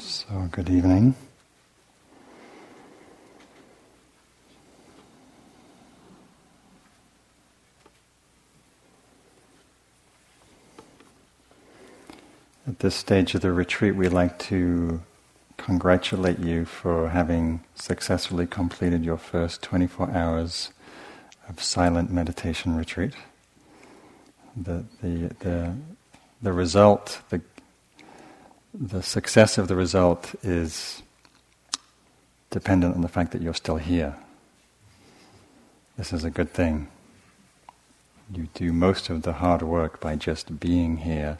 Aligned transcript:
So, 0.00 0.48
good 0.50 0.70
evening. 0.70 1.14
At 12.66 12.78
this 12.78 12.94
stage 12.94 13.34
of 13.34 13.42
the 13.42 13.52
retreat, 13.52 13.94
we'd 13.94 14.08
like 14.08 14.38
to 14.38 15.02
congratulate 15.58 16.38
you 16.38 16.64
for 16.64 17.10
having 17.10 17.60
successfully 17.74 18.46
completed 18.46 19.04
your 19.04 19.18
first 19.18 19.60
24 19.60 20.12
hours 20.12 20.70
of 21.46 21.62
silent 21.62 22.10
meditation 22.10 22.74
retreat. 22.74 23.12
The, 24.56 24.84
the, 25.02 25.34
the, 25.40 25.74
the 26.40 26.52
result, 26.54 27.20
the, 27.28 27.42
the 28.72 29.02
success 29.02 29.58
of 29.58 29.68
the 29.68 29.76
result 29.76 30.34
is 30.42 31.02
dependent 32.50 32.94
on 32.94 33.02
the 33.02 33.08
fact 33.08 33.32
that 33.32 33.42
you're 33.42 33.54
still 33.54 33.76
here. 33.76 34.16
This 35.96 36.12
is 36.12 36.24
a 36.24 36.30
good 36.30 36.50
thing. 36.50 36.88
You 38.32 38.48
do 38.54 38.72
most 38.72 39.10
of 39.10 39.22
the 39.22 39.34
hard 39.34 39.62
work 39.62 40.00
by 40.00 40.16
just 40.16 40.60
being 40.60 40.98
here 40.98 41.38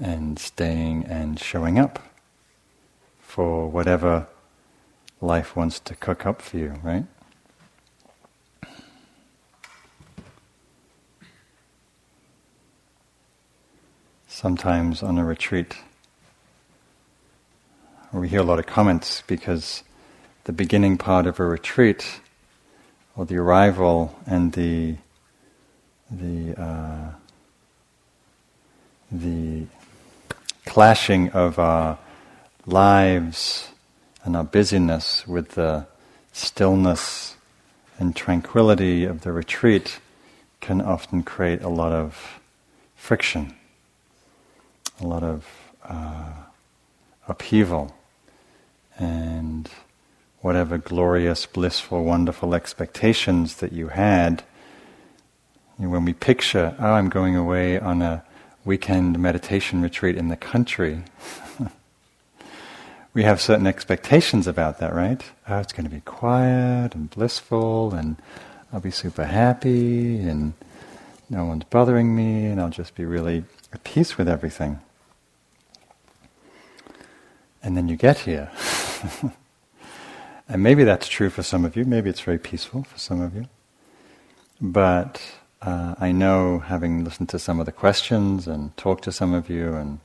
and 0.00 0.38
staying 0.38 1.04
and 1.04 1.38
showing 1.38 1.78
up 1.78 1.98
for 3.20 3.68
whatever 3.68 4.26
life 5.20 5.56
wants 5.56 5.78
to 5.80 5.94
cook 5.94 6.24
up 6.24 6.40
for 6.40 6.56
you, 6.56 6.74
right? 6.82 7.04
Sometimes 14.26 15.02
on 15.02 15.18
a 15.18 15.24
retreat, 15.24 15.76
we 18.20 18.28
hear 18.28 18.40
a 18.40 18.44
lot 18.44 18.58
of 18.58 18.66
comments 18.66 19.22
because 19.26 19.82
the 20.44 20.52
beginning 20.52 20.96
part 20.96 21.26
of 21.26 21.38
a 21.38 21.44
retreat, 21.44 22.20
or 23.16 23.26
the 23.26 23.36
arrival 23.36 24.16
and 24.26 24.52
the 24.52 24.96
the 26.10 26.58
uh, 26.60 27.10
the 29.10 29.66
clashing 30.64 31.30
of 31.30 31.58
our 31.58 31.98
lives 32.64 33.68
and 34.24 34.36
our 34.36 34.44
busyness 34.44 35.26
with 35.26 35.50
the 35.50 35.86
stillness 36.32 37.36
and 37.98 38.14
tranquility 38.14 39.04
of 39.04 39.22
the 39.22 39.32
retreat 39.32 40.00
can 40.60 40.80
often 40.80 41.22
create 41.22 41.62
a 41.62 41.68
lot 41.68 41.92
of 41.92 42.40
friction, 42.94 43.54
a 45.00 45.06
lot 45.06 45.22
of 45.22 45.46
uh, 45.84 46.32
upheaval, 47.28 47.95
and 48.98 49.70
whatever 50.40 50.78
glorious, 50.78 51.46
blissful, 51.46 52.04
wonderful 52.04 52.54
expectations 52.54 53.56
that 53.56 53.72
you 53.72 53.88
had. 53.88 54.44
Know, 55.78 55.88
when 55.88 56.04
we 56.04 56.12
picture, 56.12 56.74
oh, 56.78 56.92
I'm 56.92 57.08
going 57.08 57.36
away 57.36 57.78
on 57.78 58.00
a 58.00 58.24
weekend 58.64 59.18
meditation 59.18 59.82
retreat 59.82 60.16
in 60.16 60.28
the 60.28 60.36
country. 60.36 61.02
we 63.14 63.22
have 63.24 63.40
certain 63.40 63.66
expectations 63.66 64.46
about 64.46 64.78
that, 64.78 64.94
right? 64.94 65.22
Oh, 65.48 65.58
it's 65.58 65.72
going 65.72 65.84
to 65.84 65.94
be 65.94 66.00
quiet 66.00 66.94
and 66.94 67.10
blissful, 67.10 67.94
and 67.94 68.16
I'll 68.72 68.80
be 68.80 68.90
super 68.90 69.24
happy, 69.24 70.18
and 70.18 70.54
no 71.28 71.44
one's 71.44 71.64
bothering 71.64 72.14
me, 72.14 72.46
and 72.46 72.60
I'll 72.60 72.70
just 72.70 72.94
be 72.94 73.04
really 73.04 73.44
at 73.72 73.84
peace 73.84 74.16
with 74.16 74.28
everything. 74.28 74.80
And 77.62 77.76
then 77.76 77.88
you 77.88 77.96
get 77.96 78.18
here. 78.20 78.50
and 80.48 80.62
maybe 80.62 80.84
that's 80.84 81.08
true 81.08 81.30
for 81.30 81.42
some 81.42 81.64
of 81.64 81.76
you, 81.76 81.84
maybe 81.84 82.10
it's 82.10 82.20
very 82.20 82.38
peaceful 82.38 82.84
for 82.84 82.98
some 82.98 83.20
of 83.20 83.34
you. 83.34 83.46
But 84.60 85.20
uh, 85.62 85.94
I 85.98 86.12
know, 86.12 86.60
having 86.60 87.04
listened 87.04 87.28
to 87.30 87.38
some 87.38 87.60
of 87.60 87.66
the 87.66 87.72
questions 87.72 88.46
and 88.46 88.76
talked 88.76 89.04
to 89.04 89.12
some 89.12 89.34
of 89.34 89.50
you, 89.50 89.74
and 89.74 90.00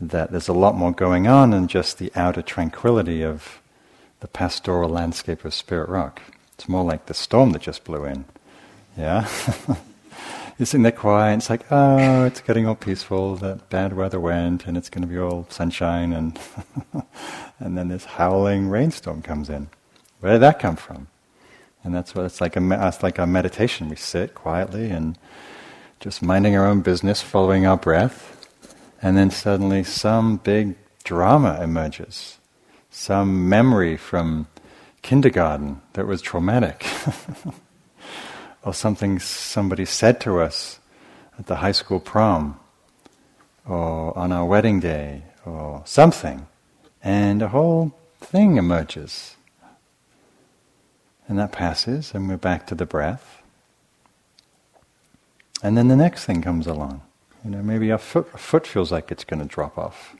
that 0.00 0.30
there's 0.30 0.48
a 0.48 0.52
lot 0.52 0.76
more 0.76 0.92
going 0.92 1.26
on 1.26 1.50
than 1.50 1.68
just 1.68 1.98
the 1.98 2.12
outer 2.14 2.42
tranquility 2.42 3.22
of 3.22 3.60
the 4.20 4.28
pastoral 4.28 4.88
landscape 4.88 5.44
of 5.44 5.54
Spirit 5.54 5.88
Rock. 5.88 6.20
It's 6.54 6.68
more 6.68 6.84
like 6.84 7.06
the 7.06 7.14
storm 7.14 7.52
that 7.52 7.62
just 7.62 7.84
blew 7.84 8.04
in. 8.04 8.24
Yeah? 8.96 9.28
You're 10.62 10.66
sitting 10.68 10.84
there 10.84 10.92
quiet, 10.92 11.38
it's 11.38 11.50
like, 11.50 11.66
oh, 11.72 12.24
it's 12.24 12.40
getting 12.40 12.68
all 12.68 12.76
peaceful, 12.76 13.34
that 13.38 13.68
bad 13.68 13.94
weather 13.94 14.20
went, 14.20 14.64
and 14.64 14.76
it's 14.76 14.88
going 14.88 15.02
to 15.02 15.08
be 15.08 15.18
all 15.18 15.44
sunshine, 15.50 16.12
and, 16.12 16.38
and 17.58 17.76
then 17.76 17.88
this 17.88 18.04
howling 18.04 18.68
rainstorm 18.68 19.22
comes 19.22 19.50
in. 19.50 19.70
Where 20.20 20.34
did 20.34 20.42
that 20.42 20.60
come 20.60 20.76
from? 20.76 21.08
And 21.82 21.92
that's 21.92 22.14
what 22.14 22.26
it's 22.26 22.40
like. 22.40 22.54
A, 22.54 22.86
it's 22.86 23.02
like 23.02 23.18
a 23.18 23.26
meditation. 23.26 23.88
We 23.88 23.96
sit 23.96 24.36
quietly 24.36 24.88
and 24.90 25.18
just 25.98 26.22
minding 26.22 26.54
our 26.54 26.64
own 26.64 26.80
business, 26.80 27.20
following 27.20 27.66
our 27.66 27.76
breath, 27.76 28.48
and 29.02 29.16
then 29.16 29.32
suddenly 29.32 29.82
some 29.82 30.36
big 30.36 30.76
drama 31.02 31.58
emerges, 31.60 32.38
some 32.88 33.48
memory 33.48 33.96
from 33.96 34.46
kindergarten 35.02 35.82
that 35.94 36.06
was 36.06 36.22
traumatic, 36.22 36.86
or 38.64 38.74
something 38.74 39.18
somebody 39.18 39.84
said 39.84 40.20
to 40.20 40.40
us 40.40 40.78
at 41.38 41.46
the 41.46 41.56
high 41.56 41.72
school 41.72 42.00
prom, 42.00 42.58
or 43.66 44.16
on 44.16 44.32
our 44.32 44.44
wedding 44.44 44.80
day, 44.80 45.22
or 45.44 45.82
something, 45.84 46.46
and 47.02 47.42
a 47.42 47.48
whole 47.48 47.94
thing 48.20 48.56
emerges. 48.56 49.36
And 51.28 51.38
that 51.38 51.52
passes, 51.52 52.12
and 52.14 52.28
we're 52.28 52.36
back 52.36 52.66
to 52.66 52.74
the 52.74 52.86
breath. 52.86 53.42
And 55.62 55.78
then 55.78 55.88
the 55.88 55.96
next 55.96 56.24
thing 56.24 56.42
comes 56.42 56.66
along. 56.66 57.02
You 57.44 57.50
know, 57.50 57.62
maybe 57.62 57.90
our 57.92 57.98
foot, 57.98 58.38
foot 58.38 58.66
feels 58.66 58.92
like 58.92 59.10
it's 59.10 59.24
going 59.24 59.40
to 59.40 59.46
drop 59.46 59.78
off. 59.78 60.14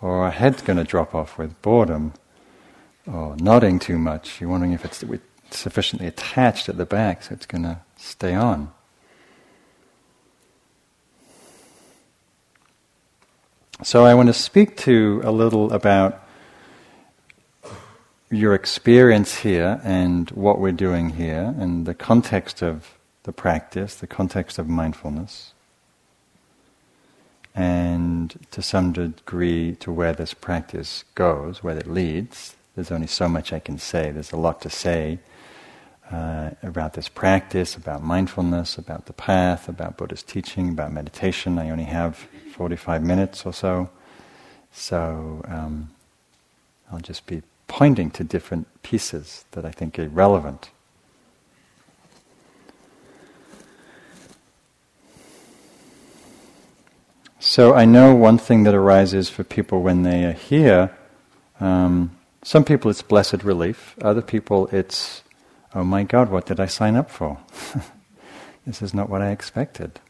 Or 0.00 0.24
our 0.24 0.30
head's 0.30 0.62
going 0.62 0.76
to 0.76 0.84
drop 0.84 1.14
off 1.14 1.38
with 1.38 1.60
boredom. 1.62 2.12
Or 3.06 3.36
nodding 3.36 3.78
too 3.78 3.98
much. 3.98 4.40
You're 4.40 4.50
wondering 4.50 4.72
if 4.72 4.84
it's 4.84 5.02
sufficiently 5.50 6.06
attached 6.06 6.68
at 6.68 6.76
the 6.76 6.86
back 6.86 7.22
so 7.22 7.34
it's 7.34 7.46
going 7.46 7.64
to 7.64 7.78
stay 7.96 8.34
on. 8.34 8.72
So 13.82 14.06
I 14.06 14.14
want 14.14 14.28
to 14.28 14.32
speak 14.32 14.76
to 14.78 15.20
a 15.22 15.30
little 15.30 15.70
about 15.72 16.22
your 18.30 18.54
experience 18.54 19.40
here 19.40 19.80
and 19.84 20.30
what 20.30 20.58
we're 20.58 20.72
doing 20.72 21.10
here 21.10 21.54
and 21.58 21.86
the 21.86 21.94
context 21.94 22.62
of 22.62 22.94
the 23.24 23.32
practice, 23.32 23.94
the 23.96 24.06
context 24.06 24.58
of 24.58 24.68
mindfulness, 24.68 25.52
and 27.54 28.46
to 28.50 28.62
some 28.62 28.92
degree 28.92 29.76
to 29.76 29.92
where 29.92 30.12
this 30.12 30.32
practice 30.32 31.04
goes, 31.14 31.62
where 31.62 31.76
it 31.76 31.86
leads. 31.86 32.56
There's 32.74 32.90
only 32.90 33.06
so 33.06 33.28
much 33.28 33.52
I 33.52 33.58
can 33.58 33.78
say. 33.78 34.10
There's 34.10 34.32
a 34.32 34.36
lot 34.36 34.60
to 34.62 34.70
say 34.70 35.18
uh, 36.10 36.50
about 36.62 36.94
this 36.94 37.08
practice, 37.08 37.76
about 37.76 38.02
mindfulness, 38.02 38.78
about 38.78 39.06
the 39.06 39.12
path, 39.12 39.68
about 39.68 39.96
Buddha's 39.96 40.22
teaching, 40.22 40.68
about 40.68 40.92
meditation. 40.92 41.58
I 41.58 41.70
only 41.70 41.84
have 41.84 42.28
45 42.52 43.02
minutes 43.02 43.44
or 43.44 43.52
so. 43.52 43.90
So 44.72 45.42
um, 45.48 45.90
I'll 46.92 47.00
just 47.00 47.26
be 47.26 47.42
pointing 47.66 48.10
to 48.12 48.24
different 48.24 48.66
pieces 48.82 49.44
that 49.52 49.64
I 49.64 49.70
think 49.70 49.98
are 49.98 50.08
relevant. 50.08 50.70
So 57.38 57.74
I 57.74 57.84
know 57.84 58.14
one 58.14 58.38
thing 58.38 58.64
that 58.64 58.74
arises 58.74 59.28
for 59.30 59.44
people 59.44 59.80
when 59.80 60.02
they 60.02 60.24
are 60.24 60.32
here. 60.32 60.96
Um, 61.60 62.16
some 62.42 62.64
people 62.64 62.90
it's 62.90 63.02
blessed 63.02 63.44
relief. 63.44 63.94
Other 64.02 64.20
people 64.20 64.66
it's, 64.68 65.22
oh 65.76 65.84
my 65.84 66.02
God, 66.02 66.30
what 66.30 66.46
did 66.46 66.58
I 66.58 66.66
sign 66.66 66.96
up 66.96 67.10
for? 67.10 67.38
this 68.66 68.80
is 68.80 68.94
not 68.94 69.10
what 69.10 69.20
I 69.20 69.30
expected. 69.30 70.00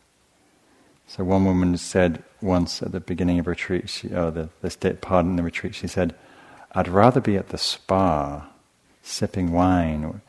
So 1.08 1.24
one 1.24 1.44
woman 1.44 1.76
said 1.76 2.22
once 2.40 2.82
at 2.82 2.92
the 2.92 3.00
beginning 3.00 3.40
of 3.40 3.48
retreat, 3.48 3.90
she, 3.90 4.14
oh, 4.14 4.30
the, 4.30 4.48
the 4.60 4.94
part 4.94 5.26
in 5.26 5.34
the 5.34 5.42
retreat, 5.42 5.74
she 5.74 5.88
said, 5.88 6.14
I'd 6.72 6.86
rather 6.86 7.20
be 7.20 7.36
at 7.36 7.48
the 7.48 7.58
spa 7.58 8.48
sipping 9.02 9.50
wine 9.50 10.20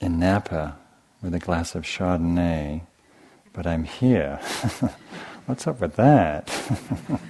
in 0.00 0.18
Napa 0.18 0.76
with 1.22 1.34
a 1.34 1.38
glass 1.38 1.76
of 1.76 1.84
Chardonnay, 1.84 2.82
but 3.52 3.68
I'm 3.68 3.84
here. 3.84 4.36
What's 5.46 5.66
up 5.68 5.80
with 5.80 5.94
that? 5.94 6.50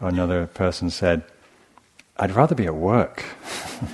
Another 0.00 0.46
person 0.46 0.90
said, 0.90 1.22
I'd 2.20 2.32
rather 2.32 2.54
be 2.54 2.66
at 2.66 2.74
work. 2.74 3.24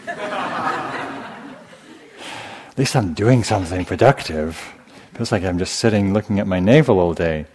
at 0.09 1.47
least 2.77 2.97
I'm 2.97 3.15
doing 3.15 3.45
something 3.45 3.85
productive. 3.85 4.61
Feels 5.15 5.31
like 5.31 5.45
I'm 5.45 5.61
just 5.61 5.77
sitting 5.77 6.13
looking 6.13 6.41
at 6.41 6.49
my 6.49 6.59
navel 6.59 6.99
all 6.99 7.15
day. 7.15 7.47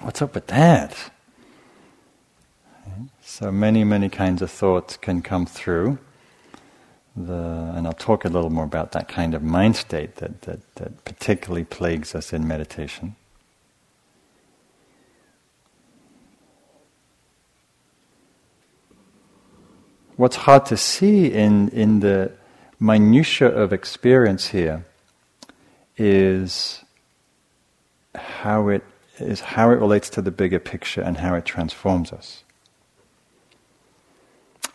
What's 0.00 0.20
up 0.20 0.34
with 0.34 0.48
that? 0.48 1.12
So 3.22 3.52
many, 3.52 3.84
many 3.84 4.08
kinds 4.08 4.42
of 4.42 4.50
thoughts 4.50 4.96
can 4.96 5.22
come 5.22 5.46
through. 5.46 5.98
The, 7.14 7.72
and 7.76 7.86
I'll 7.86 7.92
talk 7.92 8.24
a 8.24 8.28
little 8.28 8.50
more 8.50 8.64
about 8.64 8.90
that 8.90 9.08
kind 9.08 9.34
of 9.34 9.42
mind 9.44 9.76
state 9.76 10.16
that, 10.16 10.42
that, 10.42 10.74
that 10.74 11.04
particularly 11.04 11.64
plagues 11.64 12.16
us 12.16 12.32
in 12.32 12.48
meditation. 12.48 13.14
What's 20.20 20.36
hard 20.36 20.66
to 20.66 20.76
see 20.76 21.32
in, 21.32 21.70
in 21.70 22.00
the 22.00 22.32
minutiae 22.78 23.48
of 23.48 23.72
experience 23.72 24.48
here 24.48 24.84
is 25.96 26.84
how 28.14 28.68
it 28.68 28.84
is 29.18 29.40
how 29.40 29.70
it 29.70 29.76
relates 29.76 30.10
to 30.10 30.20
the 30.20 30.30
bigger 30.30 30.58
picture 30.58 31.00
and 31.00 31.16
how 31.16 31.36
it 31.36 31.46
transforms 31.46 32.12
us. 32.12 32.44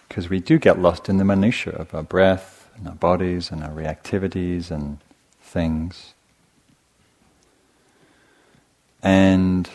Because 0.07 0.31
we 0.31 0.39
do 0.39 0.57
get 0.57 0.80
lost 0.80 1.09
in 1.09 1.18
the 1.18 1.24
minutiae 1.24 1.75
of 1.75 1.94
our 1.94 2.01
breath 2.01 2.68
and 2.75 2.88
our 2.88 2.95
bodies 2.95 3.51
and 3.51 3.63
our 3.63 3.69
reactivities 3.69 4.71
and 4.71 4.97
things. 5.44 6.15
And 9.03 9.69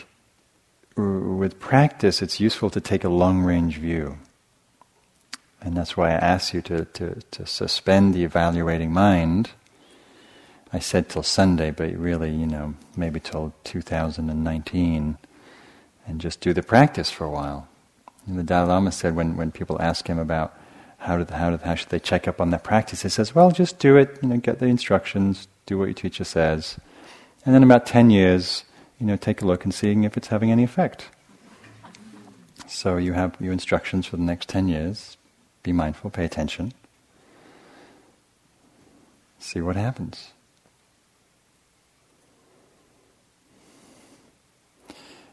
with 0.97 1.61
practice, 1.61 2.21
it's 2.21 2.41
useful 2.41 2.69
to 2.71 2.81
take 2.81 3.05
a 3.05 3.09
long 3.09 3.39
range 3.39 3.77
view. 3.77 4.17
And 5.61 5.77
that's 5.77 5.95
why 5.95 6.09
I 6.09 6.13
ask 6.13 6.53
you 6.53 6.61
to, 6.63 6.85
to, 6.85 7.21
to 7.31 7.45
suspend 7.45 8.13
the 8.13 8.23
evaluating 8.23 8.91
mind. 8.91 9.51
I 10.73 10.79
said 10.79 11.09
till 11.09 11.23
Sunday, 11.23 11.71
but 11.71 11.93
really, 11.95 12.31
you 12.31 12.47
know, 12.47 12.73
maybe 12.95 13.19
till 13.19 13.53
2019, 13.63 15.17
and 16.07 16.21
just 16.21 16.41
do 16.41 16.53
the 16.53 16.63
practice 16.63 17.11
for 17.11 17.25
a 17.25 17.29
while. 17.29 17.67
And 18.25 18.39
the 18.39 18.43
Dalai 18.43 18.69
Lama 18.69 18.91
said 18.91 19.15
when, 19.15 19.37
when 19.37 19.51
people 19.51 19.81
ask 19.81 20.07
him 20.07 20.17
about 20.17 20.57
how, 20.97 21.17
did, 21.17 21.29
how, 21.29 21.49
did, 21.49 21.61
how 21.61 21.75
should 21.75 21.89
they 21.89 21.99
check 21.99 22.27
up 22.27 22.39
on 22.39 22.51
their 22.51 22.59
practice, 22.59 23.01
he 23.01 23.09
says, 23.09 23.33
well, 23.33 23.51
just 23.51 23.79
do 23.79 23.97
it, 23.97 24.19
you 24.21 24.29
know, 24.29 24.37
get 24.37 24.59
the 24.59 24.67
instructions, 24.67 25.47
do 25.65 25.77
what 25.77 25.85
your 25.85 25.93
teacher 25.93 26.23
says. 26.23 26.77
And 27.45 27.55
then 27.55 27.63
about 27.63 27.85
10 27.87 28.11
years, 28.11 28.65
you 28.99 29.07
know, 29.07 29.15
take 29.15 29.41
a 29.41 29.45
look 29.45 29.63
and 29.63 29.73
seeing 29.73 30.03
if 30.03 30.15
it's 30.15 30.27
having 30.27 30.51
any 30.51 30.63
effect. 30.63 31.09
So 32.67 32.97
you 32.97 33.13
have 33.13 33.35
your 33.39 33.51
instructions 33.51 34.05
for 34.05 34.17
the 34.17 34.23
next 34.23 34.47
10 34.47 34.67
years, 34.67 35.17
be 35.63 35.71
mindful, 35.71 36.09
pay 36.09 36.25
attention. 36.25 36.73
See 39.39 39.61
what 39.61 39.75
happens. 39.75 40.31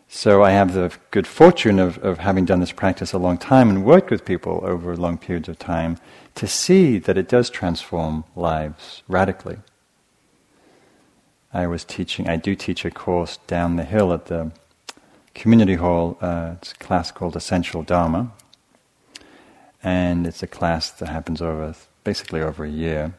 So 0.09 0.43
I 0.43 0.51
have 0.51 0.73
the 0.73 0.97
good 1.11 1.27
fortune 1.27 1.79
of, 1.79 1.99
of 1.99 2.19
having 2.19 2.47
done 2.47 2.61
this 2.61 2.73
practice 2.73 3.13
a 3.13 3.19
long 3.19 3.37
time 3.37 3.69
and 3.69 3.85
worked 3.85 4.11
with 4.11 4.25
people 4.25 4.61
over 4.65 4.97
long 4.97 5.19
periods 5.19 5.49
of 5.49 5.59
time 5.59 5.99
to 6.35 6.47
see 6.47 6.99
that 6.99 7.19
it 7.19 7.29
does 7.29 7.51
transform 7.51 8.25
lives 8.35 9.03
radically. 9.07 9.59
I 11.53 11.67
was 11.67 11.85
teaching, 11.85 12.29
I 12.29 12.37
do 12.37 12.55
teach 12.55 12.85
a 12.85 12.91
course 12.91 13.39
down 13.47 13.77
the 13.77 13.85
hill 13.85 14.13
at 14.13 14.27
the 14.27 14.51
community 15.35 15.75
hall. 15.75 16.17
Uh, 16.21 16.55
it's 16.57 16.73
a 16.73 16.77
class 16.77 17.11
called 17.11 17.37
Essential 17.37 17.83
Dharma, 17.83 18.33
and 19.83 20.27
it's 20.27 20.43
a 20.43 20.47
class 20.47 20.91
that 20.91 21.09
happens 21.09 21.41
over 21.41 21.75
basically 22.05 22.41
over 22.41 22.65
a 22.65 22.71
year. 22.71 23.15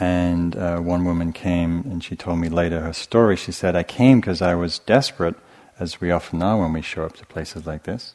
And 0.00 0.56
uh, 0.56 0.78
one 0.78 1.04
woman 1.04 1.32
came 1.32 1.82
and 1.82 2.02
she 2.02 2.16
told 2.16 2.38
me 2.38 2.48
later 2.48 2.80
her 2.80 2.92
story. 2.92 3.36
She 3.36 3.52
said, 3.52 3.76
I 3.76 3.84
came 3.84 4.20
because 4.20 4.42
I 4.42 4.54
was 4.54 4.80
desperate, 4.80 5.36
as 5.78 6.00
we 6.00 6.10
often 6.10 6.42
are 6.42 6.58
when 6.58 6.72
we 6.72 6.82
show 6.82 7.04
up 7.04 7.16
to 7.16 7.26
places 7.26 7.66
like 7.66 7.84
this. 7.84 8.14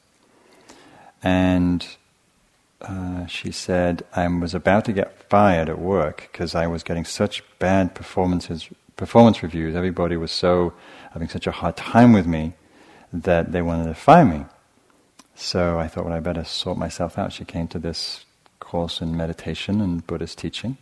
And 1.23 1.85
uh, 2.81 3.25
she 3.27 3.51
said, 3.51 4.03
I 4.13 4.27
was 4.27 4.53
about 4.53 4.85
to 4.85 4.93
get 4.93 5.23
fired 5.29 5.69
at 5.69 5.79
work 5.79 6.29
because 6.31 6.55
I 6.55 6.67
was 6.67 6.83
getting 6.83 7.05
such 7.05 7.43
bad 7.59 7.93
performances, 7.95 8.69
performance 8.95 9.43
reviews. 9.43 9.75
Everybody 9.75 10.17
was 10.17 10.31
so 10.31 10.73
having 11.11 11.29
such 11.29 11.47
a 11.47 11.51
hard 11.51 11.75
time 11.75 12.13
with 12.13 12.25
me 12.25 12.53
that 13.11 13.51
they 13.51 13.61
wanted 13.61 13.85
to 13.85 13.95
fire 13.95 14.25
me. 14.25 14.45
So 15.41 15.79
I 15.79 15.87
thought, 15.87 16.03
well, 16.03 16.13
I 16.13 16.19
better 16.19 16.43
sort 16.43 16.77
myself 16.77 17.17
out. 17.17 17.31
She 17.31 17.45
came 17.45 17.69
to 17.69 17.79
this 17.79 18.25
course 18.59 18.99
in 18.99 19.15
meditation 19.15 19.79
and 19.79 20.05
Buddhist 20.05 20.37
teaching. 20.37 20.77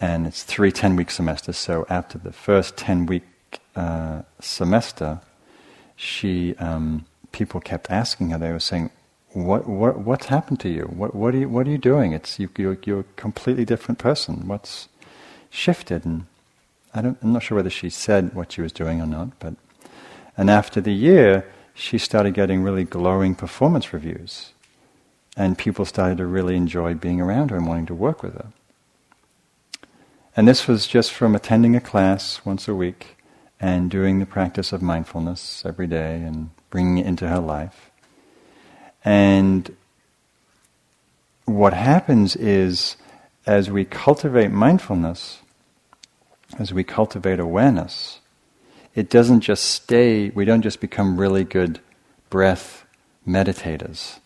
And 0.00 0.26
it's 0.26 0.42
three 0.42 0.72
10 0.72 0.96
week 0.96 1.12
semesters. 1.12 1.56
So 1.56 1.86
after 1.88 2.18
the 2.18 2.32
first 2.32 2.76
10 2.76 3.06
week 3.06 3.22
uh, 3.76 4.22
semester, 4.40 5.20
she, 5.94 6.56
um, 6.56 7.06
people 7.30 7.60
kept 7.60 7.88
asking 7.88 8.30
her, 8.30 8.38
they 8.38 8.50
were 8.50 8.58
saying, 8.58 8.90
what, 9.30 9.68
what, 9.68 10.00
what's 10.00 10.26
happened 10.26 10.58
to 10.60 10.68
you? 10.68 10.82
What, 10.86 11.14
what, 11.14 11.32
are 11.32 11.38
you? 11.38 11.48
what 11.48 11.68
are 11.68 11.70
you 11.70 11.78
doing? 11.78 12.12
It's, 12.12 12.40
you, 12.40 12.50
you're, 12.58 12.78
you're 12.84 13.00
a 13.00 13.14
completely 13.14 13.64
different 13.64 14.00
person. 14.00 14.48
What's 14.48 14.88
shifted? 15.50 16.04
And 16.04 16.26
I 16.92 17.00
don't, 17.00 17.16
I'm 17.22 17.32
not 17.32 17.44
sure 17.44 17.54
whether 17.54 17.70
she 17.70 17.90
said 17.90 18.34
what 18.34 18.50
she 18.50 18.60
was 18.60 18.72
doing 18.72 19.00
or 19.00 19.06
not, 19.06 19.38
but, 19.38 19.54
and 20.36 20.50
after 20.50 20.80
the 20.80 20.92
year, 20.92 21.46
she 21.74 21.98
started 21.98 22.34
getting 22.34 22.62
really 22.62 22.84
glowing 22.84 23.34
performance 23.34 23.92
reviews. 23.92 24.52
And 25.36 25.56
people 25.56 25.84
started 25.84 26.18
to 26.18 26.26
really 26.26 26.56
enjoy 26.56 26.94
being 26.94 27.20
around 27.20 27.50
her 27.50 27.56
and 27.56 27.66
wanting 27.66 27.86
to 27.86 27.94
work 27.94 28.22
with 28.22 28.34
her. 28.34 28.48
And 30.36 30.46
this 30.46 30.66
was 30.66 30.86
just 30.86 31.12
from 31.12 31.34
attending 31.34 31.74
a 31.76 31.80
class 31.80 32.40
once 32.44 32.68
a 32.68 32.74
week 32.74 33.16
and 33.60 33.90
doing 33.90 34.18
the 34.18 34.26
practice 34.26 34.72
of 34.72 34.80
mindfulness 34.80 35.62
every 35.66 35.86
day 35.86 36.22
and 36.22 36.50
bringing 36.70 36.98
it 36.98 37.06
into 37.06 37.28
her 37.28 37.38
life. 37.38 37.90
And 39.04 39.74
what 41.44 41.72
happens 41.72 42.36
is, 42.36 42.96
as 43.46 43.70
we 43.70 43.84
cultivate 43.84 44.50
mindfulness, 44.50 45.40
as 46.58 46.72
we 46.72 46.84
cultivate 46.84 47.40
awareness, 47.40 48.19
it 48.94 49.08
doesn't 49.08 49.40
just 49.40 49.64
stay, 49.64 50.30
we 50.30 50.44
don't 50.44 50.62
just 50.62 50.80
become 50.80 51.18
really 51.18 51.44
good 51.44 51.80
breath 52.28 52.84
meditators. 53.26 54.18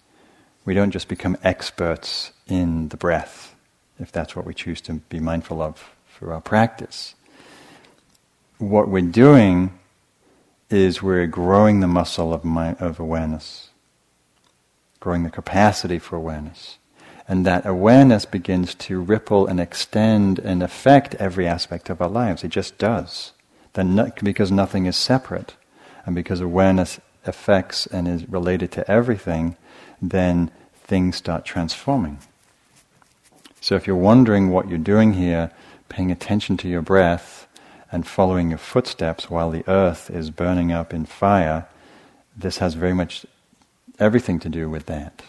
We 0.65 0.73
don't 0.73 0.91
just 0.91 1.09
become 1.09 1.37
experts 1.43 2.33
in 2.47 2.89
the 2.89 2.97
breath, 2.97 3.55
if 3.99 4.11
that's 4.11 4.35
what 4.35 4.47
we 4.47 4.55
choose 4.55 4.81
to 4.83 4.95
be 4.95 5.21
mindful 5.21 5.61
of 5.61 5.91
for 6.07 6.33
our 6.33 6.41
practice. 6.41 7.15
What 8.59 8.89
we're 8.89 9.03
doing 9.03 9.79
is 10.71 11.03
we're 11.03 11.27
growing 11.27 11.81
the 11.81 11.87
muscle 11.87 12.33
of, 12.33 12.45
of 12.81 12.99
awareness, 12.99 13.69
growing 15.01 15.25
the 15.25 15.31
capacity 15.31 15.99
for 15.99 16.17
awareness. 16.17 16.79
And 17.29 17.45
that 17.45 17.67
awareness 17.67 18.25
begins 18.25 18.75
to 18.77 19.01
ripple 19.01 19.47
and 19.47 19.61
extend 19.61 20.39
and 20.39 20.63
affect 20.63 21.15
every 21.17 21.47
aspect 21.47 21.91
of 21.91 22.01
our 22.01 22.09
lives. 22.09 22.45
It 22.45 22.49
just 22.49 22.79
does 22.79 23.34
then 23.75 24.13
because 24.23 24.51
nothing 24.51 24.87
is 24.87 24.97
separate, 24.97 25.55
and 26.07 26.15
because 26.15 26.41
awareness 26.41 27.01
affects 27.27 27.87
and 27.87 28.09
is 28.09 28.29
related 28.29 28.73
to 28.73 28.91
everything, 28.91 29.57
then 30.01 30.51
things 30.75 31.17
start 31.17 31.45
transforming. 31.45 32.19
So 33.61 33.75
if 33.77 33.87
you're 33.87 33.97
wondering 33.97 34.51
what 34.51 34.69
you're 34.69 34.79
doing 34.79 35.15
here, 35.15 35.51
paying 35.89 36.11
attention 36.11 36.57
to 36.59 36.69
your 36.69 36.83
breath 36.83 37.47
and 37.91 38.07
following 38.07 38.51
your 38.51 38.59
footsteps 38.59 39.31
while 39.31 39.51
the 39.51 39.65
earth 39.69 40.11
is 40.11 40.31
burning 40.31 40.73
up 40.73 40.93
in 40.93 41.07
fire, 41.07 41.67
this 42.37 42.59
has 42.59 42.75
very 42.75 42.93
much 42.93 43.25
everything 43.99 44.39
to 44.41 44.49
do 44.49 44.69
with 44.69 44.87
that 44.87 45.23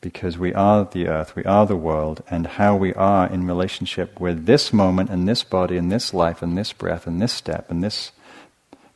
because 0.00 0.38
we 0.38 0.54
are 0.54 0.84
the 0.84 1.08
earth, 1.08 1.34
we 1.34 1.44
are 1.44 1.66
the 1.66 1.76
world, 1.76 2.22
and 2.30 2.46
how 2.46 2.76
we 2.76 2.94
are 2.94 3.26
in 3.26 3.46
relationship 3.46 4.20
with 4.20 4.46
this 4.46 4.72
moment 4.72 5.10
and 5.10 5.28
this 5.28 5.42
body 5.42 5.76
and 5.76 5.90
this 5.90 6.14
life 6.14 6.40
and 6.42 6.56
this 6.56 6.72
breath 6.72 7.06
and 7.06 7.20
this 7.20 7.32
step 7.32 7.70
and 7.70 7.82
this 7.82 8.12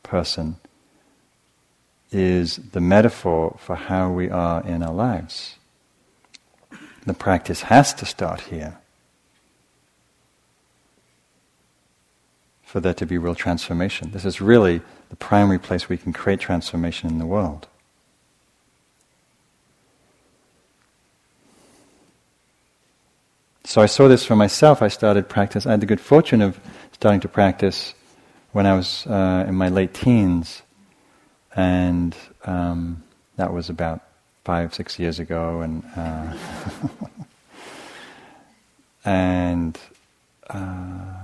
person 0.01 0.55
is 2.11 2.57
the 2.71 2.79
metaphor 2.79 3.57
for 3.59 3.75
how 3.75 4.11
we 4.11 4.29
are 4.29 4.65
in 4.65 4.83
our 4.83 4.93
lives. 4.93 5.55
The 7.05 7.13
practice 7.13 7.63
has 7.63 7.93
to 7.95 8.05
start 8.05 8.41
here 8.41 8.77
for 12.63 12.79
there 12.79 12.93
to 12.93 13.05
be 13.05 13.17
real 13.17 13.35
transformation. 13.35 14.11
This 14.11 14.25
is 14.25 14.39
really 14.39 14.81
the 15.09 15.15
primary 15.15 15.59
place 15.59 15.89
we 15.89 15.97
can 15.97 16.13
create 16.13 16.39
transformation 16.39 17.09
in 17.09 17.19
the 17.19 17.25
world. 17.25 17.67
So 23.65 23.81
I 23.81 23.85
saw 23.85 24.09
this 24.09 24.25
for 24.25 24.35
myself. 24.35 24.81
I 24.81 24.89
started 24.89 25.29
practice. 25.29 25.65
I 25.65 25.71
had 25.71 25.79
the 25.79 25.85
good 25.85 26.01
fortune 26.01 26.41
of 26.41 26.59
starting 26.91 27.21
to 27.21 27.29
practice 27.29 27.93
when 28.51 28.65
I 28.65 28.75
was 28.75 29.07
uh, 29.07 29.45
in 29.47 29.55
my 29.55 29.69
late 29.69 29.93
teens, 29.93 30.61
and 31.55 32.15
um, 32.43 33.03
that 33.37 33.53
was 33.53 33.69
about 33.69 34.01
five, 34.43 34.73
six 34.73 34.99
years 34.99 35.17
ago, 35.17 35.61
and 35.61 35.83
uh, 35.95 36.33
and 39.05 39.79
uh, 40.49 41.15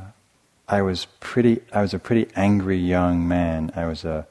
I 0.67 0.81
was 0.81 1.07
pretty. 1.19 1.61
I 1.73 1.81
was 1.81 1.93
a 1.93 1.99
pretty 1.99 2.31
angry 2.37 2.77
young 2.77 3.27
man. 3.27 3.73
I 3.75 3.85
was 3.85 4.05
a 4.05 4.25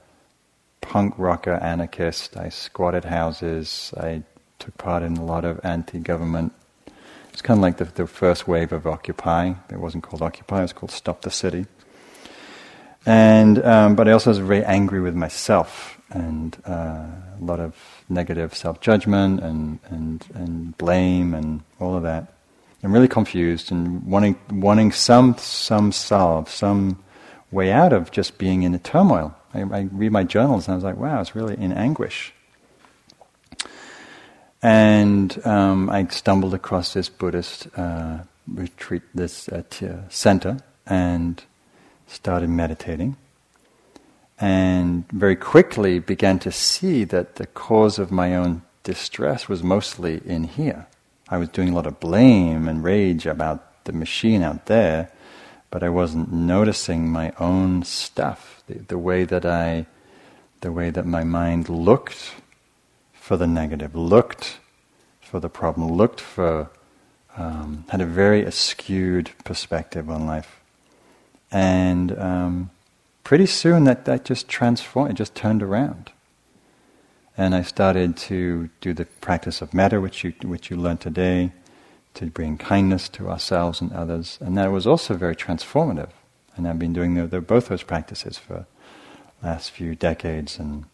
punk 0.81 1.15
rocker 1.19 1.55
anarchist. 1.55 2.39
I 2.39 2.49
squatted 2.49 3.05
houses. 3.05 3.93
I 3.99 4.23
took 4.59 4.79
part 4.79 5.03
in 5.03 5.19
a 5.19 5.25
lot 5.25 5.45
of 5.45 5.61
anti-government. 5.63 6.53
It's 7.33 7.43
kind 7.43 7.59
of 7.59 7.63
like 7.63 7.77
the, 7.77 7.85
the 7.85 8.07
first 8.07 8.49
wave 8.49 8.73
of 8.73 8.87
Occupy. 8.87 9.55
It 9.71 9.79
wasn't 9.79 10.03
called 10.03 10.23
Occupy. 10.23 10.59
It 10.59 10.63
was 10.63 10.73
called 10.73 10.91
Stop 10.91 11.23
the 11.23 11.31
City. 11.31 11.67
And 13.07 13.65
um, 13.65 13.95
but 13.95 14.09
I 14.09 14.13
also 14.13 14.31
was 14.31 14.39
very 14.39 14.65
angry 14.65 15.01
with 15.01 15.15
myself 15.15 15.99
and 16.11 16.57
uh, 16.67 17.07
a 17.41 17.41
lot 17.41 17.61
of 17.61 17.75
negative 18.09 18.55
self-judgment 18.55 19.41
and, 19.41 19.79
and 19.91 20.27
and 20.35 20.77
blame 20.79 21.35
and 21.35 21.63
all 21.81 21.95
of 21.97 22.03
that. 22.03 22.33
I'm 22.83 22.93
really 22.93 23.09
confused 23.09 23.73
and 23.73 24.05
wanting 24.05 24.39
wanting 24.51 24.93
some 24.93 25.37
some 25.39 25.93
solve, 25.93 26.51
some 26.51 27.03
way 27.51 27.73
out 27.73 27.93
of 27.93 28.11
just 28.11 28.39
being 28.39 28.63
in 28.63 28.75
a 28.75 28.79
turmoil. 28.79 29.35
I, 29.55 29.61
I 29.61 29.89
read 29.91 30.13
my 30.13 30.25
journals 30.25 30.67
and 30.67 30.73
I 30.73 30.77
was 30.77 30.85
like, 30.85 30.97
wow, 30.97 31.21
it's 31.21 31.35
really 31.35 31.57
in 31.57 31.73
anguish. 31.73 32.35
And 34.63 35.45
um, 35.47 35.89
I 35.89 36.07
stumbled 36.09 36.55
across 36.55 36.93
this 36.95 37.09
Buddhist 37.09 37.69
uh, 37.77 38.19
retreat, 38.53 39.03
this 39.15 39.49
uh, 39.49 39.63
uh, 39.83 40.09
center, 40.09 40.59
and 40.87 41.43
started 42.07 42.51
meditating. 42.51 43.17
And 44.41 45.09
very 45.11 45.37
quickly 45.37 45.99
began 45.99 46.39
to 46.41 46.53
see 46.53 47.05
that 47.05 47.37
the 47.37 47.47
cause 47.47 47.99
of 47.99 48.11
my 48.11 48.35
own 48.35 48.63
distress 48.83 49.49
was 49.49 49.63
mostly 49.63 50.21
in 50.25 50.45
here. 50.45 50.87
I 51.29 51.39
was 51.39 51.49
doing 51.49 51.71
a 51.71 51.75
lot 51.75 51.87
of 51.87 52.01
blame 52.01 52.69
and 52.69 52.83
rage 52.83 53.27
about 53.27 53.85
the 53.85 53.93
machine 53.93 54.43
out 54.43 54.67
there, 54.67 55.11
but 55.71 55.83
I 55.83 55.89
wasn't 55.89 56.33
noticing 56.33 57.11
my 57.11 57.33
own 57.39 57.83
stuff, 57.85 58.63
the, 58.67 58.75
the 58.79 58.99
way 58.99 59.25
that 59.25 59.45
I, 59.45 59.87
the 60.63 60.73
way 60.73 60.91
that 60.91 61.05
my 61.05 61.25
mind 61.25 61.69
looked 61.69 62.33
for 63.29 63.37
the 63.37 63.47
negative, 63.47 63.95
looked 63.95 64.59
for 65.21 65.39
the 65.39 65.51
problem, 65.51 65.93
looked 65.93 66.19
for, 66.19 66.71
um, 67.37 67.85
had 67.91 68.01
a 68.01 68.07
very 68.07 68.43
askewed 68.43 69.29
perspective 69.45 70.09
on 70.09 70.25
life. 70.27 70.61
And 71.53 72.19
um, 72.19 72.71
pretty 73.25 73.45
soon 73.45 73.85
that, 73.85 74.07
that 74.07 74.25
just 74.25 74.49
transformed, 74.49 75.11
it 75.11 75.15
just 75.15 75.35
turned 75.35 75.63
around. 75.63 76.11
And 77.37 77.55
I 77.55 77.61
started 77.61 78.17
to 78.29 78.71
do 78.81 78.95
the 78.95 79.05
practice 79.05 79.61
of 79.61 79.75
metta, 79.75 80.01
which 80.01 80.25
you, 80.25 80.33
which 80.43 80.71
you 80.71 80.79
learned 80.79 81.03
today, 81.03 81.53
to 82.15 82.31
bring 82.31 82.57
kindness 82.57 83.11
to 83.11 83.29
ourselves 83.29 83.83
and 83.83 83.93
others. 83.93 84.39
And 84.41 84.57
that 84.57 84.73
was 84.73 84.87
also 84.87 85.13
very 85.19 85.37
transformative. 85.37 86.13
And 86.57 86.67
I've 86.67 86.79
been 86.79 86.95
doing 86.95 87.13
the, 87.13 87.27
the, 87.27 87.43
both 87.43 87.69
those 87.69 87.83
practices 87.83 88.39
for 88.39 88.65
last 89.43 89.71
few 89.71 89.95
decades 89.95 90.59
and 90.59 90.87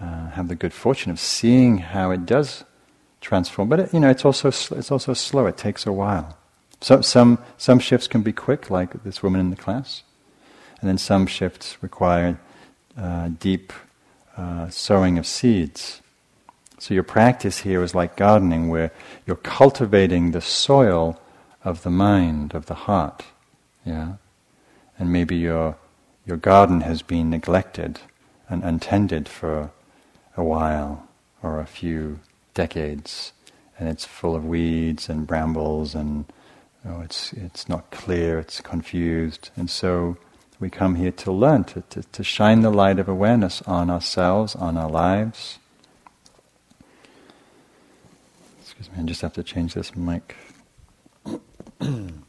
uh, 0.00 0.30
have 0.30 0.48
the 0.48 0.54
good 0.54 0.72
fortune 0.72 1.10
of 1.10 1.18
seeing 1.18 1.78
how 1.78 2.10
it 2.10 2.26
does 2.26 2.64
transform. 3.20 3.68
But 3.68 3.80
it, 3.80 3.94
you 3.94 4.00
know, 4.00 4.10
it's 4.10 4.24
also 4.24 4.48
it's 4.48 4.90
also 4.90 5.14
slow. 5.14 5.46
It 5.46 5.56
takes 5.56 5.86
a 5.86 5.92
while. 5.92 6.36
So 6.80 7.00
some 7.00 7.38
some 7.56 7.78
shifts 7.78 8.06
can 8.08 8.22
be 8.22 8.32
quick, 8.32 8.70
like 8.70 9.02
this 9.04 9.22
woman 9.22 9.40
in 9.40 9.50
the 9.50 9.56
class, 9.56 10.02
and 10.80 10.88
then 10.88 10.98
some 10.98 11.26
shifts 11.26 11.78
require 11.80 12.38
uh, 12.96 13.28
deep 13.40 13.72
uh, 14.36 14.68
sowing 14.68 15.18
of 15.18 15.26
seeds. 15.26 16.02
So 16.78 16.92
your 16.92 17.02
practice 17.02 17.60
here 17.60 17.82
is 17.82 17.94
like 17.94 18.16
gardening, 18.16 18.68
where 18.68 18.92
you're 19.26 19.36
cultivating 19.36 20.32
the 20.32 20.42
soil 20.42 21.18
of 21.64 21.82
the 21.82 21.90
mind, 21.90 22.54
of 22.54 22.66
the 22.66 22.74
heart. 22.74 23.24
Yeah, 23.84 24.16
and 24.98 25.10
maybe 25.10 25.36
your 25.36 25.76
your 26.26 26.36
garden 26.36 26.82
has 26.82 27.02
been 27.02 27.30
neglected 27.30 28.00
and 28.48 28.62
untended 28.62 29.28
for 29.28 29.70
a 30.36 30.44
while 30.44 31.08
or 31.42 31.60
a 31.60 31.66
few 31.66 32.20
decades, 32.54 33.32
and 33.78 33.88
it's 33.88 34.04
full 34.04 34.34
of 34.34 34.44
weeds 34.44 35.08
and 35.08 35.26
brambles, 35.26 35.94
and 35.94 36.24
it's 37.02 37.32
it's 37.32 37.68
not 37.68 37.90
clear, 37.90 38.38
it's 38.38 38.60
confused, 38.60 39.50
and 39.56 39.68
so 39.68 40.16
we 40.58 40.70
come 40.70 40.94
here 40.94 41.12
to 41.12 41.32
learn 41.32 41.64
to, 41.64 41.82
to, 41.90 42.02
to 42.02 42.24
shine 42.24 42.62
the 42.62 42.70
light 42.70 42.98
of 42.98 43.08
awareness 43.08 43.60
on 43.62 43.90
ourselves, 43.90 44.54
on 44.56 44.76
our 44.76 44.88
lives. 44.88 45.58
Excuse 48.60 48.90
me, 48.90 49.02
I 49.02 49.02
just 49.02 49.20
have 49.20 49.34
to 49.34 49.42
change 49.42 49.74
this 49.74 49.94
mic. 49.94 50.34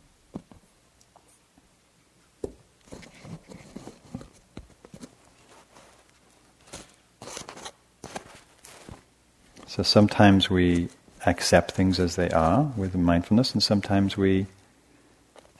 So 9.78 9.84
sometimes 9.84 10.50
we 10.50 10.90
accept 11.28 11.74
things 11.74 12.00
as 12.00 12.16
they 12.16 12.32
are 12.32 12.64
with 12.76 12.96
mindfulness, 12.96 13.54
and 13.54 13.62
sometimes 13.62 14.18
we 14.18 14.48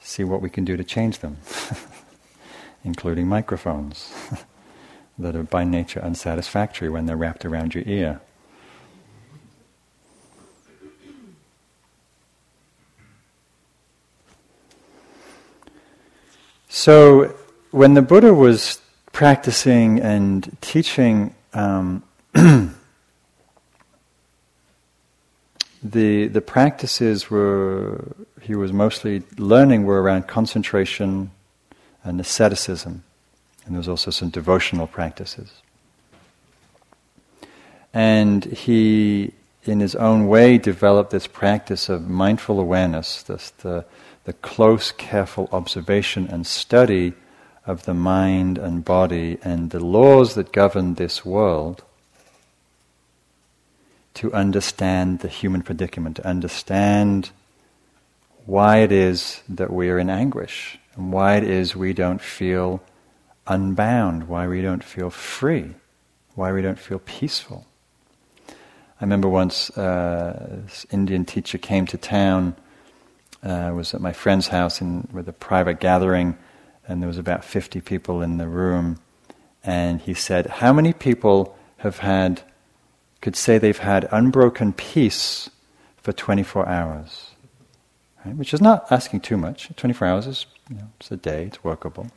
see 0.00 0.24
what 0.24 0.42
we 0.42 0.50
can 0.50 0.64
do 0.64 0.76
to 0.76 0.82
change 0.82 1.20
them, 1.20 1.36
including 2.84 3.28
microphones 3.28 4.12
that 5.20 5.36
are 5.36 5.44
by 5.44 5.62
nature 5.62 6.00
unsatisfactory 6.00 6.88
when 6.88 7.06
they're 7.06 7.16
wrapped 7.16 7.44
around 7.44 7.76
your 7.76 7.84
ear. 7.86 8.20
So, 16.68 17.36
when 17.70 17.94
the 17.94 18.02
Buddha 18.02 18.34
was 18.34 18.80
practicing 19.12 20.00
and 20.00 20.56
teaching 20.60 21.36
um, 21.54 22.02
the 25.92 26.28
the 26.28 26.40
practices 26.40 27.30
were 27.30 28.04
he 28.40 28.54
was 28.54 28.72
mostly 28.72 29.22
learning 29.36 29.84
were 29.84 30.02
around 30.02 30.26
concentration 30.26 31.30
and 32.04 32.20
asceticism, 32.20 33.02
and 33.64 33.74
there 33.74 33.78
was 33.78 33.88
also 33.88 34.10
some 34.10 34.30
devotional 34.30 34.86
practices. 34.86 35.50
And 37.94 38.44
he, 38.44 39.32
in 39.64 39.80
his 39.80 39.94
own 39.94 40.28
way, 40.28 40.58
developed 40.58 41.10
this 41.10 41.26
practice 41.26 41.88
of 41.88 42.08
mindful 42.08 42.60
awareness, 42.60 43.22
this, 43.22 43.50
the 43.50 43.84
the 44.24 44.34
close, 44.34 44.92
careful 44.92 45.48
observation 45.52 46.28
and 46.28 46.46
study 46.46 47.14
of 47.66 47.84
the 47.84 47.94
mind 47.94 48.58
and 48.58 48.84
body 48.84 49.38
and 49.42 49.70
the 49.70 49.80
laws 49.80 50.34
that 50.34 50.52
govern 50.52 50.94
this 50.94 51.24
world 51.24 51.82
to 54.18 54.34
understand 54.34 55.20
the 55.20 55.28
human 55.28 55.62
predicament, 55.62 56.16
to 56.16 56.26
understand 56.26 57.30
why 58.46 58.78
it 58.78 58.90
is 58.90 59.44
that 59.48 59.72
we 59.72 59.88
are 59.90 59.98
in 59.98 60.10
anguish, 60.10 60.76
and 60.96 61.12
why 61.12 61.36
it 61.36 61.44
is 61.44 61.76
we 61.76 61.92
don't 61.92 62.20
feel 62.20 62.82
unbound, 63.46 64.26
why 64.26 64.48
we 64.48 64.60
don't 64.60 64.82
feel 64.82 65.08
free, 65.08 65.72
why 66.34 66.50
we 66.50 66.60
don't 66.60 66.80
feel 66.80 66.98
peaceful. 66.98 67.64
I 68.48 69.04
remember 69.04 69.28
once 69.28 69.70
uh, 69.78 70.62
this 70.64 70.84
Indian 70.90 71.24
teacher 71.24 71.56
came 71.56 71.86
to 71.86 71.96
town, 71.96 72.56
uh, 73.44 73.70
was 73.72 73.94
at 73.94 74.00
my 74.00 74.12
friend's 74.12 74.48
house 74.48 74.80
in, 74.80 75.06
with 75.12 75.28
a 75.28 75.32
private 75.32 75.78
gathering, 75.78 76.36
and 76.88 77.00
there 77.00 77.08
was 77.08 77.18
about 77.18 77.44
50 77.44 77.80
people 77.82 78.20
in 78.20 78.38
the 78.38 78.48
room, 78.48 78.98
and 79.62 80.00
he 80.00 80.12
said, 80.12 80.46
How 80.46 80.72
many 80.72 80.92
people 80.92 81.56
have 81.76 81.98
had 81.98 82.42
could 83.20 83.36
say 83.36 83.58
they've 83.58 83.78
had 83.78 84.08
unbroken 84.10 84.72
peace 84.72 85.50
for 85.96 86.12
24 86.12 86.68
hours, 86.68 87.32
right? 88.24 88.36
which 88.36 88.54
is 88.54 88.60
not 88.60 88.90
asking 88.90 89.20
too 89.20 89.36
much. 89.36 89.70
24 89.76 90.08
hours 90.08 90.26
is 90.26 90.46
you 90.70 90.76
know, 90.76 90.88
it's 91.00 91.10
a 91.10 91.16
day, 91.16 91.44
it's 91.44 91.64
workable. 91.64 92.08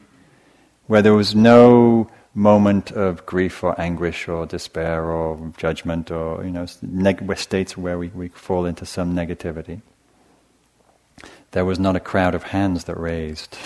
Where 0.88 1.01
there 1.01 1.13
was 1.13 1.36
no 1.36 2.10
moment 2.34 2.91
of 2.91 3.25
grief 3.25 3.63
or 3.63 3.79
anguish 3.79 4.27
or 4.27 4.46
despair 4.46 5.05
or 5.05 5.51
judgment 5.58 6.12
or 6.12 6.43
you 6.46 6.51
know 6.51 6.65
neg- 6.81 7.38
states 7.38 7.77
where 7.77 7.98
we, 7.98 8.08
we 8.10 8.29
fall 8.29 8.65
into 8.65 8.86
some 8.86 9.15
negativity. 9.15 9.81
There 11.51 11.65
was 11.65 11.79
not 11.79 11.96
a 11.96 12.00
crowd 12.00 12.34
of 12.34 12.43
hands 12.43 12.86
that 12.86 12.98
raised 12.98 13.58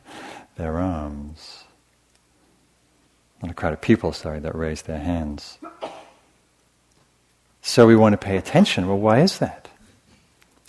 their 0.56 0.78
arms. 0.78 1.64
Not 3.42 3.50
a 3.50 3.54
crowd 3.54 3.72
of 3.72 3.80
people, 3.80 4.12
sorry, 4.12 4.38
that 4.40 4.54
raised 4.54 4.86
their 4.86 5.00
hands. 5.00 5.58
So 7.66 7.86
we 7.86 7.96
want 7.96 8.12
to 8.12 8.18
pay 8.18 8.36
attention. 8.36 8.86
Well, 8.86 8.98
why 8.98 9.20
is 9.20 9.38
that? 9.38 9.70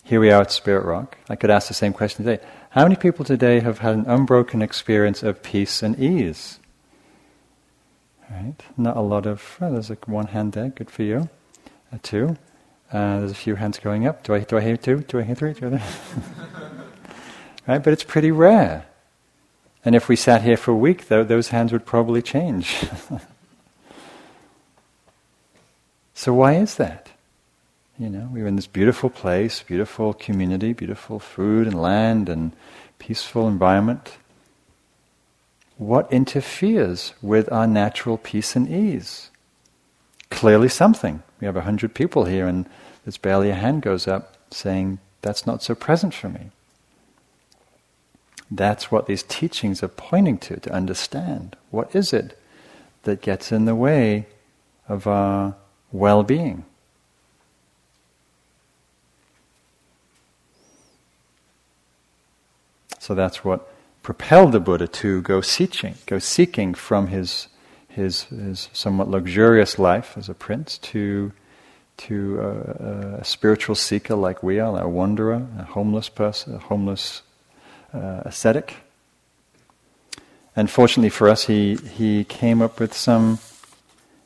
Here 0.06 0.22
we 0.22 0.32
are 0.32 0.44
at 0.44 0.52
Spirit 0.52 0.86
Rock. 0.86 1.18
I 1.30 1.36
could 1.36 1.50
ask 1.50 1.68
the 1.68 1.74
same 1.74 1.92
question 1.92 2.24
today. 2.24 2.42
How 2.70 2.84
many 2.84 2.96
people 2.96 3.26
today 3.26 3.60
have 3.60 3.80
had 3.80 3.96
an 3.96 4.06
unbroken 4.08 4.62
experience 4.62 5.22
of 5.22 5.44
peace 5.44 5.84
and 5.84 6.00
ease? 6.00 6.58
Right? 8.32 8.56
Not 8.78 8.96
a 8.96 9.02
lot 9.02 9.26
of. 9.26 9.58
Oh, 9.60 9.74
there's 9.74 9.90
like 9.90 10.08
one 10.08 10.28
hand 10.28 10.54
there. 10.54 10.70
Good 10.70 10.90
for 10.90 11.04
you. 11.04 11.30
A 11.92 11.98
two. 11.98 12.38
Uh, 12.94 13.20
there's 13.20 13.32
a 13.32 13.36
few 13.36 13.56
hands 13.56 13.78
going 13.78 14.08
up. 14.08 14.24
Do 14.24 14.34
I 14.34 14.40
do 14.40 14.58
I 14.58 14.62
hear 14.62 14.78
two? 14.78 15.02
Do 15.02 15.20
I 15.20 15.24
hear 15.24 15.36
three? 15.36 15.52
Do 15.52 15.68
I 15.68 15.70
hear 15.72 15.82
right? 17.68 17.84
But 17.84 17.92
it's 17.92 18.06
pretty 18.06 18.32
rare. 18.32 18.86
And 19.84 19.96
if 19.96 20.08
we 20.08 20.16
sat 20.16 20.44
here 20.44 20.56
for 20.56 20.72
a 20.72 20.78
week, 20.78 21.10
though, 21.10 21.26
those 21.26 21.50
hands 21.50 21.74
would 21.74 21.86
probably 21.86 22.22
change. 22.22 22.86
so 26.16 26.34
why 26.34 26.54
is 26.56 26.76
that? 26.76 27.10
You 28.00 28.10
know, 28.10 28.30
we're 28.32 28.48
in 28.48 28.56
this 28.56 28.68
beautiful 28.68 29.10
place, 29.10 29.62
beautiful 29.62 30.14
community, 30.14 30.74
beautiful 30.74 31.20
food 31.20 31.68
and 31.68 31.80
land 31.80 32.30
and 32.30 32.54
peaceful 33.00 33.48
environment. 33.48 34.18
What 35.78 36.12
interferes 36.12 37.14
with 37.22 37.52
our 37.52 37.68
natural 37.68 38.18
peace 38.18 38.56
and 38.56 38.68
ease? 38.68 39.30
Clearly 40.30 40.70
something. 40.70 41.22
We 41.42 41.46
have 41.46 41.58
a 41.58 41.62
hundred 41.62 41.94
people 41.94 42.26
here 42.26 42.48
and 42.48 42.66
there's 43.04 43.18
barely 43.18 43.50
a 43.50 43.56
hand 43.56 43.82
goes 43.82 44.08
up 44.08 44.38
saying, 44.52 45.00
that's 45.22 45.46
not 45.46 45.62
so 45.62 45.76
present 45.76 46.14
for 46.14 46.30
me. 46.30 46.50
That's 48.50 48.90
what 48.90 49.08
these 49.08 49.24
teachings 49.24 49.84
are 49.84 49.90
pointing 49.90 50.38
to, 50.40 50.60
to 50.62 50.72
understand. 50.72 51.58
What 51.72 51.94
is 51.94 52.14
it 52.14 52.40
that 53.04 53.22
gets 53.22 53.52
in 53.52 53.66
the 53.66 53.76
way 53.76 54.28
of 54.88 55.08
our 55.08 55.56
well 56.00 56.24
being? 56.24 56.66
So 63.00 63.14
that's 63.14 63.46
what 63.46 63.72
propelled 64.02 64.52
the 64.52 64.60
Buddha 64.60 64.88
to 64.88 65.22
go 65.22 65.40
seeking, 65.40 65.96
go 66.08 66.18
seeking 66.18 66.74
from 66.74 67.08
his, 67.08 67.48
his, 67.88 68.24
his 68.24 68.70
somewhat 68.74 69.08
luxurious 69.08 69.78
life 69.78 70.18
as 70.18 70.28
a 70.28 70.34
prince 70.34 70.80
to, 70.80 71.32
to 71.98 72.40
a, 72.40 73.18
a 73.20 73.24
spiritual 73.24 73.76
seeker 73.76 74.16
like 74.16 74.42
we 74.42 74.60
are, 74.60 74.82
a 74.82 74.90
wanderer, 74.90 75.48
a 75.60 75.64
homeless 75.66 76.10
person, 76.10 76.56
a 76.56 76.58
homeless 76.58 77.22
uh, 77.94 78.22
ascetic. 78.26 78.78
And 80.56 80.70
fortunately 80.70 81.10
for 81.10 81.30
us, 81.30 81.46
he, 81.46 81.76
he 81.76 82.24
came 82.24 82.62
up 82.62 82.80
with 82.80 82.94
some 82.94 83.38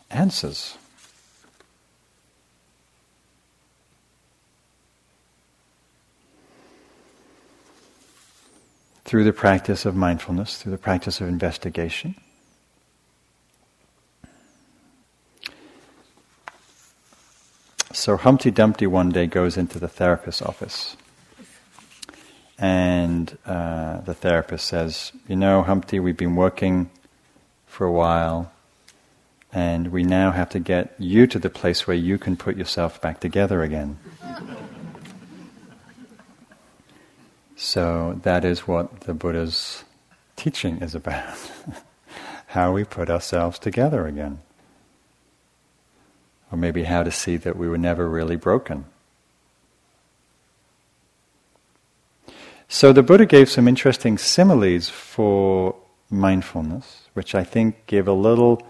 answers. 0.10 0.79
Through 9.10 9.24
the 9.24 9.34
practice 9.34 9.88
of 9.88 9.96
mindfulness, 9.96 10.62
through 10.62 10.72
the 10.72 10.78
practice 10.78 11.20
of 11.20 11.28
investigation. 11.28 12.14
So 17.92 18.18
Humpty 18.18 18.52
Dumpty 18.52 18.86
one 18.86 19.10
day 19.10 19.26
goes 19.26 19.58
into 19.58 19.80
the 19.80 19.88
therapist's 19.88 20.44
office. 20.44 20.96
And 22.60 23.36
uh, 23.48 24.02
the 24.02 24.14
therapist 24.14 24.68
says, 24.68 25.12
You 25.28 25.36
know, 25.36 25.64
Humpty, 25.64 26.00
we've 26.00 26.16
been 26.16 26.36
working 26.36 26.92
for 27.66 27.88
a 27.88 27.92
while, 27.92 28.52
and 29.52 29.92
we 29.92 30.04
now 30.04 30.30
have 30.30 30.50
to 30.50 30.60
get 30.60 30.94
you 31.00 31.26
to 31.26 31.40
the 31.40 31.50
place 31.50 31.88
where 31.88 31.98
you 31.98 32.20
can 32.20 32.38
put 32.38 32.56
yourself 32.56 33.02
back 33.02 33.20
together 33.20 33.64
again. 33.64 33.98
So 37.62 38.18
that 38.24 38.46
is 38.46 38.70
what 38.70 39.02
the 39.02 39.14
Buddha's 39.14 39.84
teaching 40.38 40.78
is 40.78 40.96
about 40.96 41.38
how 42.48 42.72
we 42.72 42.86
put 42.86 43.10
ourselves 43.10 43.60
together 43.60 44.08
again. 44.08 44.40
Or 46.54 46.58
maybe 46.58 46.84
how 46.84 47.04
to 47.04 47.12
see 47.12 47.36
that 47.36 47.58
we 47.58 47.68
were 47.68 47.78
never 47.78 48.08
really 48.08 48.38
broken. 48.38 48.86
So 52.70 52.94
the 52.94 53.04
Buddha 53.04 53.26
gave 53.26 53.50
some 53.50 53.68
interesting 53.68 54.18
similes 54.18 54.88
for 54.88 55.76
mindfulness, 56.10 57.10
which 57.14 57.36
I 57.36 57.44
think 57.44 57.86
give 57.88 58.08
a 58.08 58.14
little 58.14 58.66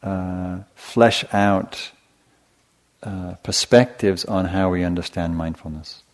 uh, 0.00 0.60
flesh 0.76 1.24
out 1.34 1.90
uh, 3.02 3.34
perspectives 3.42 4.24
on 4.26 4.44
how 4.44 4.70
we 4.70 4.84
understand 4.84 5.36
mindfulness. 5.36 6.04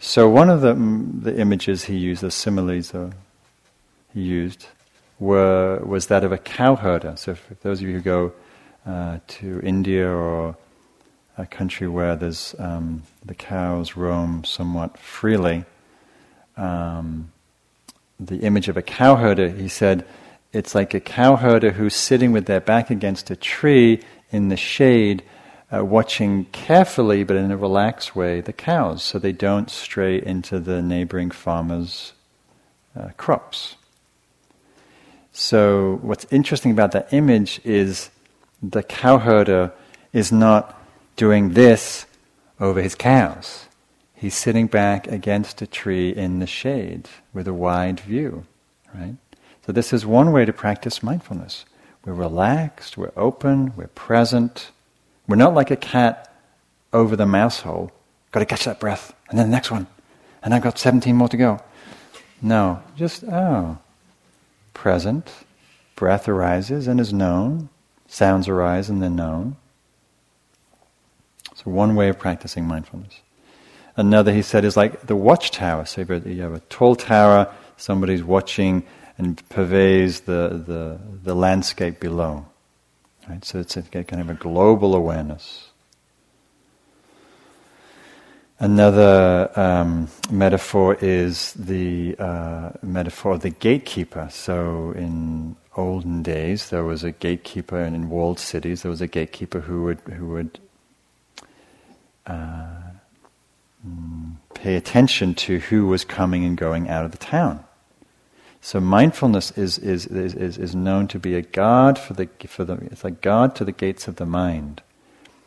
So 0.00 0.28
one 0.28 0.48
of 0.48 0.60
the, 0.60 0.74
the 0.74 1.38
images 1.38 1.84
he 1.84 1.96
used, 1.96 2.22
the 2.22 2.30
similes 2.30 2.94
uh, 2.94 3.10
he 4.14 4.22
used, 4.22 4.66
were, 5.18 5.80
was 5.84 6.06
that 6.06 6.22
of 6.22 6.30
a 6.30 6.38
cowherder. 6.38 7.16
So 7.16 7.34
for 7.34 7.54
those 7.62 7.80
of 7.80 7.88
you 7.88 7.94
who 7.94 8.00
go 8.00 8.32
uh, 8.86 9.18
to 9.26 9.60
India 9.62 10.08
or 10.08 10.56
a 11.36 11.46
country 11.46 11.88
where 11.88 12.14
there's 12.14 12.54
um, 12.58 13.02
the 13.24 13.34
cows 13.34 13.96
roam 13.96 14.44
somewhat 14.44 14.98
freely, 14.98 15.64
um, 16.56 17.32
the 18.20 18.38
image 18.38 18.68
of 18.68 18.76
a 18.76 18.82
cowherder, 18.82 19.48
he 19.48 19.68
said, 19.68 20.06
it's 20.52 20.74
like 20.74 20.94
a 20.94 21.00
cowherder 21.00 21.72
who's 21.72 21.94
sitting 21.94 22.32
with 22.32 22.46
their 22.46 22.60
back 22.60 22.90
against 22.90 23.30
a 23.30 23.36
tree 23.36 24.02
in 24.30 24.48
the 24.48 24.56
shade 24.56 25.22
uh, 25.74 25.84
watching 25.84 26.46
carefully 26.46 27.24
but 27.24 27.36
in 27.36 27.50
a 27.50 27.56
relaxed 27.56 28.16
way 28.16 28.40
the 28.40 28.52
cows 28.52 29.02
so 29.02 29.18
they 29.18 29.32
don't 29.32 29.70
stray 29.70 30.20
into 30.22 30.58
the 30.58 30.80
neighboring 30.82 31.30
farmers' 31.30 32.12
uh, 32.98 33.08
crops. 33.16 33.76
So, 35.32 36.00
what's 36.02 36.26
interesting 36.32 36.72
about 36.72 36.92
that 36.92 37.12
image 37.12 37.60
is 37.62 38.10
the 38.60 38.82
cowherder 38.82 39.72
is 40.12 40.32
not 40.32 40.76
doing 41.14 41.50
this 41.52 42.06
over 42.58 42.82
his 42.82 42.96
cows. 42.96 43.66
He's 44.14 44.34
sitting 44.34 44.66
back 44.66 45.06
against 45.06 45.62
a 45.62 45.66
tree 45.68 46.10
in 46.10 46.40
the 46.40 46.46
shade 46.46 47.08
with 47.32 47.46
a 47.46 47.54
wide 47.54 48.00
view, 48.00 48.46
right? 48.92 49.14
So, 49.64 49.70
this 49.70 49.92
is 49.92 50.04
one 50.04 50.32
way 50.32 50.44
to 50.44 50.52
practice 50.52 51.04
mindfulness. 51.04 51.66
We're 52.04 52.14
relaxed, 52.14 52.96
we're 52.96 53.12
open, 53.16 53.74
we're 53.76 53.86
present 53.88 54.72
we're 55.28 55.36
not 55.36 55.54
like 55.54 55.70
a 55.70 55.76
cat 55.76 56.34
over 56.92 57.14
the 57.14 57.26
mouse 57.26 57.60
hole. 57.60 57.92
Got 58.32 58.40
to 58.40 58.46
catch 58.46 58.64
that 58.64 58.80
breath, 58.80 59.14
and 59.28 59.38
then 59.38 59.46
the 59.46 59.52
next 59.52 59.70
one, 59.70 59.86
and 60.42 60.52
I've 60.54 60.62
got 60.62 60.78
17 60.78 61.14
more 61.14 61.28
to 61.28 61.36
go. 61.36 61.60
No, 62.40 62.82
just, 62.96 63.24
oh, 63.24 63.78
present, 64.74 65.32
breath 65.96 66.28
arises 66.28 66.86
and 66.86 67.00
is 67.00 67.12
known, 67.12 67.68
sounds 68.06 68.48
arise 68.48 68.88
and 68.88 69.02
they're 69.02 69.10
known. 69.10 69.56
So, 71.54 71.70
one 71.70 71.96
way 71.96 72.08
of 72.08 72.18
practicing 72.18 72.64
mindfulness. 72.64 73.20
Another, 73.96 74.32
he 74.32 74.42
said, 74.42 74.64
is 74.64 74.76
like 74.76 75.06
the 75.06 75.16
watchtower. 75.16 75.84
So, 75.84 76.02
you 76.02 76.42
have 76.42 76.52
a 76.52 76.60
tall 76.68 76.94
tower, 76.94 77.52
somebody's 77.76 78.22
watching 78.22 78.84
and 79.18 79.46
pervades 79.48 80.20
the, 80.20 80.62
the, 80.64 81.00
the 81.24 81.34
landscape 81.34 81.98
below. 81.98 82.46
Right? 83.28 83.44
So 83.44 83.58
it's 83.58 83.76
a 83.76 83.82
kind 83.82 84.20
of 84.20 84.30
a 84.30 84.34
global 84.34 84.94
awareness. 84.94 85.68
Another 88.60 89.50
um, 89.54 90.08
metaphor 90.30 90.96
is 91.00 91.52
the 91.52 92.16
uh, 92.18 92.70
metaphor 92.82 93.34
of 93.34 93.42
the 93.42 93.50
gatekeeper. 93.50 94.28
So 94.32 94.92
in 94.96 95.54
olden 95.76 96.24
days, 96.24 96.70
there 96.70 96.82
was 96.82 97.04
a 97.04 97.12
gatekeeper, 97.12 97.80
and 97.80 97.94
in 97.94 98.10
walled 98.10 98.40
cities, 98.40 98.82
there 98.82 98.90
was 98.90 99.00
a 99.00 99.06
gatekeeper 99.06 99.60
who 99.60 99.84
would 99.84 100.00
who 100.00 100.26
would 100.30 100.58
uh, 102.26 102.66
mm, 103.86 104.32
pay 104.54 104.74
attention 104.74 105.34
to 105.34 105.60
who 105.60 105.86
was 105.86 106.04
coming 106.04 106.44
and 106.44 106.56
going 106.56 106.88
out 106.88 107.04
of 107.04 107.12
the 107.12 107.18
town. 107.18 107.64
So 108.60 108.80
mindfulness 108.80 109.50
is, 109.52 109.78
is, 109.78 110.06
is, 110.06 110.58
is 110.58 110.74
known 110.74 111.08
to 111.08 111.18
be 111.18 111.34
a 111.34 111.42
guard 111.42 111.98
for 111.98 112.14
the, 112.14 112.28
for 112.46 112.64
the, 112.64 112.74
it's 112.90 113.04
a 113.04 113.10
guard 113.10 113.54
to 113.56 113.64
the 113.64 113.72
gates 113.72 114.08
of 114.08 114.16
the 114.16 114.26
mind. 114.26 114.82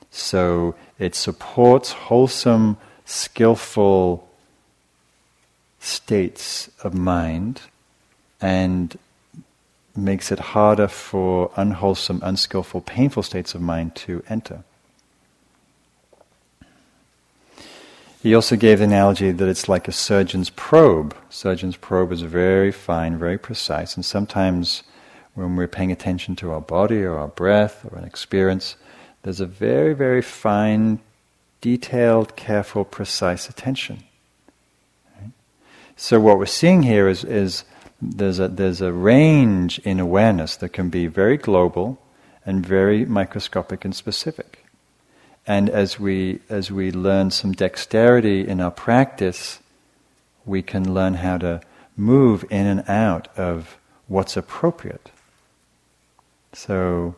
So 0.09 0.75
it 0.97 1.15
supports 1.15 1.91
wholesome, 1.91 2.77
skillful 3.05 4.27
states 5.79 6.69
of 6.83 6.93
mind 6.93 7.61
and 8.39 8.97
makes 9.95 10.31
it 10.31 10.39
harder 10.39 10.87
for 10.87 11.51
unwholesome, 11.55 12.21
unskillful, 12.23 12.81
painful 12.81 13.23
states 13.23 13.53
of 13.55 13.61
mind 13.61 13.95
to 13.95 14.23
enter. 14.29 14.63
He 18.21 18.35
also 18.35 18.55
gave 18.55 18.77
the 18.77 18.85
analogy 18.85 19.31
that 19.31 19.49
it's 19.49 19.67
like 19.67 19.87
a 19.87 19.91
surgeon's 19.91 20.51
probe. 20.51 21.15
Surgeon's 21.31 21.75
probe 21.75 22.11
is 22.11 22.21
very 22.21 22.71
fine, 22.71 23.17
very 23.17 23.39
precise, 23.39 23.95
and 23.95 24.05
sometimes 24.05 24.83
when 25.33 25.55
we're 25.55 25.67
paying 25.67 25.91
attention 25.91 26.35
to 26.35 26.51
our 26.51 26.61
body 26.61 27.01
or 27.01 27.17
our 27.17 27.29
breath 27.29 27.83
or 27.89 27.97
an 27.97 28.03
experience, 28.03 28.75
there's 29.23 29.39
a 29.39 29.47
very, 29.47 29.95
very 29.95 30.21
fine, 30.21 30.99
detailed, 31.61 32.35
careful, 32.35 32.85
precise 32.85 33.49
attention. 33.49 34.03
Right? 35.19 35.31
So 35.95 36.19
what 36.19 36.37
we're 36.37 36.45
seeing 36.45 36.83
here 36.83 37.07
is, 37.07 37.23
is 37.23 37.63
there's, 37.99 38.39
a, 38.39 38.47
there's 38.47 38.81
a 38.81 38.91
range 38.91 39.79
in 39.79 39.99
awareness 39.99 40.55
that 40.57 40.69
can 40.69 40.89
be 40.89 41.07
very 41.07 41.37
global 41.37 41.99
and 42.45 42.63
very 42.63 43.03
microscopic 43.03 43.83
and 43.83 43.95
specific. 43.95 44.60
And 45.47 45.69
as 45.69 45.99
we, 45.99 46.39
as 46.49 46.71
we 46.71 46.91
learn 46.91 47.31
some 47.31 47.51
dexterity 47.51 48.47
in 48.47 48.61
our 48.61 48.71
practice, 48.71 49.59
we 50.45 50.61
can 50.61 50.93
learn 50.93 51.15
how 51.15 51.37
to 51.39 51.61
move 51.97 52.45
in 52.49 52.67
and 52.67 52.87
out 52.89 53.27
of 53.37 53.77
what's 54.07 54.37
appropriate. 54.37 55.11
So 56.53 57.15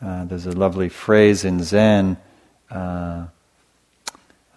uh, 0.00 0.24
there's 0.24 0.46
a 0.46 0.52
lovely 0.52 0.88
phrase 0.88 1.44
in 1.44 1.62
Zen 1.62 2.16
uh, 2.70 3.26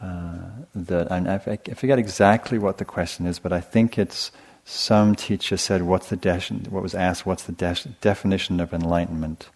uh, 0.02 0.38
that 0.74 1.12
I, 1.12 1.36
I 1.36 1.74
forget 1.74 2.00
exactly 2.00 2.58
what 2.58 2.78
the 2.78 2.86
question 2.86 3.26
is, 3.26 3.40
but 3.40 3.52
I 3.52 3.62
think 3.62 3.98
it's 3.98 4.32
some 4.66 5.16
teacher 5.16 5.58
said, 5.58 5.84
"What's 5.84 6.10
the 6.10 6.16
de- 6.16 6.40
what 6.70 6.84
was 6.84 6.96
asked? 6.96 7.26
What's 7.26 7.44
the 7.44 7.52
de- 7.52 7.90
definition 8.02 8.60
of 8.60 8.74
enlightenment?" 8.74 9.50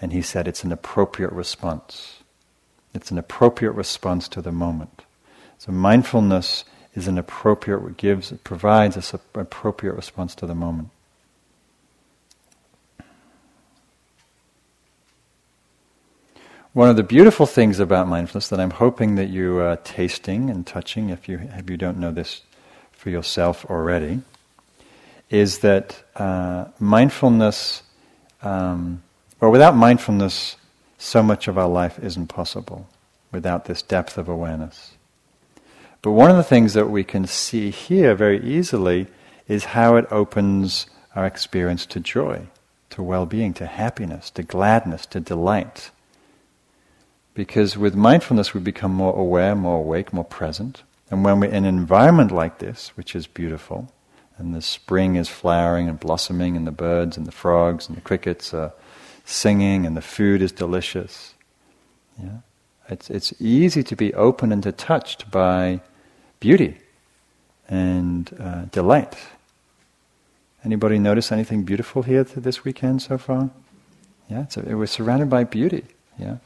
And 0.00 0.12
he 0.12 0.22
said, 0.22 0.48
"It's 0.48 0.64
an 0.64 0.72
appropriate 0.72 1.32
response. 1.32 2.21
It's 2.94 3.10
an 3.10 3.18
appropriate 3.18 3.72
response 3.72 4.28
to 4.28 4.42
the 4.42 4.52
moment." 4.52 5.02
So 5.58 5.72
mindfulness 5.72 6.64
is 6.94 7.08
an 7.08 7.18
appropriate 7.18 7.96
gives 7.96 8.32
provides 8.44 8.96
an 8.96 9.20
appropriate 9.34 9.94
response 9.94 10.34
to 10.36 10.46
the 10.46 10.54
moment. 10.54 10.90
One 16.74 16.88
of 16.88 16.96
the 16.96 17.02
beautiful 17.02 17.44
things 17.44 17.78
about 17.80 18.08
mindfulness 18.08 18.48
that 18.48 18.58
I'm 18.58 18.70
hoping 18.70 19.16
that 19.16 19.28
you 19.28 19.58
are 19.58 19.76
tasting 19.76 20.48
and 20.48 20.66
touching, 20.66 21.10
if 21.10 21.28
you 21.28 21.38
if 21.54 21.68
you 21.68 21.76
don't 21.76 21.98
know 21.98 22.12
this 22.12 22.42
for 22.92 23.10
yourself 23.10 23.66
already, 23.66 24.22
is 25.28 25.58
that 25.58 26.02
uh, 26.16 26.66
mindfulness, 26.78 27.82
um, 28.42 29.02
or 29.40 29.50
without 29.50 29.76
mindfulness, 29.76 30.56
so 31.02 31.22
much 31.22 31.48
of 31.48 31.58
our 31.58 31.68
life 31.68 31.98
isn't 31.98 32.28
possible 32.28 32.88
without 33.32 33.64
this 33.64 33.82
depth 33.82 34.16
of 34.16 34.28
awareness. 34.28 34.92
But 36.00 36.12
one 36.12 36.30
of 36.30 36.36
the 36.36 36.44
things 36.44 36.74
that 36.74 36.90
we 36.90 37.02
can 37.02 37.26
see 37.26 37.70
here 37.70 38.14
very 38.14 38.40
easily 38.42 39.08
is 39.48 39.64
how 39.64 39.96
it 39.96 40.06
opens 40.10 40.86
our 41.16 41.26
experience 41.26 41.86
to 41.86 42.00
joy, 42.00 42.46
to 42.90 43.02
well 43.02 43.26
being, 43.26 43.52
to 43.54 43.66
happiness, 43.66 44.30
to 44.30 44.42
gladness, 44.42 45.04
to 45.06 45.20
delight. 45.20 45.90
Because 47.34 47.76
with 47.76 47.94
mindfulness, 47.94 48.54
we 48.54 48.60
become 48.60 48.92
more 48.92 49.16
aware, 49.18 49.54
more 49.54 49.78
awake, 49.78 50.12
more 50.12 50.24
present. 50.24 50.82
And 51.10 51.24
when 51.24 51.40
we're 51.40 51.46
in 51.46 51.64
an 51.64 51.78
environment 51.78 52.30
like 52.30 52.58
this, 52.58 52.88
which 52.96 53.16
is 53.16 53.26
beautiful, 53.26 53.92
and 54.38 54.54
the 54.54 54.62
spring 54.62 55.16
is 55.16 55.28
flowering 55.28 55.88
and 55.88 55.98
blossoming, 55.98 56.56
and 56.56 56.66
the 56.66 56.72
birds 56.72 57.16
and 57.16 57.26
the 57.26 57.32
frogs 57.32 57.88
and 57.88 57.96
the 57.96 58.02
crickets 58.02 58.54
are 58.54 58.72
singing, 59.24 59.86
and 59.86 59.96
the 59.96 60.02
food 60.02 60.42
is 60.42 60.52
delicious, 60.52 61.34
yeah? 62.22 62.38
it's, 62.88 63.10
it's 63.10 63.32
easy 63.40 63.82
to 63.82 63.96
be 63.96 64.12
open 64.14 64.52
and 64.52 64.62
to 64.62 64.72
touched 64.72 65.30
by 65.30 65.80
beauty 66.40 66.78
and 67.68 68.36
uh, 68.38 68.62
delight. 68.66 69.16
Anybody 70.64 70.98
notice 70.98 71.32
anything 71.32 71.64
beautiful 71.64 72.02
here 72.02 72.22
this 72.24 72.64
weekend 72.64 73.02
so 73.02 73.18
far? 73.18 73.50
Yeah, 74.28 74.46
it 74.66 74.74
was 74.74 74.90
surrounded 74.90 75.28
by 75.28 75.44
beauty. 75.44 75.84
Yeah, 76.18 76.36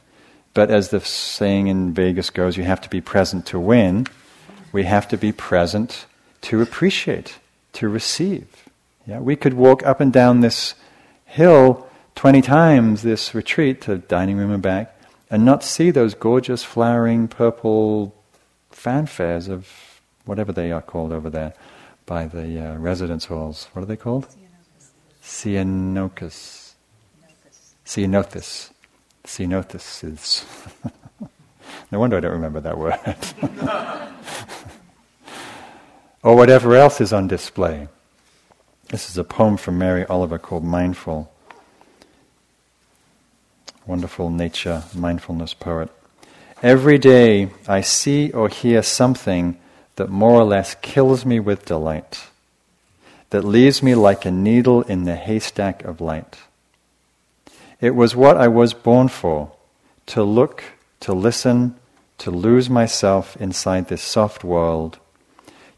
but 0.53 0.71
as 0.71 0.89
the 0.89 0.99
saying 1.01 1.67
in 1.67 1.93
Vegas 1.93 2.29
goes, 2.29 2.57
you 2.57 2.63
have 2.63 2.81
to 2.81 2.89
be 2.89 3.01
present 3.01 3.45
to 3.47 3.59
win. 3.59 4.07
We 4.71 4.83
have 4.83 5.07
to 5.09 5.17
be 5.17 5.31
present 5.31 6.05
to 6.41 6.61
appreciate, 6.61 7.37
to 7.73 7.87
receive. 7.87 8.47
Yeah, 9.05 9.19
we 9.19 9.35
could 9.35 9.53
walk 9.53 9.85
up 9.85 10.01
and 10.01 10.11
down 10.11 10.41
this 10.41 10.75
hill 11.25 11.86
twenty 12.17 12.41
times 12.41 13.03
this 13.03 13.35
retreat 13.35 13.79
to 13.79 13.99
dining 13.99 14.37
room 14.37 14.51
and 14.51 14.63
back, 14.63 14.99
and 15.29 15.45
not 15.45 15.63
see 15.63 15.91
those 15.91 16.15
gorgeous 16.15 16.63
flowering 16.63 17.27
purple 17.27 18.15
fanfares 18.71 19.47
of 19.47 20.01
whatever 20.25 20.51
they 20.51 20.71
are 20.71 20.81
called 20.81 21.13
over 21.13 21.29
there 21.29 21.53
by 22.07 22.25
the 22.25 22.59
uh, 22.59 22.75
residence 22.77 23.25
halls. 23.25 23.67
What 23.73 23.83
are 23.83 23.85
they 23.85 23.95
called? 23.95 24.25
Ceanothus. 25.21 26.73
Ceanothus. 27.85 28.71
Ceanothus 29.23 30.03
is. 30.03 30.43
no 31.91 31.99
wonder 31.99 32.17
I 32.17 32.21
don't 32.21 32.31
remember 32.31 32.61
that 32.61 32.79
word. 32.79 32.97
or 36.23 36.35
whatever 36.35 36.75
else 36.75 36.99
is 36.99 37.13
on 37.13 37.27
display. 37.27 37.89
This 38.89 39.07
is 39.07 39.19
a 39.19 39.23
poem 39.23 39.57
from 39.57 39.77
Mary 39.77 40.03
Oliver 40.07 40.39
called 40.39 40.63
Mindful. 40.63 41.31
Wonderful 43.87 44.29
nature, 44.29 44.83
mindfulness 44.93 45.53
poet. 45.53 45.89
Every 46.61 46.97
day 46.97 47.51
I 47.69 47.79
see 47.79 48.31
or 48.31 48.49
hear 48.49 48.83
something 48.83 49.57
that 49.95 50.09
more 50.09 50.41
or 50.41 50.43
less 50.43 50.75
kills 50.81 51.25
me 51.25 51.39
with 51.39 51.63
delight, 51.63 52.27
that 53.29 53.45
leaves 53.45 53.81
me 53.81 53.95
like 53.95 54.25
a 54.25 54.31
needle 54.31 54.81
in 54.81 55.05
the 55.05 55.15
haystack 55.15 55.85
of 55.85 56.01
light. 56.01 56.37
It 57.79 57.95
was 57.95 58.13
what 58.13 58.35
I 58.35 58.49
was 58.49 58.73
born 58.73 59.07
for 59.07 59.53
to 60.07 60.21
look, 60.21 60.65
to 60.99 61.13
listen, 61.13 61.75
to 62.17 62.29
lose 62.29 62.69
myself 62.69 63.37
inside 63.37 63.87
this 63.87 64.01
soft 64.01 64.43
world, 64.43 64.99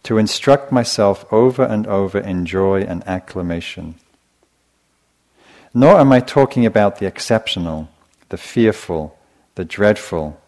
to 0.01 0.17
instruct 0.17 0.71
myself 0.71 1.31
over 1.31 1.63
and 1.63 1.85
over 1.85 2.17
in 2.17 2.47
joy 2.47 2.81
and 2.81 3.07
acclamation. 3.07 3.95
Nor 5.75 5.99
am 5.99 6.11
I 6.11 6.21
talking 6.21 6.65
about 6.65 6.97
the 6.97 7.05
exceptional, 7.05 7.87
the 8.29 8.37
fearful, 8.37 9.17
the 9.55 9.65
dreadful, 9.65 10.39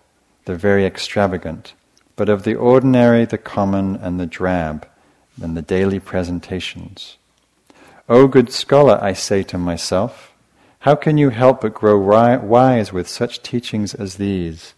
the 0.46 0.56
very 0.56 0.86
extravagant 0.86 1.74
but 2.22 2.30
of 2.30 2.44
the 2.44 2.54
ordinary, 2.54 3.26
the 3.26 3.36
common, 3.36 3.96
and 3.96 4.20
the 4.20 4.28
drab, 4.28 4.88
and 5.42 5.58
the 5.58 5.62
daily 5.64 6.00
presentations. 6.00 7.18
O 8.08 8.28
good 8.28 8.52
scholar, 8.52 9.00
I 9.02 9.14
say 9.14 9.42
to 9.42 9.58
myself, 9.58 10.32
how 10.82 10.94
can 10.94 11.18
you 11.18 11.32
help 11.32 11.62
but 11.62 11.74
grow 11.74 11.98
wise 11.98 12.94
with 12.94 13.08
such 13.08 13.42
teachings 13.42 13.96
as 13.96 14.18
these? 14.18 14.76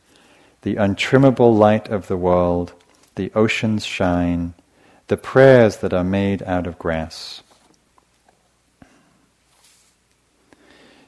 The 0.61 0.75
untrimmable 0.75 1.53
light 1.53 1.89
of 1.89 2.07
the 2.07 2.15
world, 2.15 2.71
the 3.15 3.29
ocean's 3.35 3.85
shine, 3.85 4.53
the 5.07 5.17
prayers 5.17 5.75
that 5.79 5.93
are 5.93 6.05
made 6.05 6.43
out 6.43 6.65
of 6.65 6.79
grass. 6.79 7.42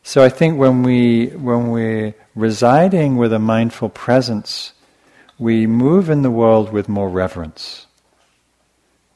So 0.07 0.23
I 0.23 0.29
think 0.29 0.59
when 0.59 0.83
we 0.83 1.29
when 1.29 1.71
we're 1.71 2.13
residing 2.35 3.17
with 3.17 3.33
a 3.33 3.39
mindful 3.39 3.89
presence 3.89 4.73
we 5.39 5.65
move 5.65 6.11
in 6.11 6.21
the 6.21 6.29
world 6.29 6.71
with 6.71 6.87
more 6.87 7.09
reverence, 7.09 7.87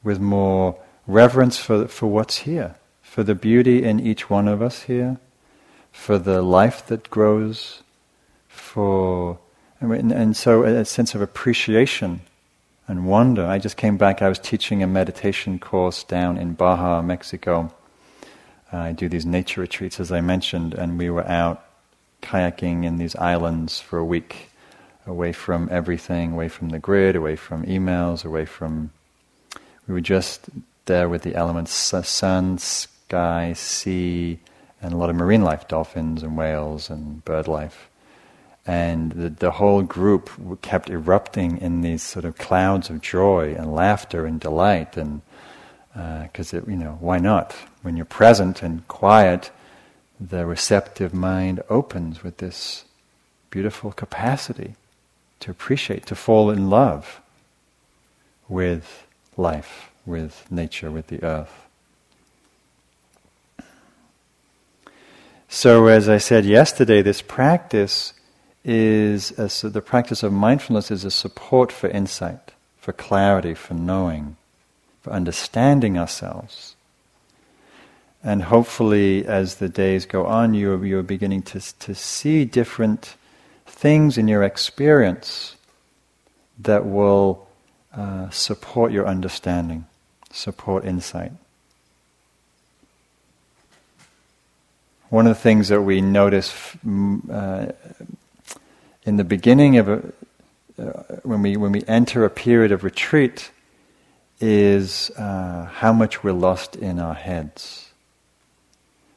with 0.02 0.18
more 0.18 0.76
reverence 1.06 1.58
for, 1.58 1.86
for 1.86 2.08
what's 2.08 2.38
here, 2.38 2.74
for 3.02 3.22
the 3.22 3.36
beauty 3.36 3.84
in 3.84 4.00
each 4.00 4.28
one 4.28 4.48
of 4.48 4.60
us 4.60 4.82
here, 4.82 5.18
for 5.92 6.18
the 6.18 6.42
life 6.42 6.84
that 6.88 7.08
grows, 7.08 7.84
for 8.48 9.38
and, 9.80 10.10
and 10.10 10.36
so 10.36 10.64
a 10.64 10.84
sense 10.84 11.14
of 11.14 11.22
appreciation 11.22 12.20
and 12.88 13.06
wonder. 13.06 13.46
I 13.46 13.60
just 13.60 13.76
came 13.76 13.96
back. 13.96 14.22
I 14.22 14.28
was 14.28 14.40
teaching 14.40 14.82
a 14.82 14.88
meditation 14.88 15.60
course 15.60 16.02
down 16.02 16.36
in 16.36 16.54
Baja, 16.54 17.00
Mexico. 17.00 17.72
Uh, 18.72 18.76
I 18.78 18.92
do 18.92 19.08
these 19.08 19.26
nature 19.26 19.60
retreats, 19.60 19.98
as 19.98 20.12
I 20.12 20.20
mentioned, 20.20 20.74
and 20.74 20.98
we 20.98 21.10
were 21.10 21.26
out 21.26 21.64
kayaking 22.22 22.84
in 22.84 22.98
these 22.98 23.16
islands 23.16 23.80
for 23.80 23.98
a 23.98 24.04
week 24.04 24.50
away 25.06 25.32
from 25.32 25.68
everything, 25.70 26.32
away 26.32 26.48
from 26.48 26.68
the 26.68 26.78
grid, 26.78 27.16
away 27.16 27.36
from 27.36 27.64
emails, 27.64 28.24
away 28.24 28.44
from. 28.44 28.90
We 29.88 29.94
were 29.94 30.00
just 30.00 30.48
there 30.84 31.08
with 31.08 31.22
the 31.22 31.34
elements 31.34 31.72
sun, 31.72 32.58
sky, 32.58 33.52
sea, 33.54 34.38
and 34.80 34.92
a 34.92 34.96
lot 34.96 35.10
of 35.10 35.16
marine 35.16 35.42
life 35.42 35.66
dolphins 35.68 36.22
and 36.22 36.36
whales 36.36 36.90
and 36.90 37.24
bird 37.24 37.48
life. 37.48 37.88
And 38.66 39.12
the, 39.12 39.30
the 39.30 39.50
whole 39.52 39.82
group 39.82 40.30
kept 40.62 40.90
erupting 40.90 41.58
in 41.58 41.80
these 41.80 42.02
sort 42.02 42.24
of 42.24 42.38
clouds 42.38 42.88
of 42.88 43.00
joy 43.00 43.54
and 43.54 43.74
laughter 43.74 44.26
and 44.26 44.38
delight. 44.38 44.96
And 44.96 45.22
because, 45.92 46.54
uh, 46.54 46.62
you 46.66 46.76
know, 46.76 46.96
why 47.00 47.18
not? 47.18 47.52
When 47.82 47.96
you're 47.96 48.06
present 48.06 48.62
and 48.62 48.86
quiet, 48.88 49.50
the 50.20 50.46
receptive 50.46 51.12
mind 51.14 51.62
opens 51.68 52.22
with 52.22 52.38
this 52.38 52.84
beautiful 53.50 53.90
capacity 53.92 54.74
to 55.40 55.50
appreciate, 55.50 56.06
to 56.06 56.14
fall 56.14 56.50
in 56.50 56.70
love 56.70 57.20
with 58.48 59.06
life, 59.36 59.90
with 60.04 60.46
nature, 60.50 60.90
with 60.90 61.08
the 61.08 61.22
earth. 61.24 61.66
So, 65.48 65.86
as 65.86 66.08
I 66.08 66.18
said 66.18 66.44
yesterday, 66.44 67.02
this 67.02 67.22
practice 67.22 68.12
is 68.64 69.32
a, 69.32 69.48
so 69.48 69.68
the 69.68 69.80
practice 69.80 70.22
of 70.22 70.32
mindfulness 70.32 70.90
is 70.90 71.04
a 71.04 71.10
support 71.10 71.72
for 71.72 71.88
insight, 71.88 72.52
for 72.78 72.92
clarity, 72.92 73.54
for 73.54 73.74
knowing, 73.74 74.36
for 75.02 75.12
understanding 75.12 75.98
ourselves. 75.98 76.76
And 78.22 78.42
hopefully, 78.42 79.26
as 79.26 79.56
the 79.56 79.68
days 79.68 80.04
go 80.04 80.26
on, 80.26 80.52
you're, 80.52 80.84
you're 80.84 81.02
beginning 81.02 81.42
to, 81.42 81.78
to 81.78 81.94
see 81.94 82.44
different 82.44 83.16
things 83.66 84.18
in 84.18 84.28
your 84.28 84.42
experience 84.42 85.56
that 86.58 86.84
will 86.84 87.46
uh, 87.96 88.28
support 88.28 88.92
your 88.92 89.06
understanding, 89.06 89.86
support 90.30 90.84
insight. 90.84 91.32
One 95.08 95.26
of 95.26 95.34
the 95.34 95.40
things 95.40 95.68
that 95.68 95.82
we 95.82 96.00
notice 96.00 96.52
mm, 96.86 97.20
uh, 97.30 97.72
in 99.04 99.16
the 99.16 99.24
beginning 99.24 99.78
of 99.78 99.88
a, 99.88 100.12
uh, 100.78 101.02
when 101.24 101.42
we 101.42 101.56
when 101.56 101.72
we 101.72 101.82
enter 101.88 102.24
a 102.24 102.30
period 102.30 102.70
of 102.70 102.84
retreat, 102.84 103.50
is 104.40 105.10
uh, 105.18 105.66
how 105.66 105.92
much 105.92 106.24
we're 106.24 106.32
lost 106.32 106.76
in 106.76 106.98
our 106.98 107.14
heads. 107.14 107.90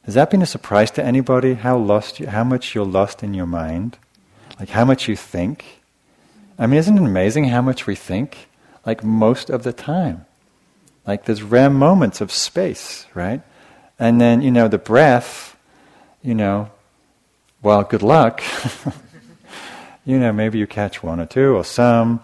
Has 0.04 0.14
that 0.14 0.30
been 0.30 0.42
a 0.42 0.46
surprise 0.46 0.90
to 0.92 1.04
anybody? 1.04 1.54
How 1.54 1.78
lost, 1.78 2.20
you, 2.20 2.26
how 2.26 2.44
much 2.44 2.74
you're 2.74 2.84
lost 2.84 3.22
in 3.22 3.32
your 3.32 3.46
mind, 3.46 3.98
like 4.60 4.68
how 4.68 4.84
much 4.84 5.08
you 5.08 5.16
think. 5.16 5.80
I 6.58 6.66
mean, 6.66 6.78
isn't 6.78 6.98
it 6.98 7.02
amazing 7.02 7.44
how 7.44 7.62
much 7.62 7.86
we 7.86 7.94
think? 7.94 8.48
Like 8.84 9.02
most 9.02 9.48
of 9.48 9.62
the 9.62 9.72
time, 9.72 10.26
like 11.06 11.24
there's 11.24 11.42
rare 11.42 11.70
moments 11.70 12.20
of 12.20 12.30
space, 12.30 13.06
right? 13.14 13.40
And 13.98 14.20
then 14.20 14.42
you 14.42 14.50
know 14.50 14.68
the 14.68 14.78
breath, 14.78 15.56
you 16.22 16.34
know. 16.34 16.70
Well, 17.62 17.82
good 17.82 18.02
luck. 18.02 18.42
you 20.04 20.18
know, 20.18 20.32
maybe 20.32 20.58
you 20.58 20.66
catch 20.66 21.02
one 21.02 21.18
or 21.18 21.26
two 21.26 21.56
or 21.56 21.64
some. 21.64 22.20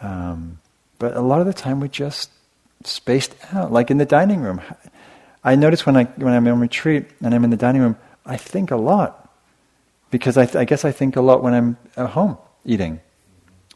Um, 0.00 0.58
but 1.04 1.18
a 1.18 1.20
lot 1.20 1.42
of 1.42 1.46
the 1.46 1.52
time 1.52 1.80
we're 1.80 1.88
just 1.88 2.30
spaced 2.82 3.34
out, 3.52 3.70
like 3.70 3.90
in 3.90 3.98
the 3.98 4.06
dining 4.06 4.40
room. 4.40 4.62
I 5.44 5.54
notice 5.54 5.84
when, 5.84 5.98
I, 5.98 6.04
when 6.04 6.32
I'm 6.32 6.48
on 6.48 6.60
retreat 6.60 7.10
and 7.22 7.34
I'm 7.34 7.44
in 7.44 7.50
the 7.50 7.58
dining 7.58 7.82
room, 7.82 7.98
I 8.24 8.38
think 8.38 8.70
a 8.70 8.76
lot. 8.76 9.30
Because 10.10 10.38
I, 10.38 10.46
th- 10.46 10.56
I 10.56 10.64
guess 10.64 10.82
I 10.82 10.92
think 10.92 11.16
a 11.16 11.20
lot 11.20 11.42
when 11.42 11.52
I'm 11.52 11.76
at 11.94 12.08
home 12.08 12.38
eating, 12.64 13.02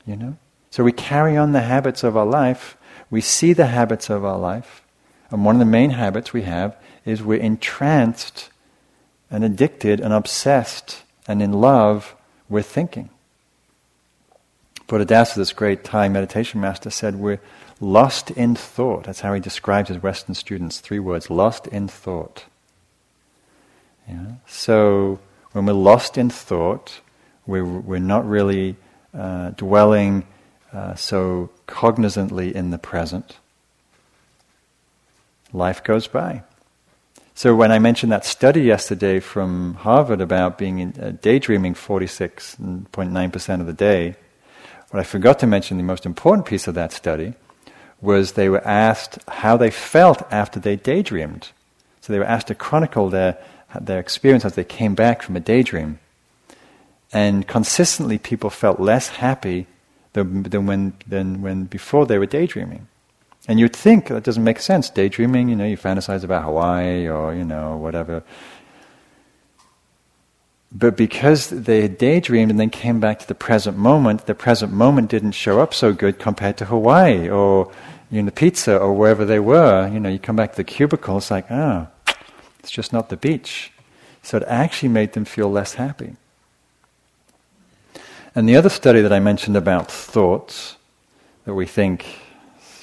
you 0.06 0.16
know? 0.16 0.38
So 0.70 0.82
we 0.82 0.90
carry 0.90 1.36
on 1.36 1.52
the 1.52 1.60
habits 1.60 2.02
of 2.02 2.16
our 2.16 2.24
life, 2.24 2.78
we 3.10 3.20
see 3.20 3.52
the 3.52 3.66
habits 3.66 4.08
of 4.08 4.24
our 4.24 4.38
life, 4.38 4.82
and 5.30 5.44
one 5.44 5.54
of 5.54 5.58
the 5.58 5.66
main 5.66 5.90
habits 5.90 6.32
we 6.32 6.44
have 6.44 6.78
is 7.04 7.22
we're 7.22 7.38
entranced 7.38 8.48
and 9.30 9.44
addicted 9.44 10.00
and 10.00 10.14
obsessed 10.14 11.02
and 11.26 11.42
in 11.42 11.52
love 11.52 12.16
with 12.48 12.64
thinking. 12.64 13.10
Buddhadasa, 14.88 15.34
this 15.34 15.52
great 15.52 15.84
Thai 15.84 16.08
meditation 16.08 16.60
master, 16.60 16.90
said 16.90 17.16
we're 17.16 17.40
lost 17.80 18.30
in 18.30 18.54
thought. 18.54 19.04
That's 19.04 19.20
how 19.20 19.34
he 19.34 19.40
describes 19.40 19.88
his 19.88 20.02
Western 20.02 20.34
students. 20.34 20.80
Three 20.80 20.98
words: 20.98 21.30
lost 21.30 21.66
in 21.66 21.88
thought. 21.88 22.46
Yeah? 24.08 24.32
So 24.46 25.20
when 25.52 25.66
we're 25.66 25.74
lost 25.74 26.16
in 26.16 26.30
thought, 26.30 27.00
we're, 27.46 27.64
we're 27.64 27.98
not 27.98 28.26
really 28.28 28.76
uh, 29.14 29.50
dwelling 29.50 30.26
uh, 30.72 30.94
so 30.94 31.50
cognizantly 31.66 32.52
in 32.54 32.70
the 32.70 32.78
present. 32.78 33.38
Life 35.52 35.82
goes 35.82 36.06
by. 36.06 36.42
So 37.34 37.54
when 37.54 37.70
I 37.70 37.78
mentioned 37.78 38.12
that 38.12 38.24
study 38.24 38.62
yesterday 38.62 39.20
from 39.20 39.74
Harvard 39.74 40.20
about 40.20 40.58
being 40.58 40.80
in, 40.80 40.94
uh, 41.00 41.12
daydreaming 41.22 41.74
46.9% 41.74 43.60
of 43.60 43.66
the 43.66 43.72
day, 43.72 44.16
what 44.90 45.00
I 45.00 45.04
forgot 45.04 45.38
to 45.40 45.46
mention, 45.46 45.76
the 45.76 45.82
most 45.82 46.06
important 46.06 46.46
piece 46.46 46.66
of 46.66 46.74
that 46.74 46.92
study, 46.92 47.34
was 48.00 48.32
they 48.32 48.48
were 48.48 48.66
asked 48.66 49.18
how 49.28 49.56
they 49.56 49.70
felt 49.70 50.22
after 50.32 50.60
they 50.60 50.76
daydreamed. 50.76 51.48
So 52.00 52.12
they 52.12 52.18
were 52.18 52.24
asked 52.24 52.46
to 52.46 52.54
chronicle 52.54 53.10
their, 53.10 53.36
their 53.78 53.98
experience 53.98 54.44
as 54.44 54.54
they 54.54 54.64
came 54.64 54.94
back 54.94 55.22
from 55.22 55.36
a 55.36 55.40
daydream. 55.40 55.98
And 57.12 57.46
consistently, 57.46 58.18
people 58.18 58.50
felt 58.50 58.80
less 58.80 59.08
happy 59.08 59.66
than, 60.12 60.44
than, 60.44 60.66
when, 60.66 60.94
than 61.06 61.42
when 61.42 61.64
before 61.64 62.06
they 62.06 62.18
were 62.18 62.26
daydreaming. 62.26 62.86
And 63.46 63.58
you'd 63.58 63.74
think 63.74 64.08
that 64.08 64.24
doesn't 64.24 64.44
make 64.44 64.60
sense. 64.60 64.90
Daydreaming, 64.90 65.48
you 65.48 65.56
know, 65.56 65.64
you 65.64 65.78
fantasize 65.78 66.22
about 66.22 66.44
Hawaii 66.44 67.08
or, 67.08 67.34
you 67.34 67.44
know, 67.44 67.76
whatever. 67.76 68.22
But 70.70 70.96
because 70.96 71.48
they 71.48 71.80
had 71.82 71.96
daydreamed 71.96 72.50
and 72.50 72.60
then 72.60 72.70
came 72.70 73.00
back 73.00 73.20
to 73.20 73.26
the 73.26 73.34
present 73.34 73.78
moment, 73.78 74.26
the 74.26 74.34
present 74.34 74.72
moment 74.72 75.08
didn't 75.08 75.32
show 75.32 75.60
up 75.60 75.72
so 75.72 75.92
good 75.92 76.18
compared 76.18 76.58
to 76.58 76.66
Hawaii 76.66 77.28
or 77.28 77.72
you 78.10 78.22
know, 78.22 78.30
pizza 78.30 78.76
or 78.76 78.92
wherever 78.92 79.24
they 79.24 79.38
were. 79.38 79.88
You 79.88 80.00
know, 80.00 80.08
you 80.08 80.18
come 80.18 80.36
back 80.36 80.52
to 80.52 80.56
the 80.56 80.64
cubicle, 80.64 81.18
it's 81.18 81.30
like, 81.30 81.50
oh, 81.50 81.88
it's 82.60 82.70
just 82.70 82.92
not 82.92 83.08
the 83.08 83.16
beach. 83.16 83.72
So 84.22 84.38
it 84.38 84.44
actually 84.46 84.90
made 84.90 85.14
them 85.14 85.24
feel 85.24 85.50
less 85.50 85.74
happy. 85.74 86.16
And 88.34 88.48
the 88.48 88.56
other 88.56 88.68
study 88.68 89.00
that 89.00 89.12
I 89.12 89.20
mentioned 89.20 89.56
about 89.56 89.90
thoughts, 89.90 90.76
that 91.44 91.54
we 91.54 91.64
think, 91.64 92.04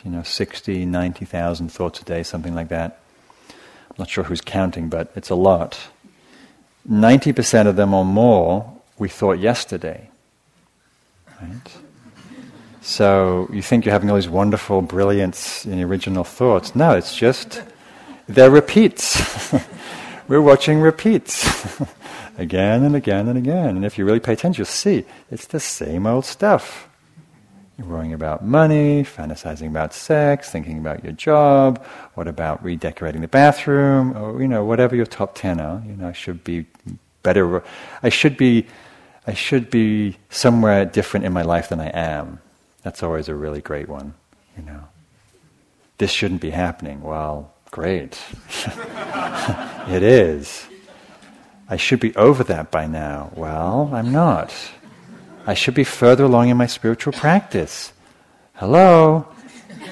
you 0.04 0.10
know, 0.10 0.24
60, 0.24 0.86
90,000 0.86 1.69
thoughts 1.71 2.02
a 2.02 2.04
day, 2.04 2.24
something 2.24 2.56
like 2.56 2.69
that. 2.69 3.00
I'm 3.50 3.95
not 4.00 4.10
sure 4.10 4.24
who's 4.24 4.41
counting, 4.41 4.89
but 4.89 5.12
it's 5.15 5.30
a 5.30 5.36
lot 5.36 5.88
90% 6.89 7.67
of 7.67 7.76
them 7.76 7.93
or 7.93 8.06
more 8.06 8.71
we 8.98 9.10
thought 9.10 9.39
yesterday. 9.39 10.10
Right? 11.41 11.78
So 12.82 13.50
you 13.52 13.62
think 13.62 13.86
you're 13.86 13.93
having 13.93 14.10
all 14.10 14.15
these 14.15 14.30
wonderful, 14.30 14.82
brilliant, 14.82 15.65
and 15.65 15.82
original 15.82 16.24
thoughts. 16.24 16.76
No, 16.76 16.91
it's 16.91 17.15
just, 17.15 17.63
they're 18.28 18.52
repeats. 18.52 19.54
We're 20.28 20.41
watching 20.41 20.80
repeats. 20.80 21.82
again 22.38 22.84
and 22.84 22.95
again 22.95 23.28
and 23.28 23.38
again. 23.38 23.76
And 23.76 23.86
if 23.86 23.98
you 23.98 24.06
really 24.06 24.19
pay 24.19 24.34
attention, 24.34 24.62
you'll 24.62 24.65
see 24.65 25.06
it's 25.32 25.48
the 25.48 25.60
same 25.60 26.06
old 26.06 26.26
stuff. 26.26 26.89
Worrying 27.78 28.14
about 28.14 28.44
money, 28.44 29.04
fantasizing 29.04 29.68
about 29.68 29.94
sex, 29.94 30.50
thinking 30.50 30.78
about 30.78 31.04
your 31.04 31.12
job. 31.14 31.84
What 32.14 32.28
about 32.28 32.64
redecorating 32.64 33.22
the 33.22 33.28
bathroom? 33.28 34.18
Or, 34.18 34.42
you 34.42 34.48
know, 34.48 34.64
whatever 34.64 34.96
your 34.96 35.06
top 35.06 35.36
ten 35.36 35.60
are. 35.60 35.84
You 35.86 35.98
know, 35.98 36.08
I 36.08 36.14
should 36.14 36.44
be 36.44 36.66
better. 37.22 37.62
I 38.02 38.10
should 38.10 38.38
be, 38.38 38.66
I 39.28 39.34
should 39.34 39.70
be 39.70 40.18
somewhere 40.30 40.86
different 40.86 41.26
in 41.26 41.34
my 41.34 41.42
life 41.42 41.68
than 41.70 41.82
I 41.82 41.90
am. 41.90 42.40
That's 42.84 43.04
always 43.04 43.28
a 43.28 43.36
really 43.36 43.62
great 43.62 43.90
one. 43.90 44.14
You 44.58 44.64
know, 44.64 44.84
this 45.98 46.12
shouldn't 46.12 46.42
be 46.42 46.52
happening. 46.52 47.02
Well, 47.02 47.52
great. 47.72 48.18
it 49.90 50.02
is. 50.02 50.66
I 51.68 51.78
should 51.78 52.00
be 52.00 52.16
over 52.16 52.44
that 52.46 52.72
by 52.72 52.88
now. 52.88 53.32
Well, 53.36 53.90
I'm 53.92 54.12
not. 54.12 54.54
I 55.48 55.54
should 55.54 55.76
be 55.76 55.84
further 55.84 56.24
along 56.24 56.50
in 56.50 56.58
my 56.58 56.66
spiritual 56.66 57.14
practice. 57.14 57.94
Hello, 58.56 59.28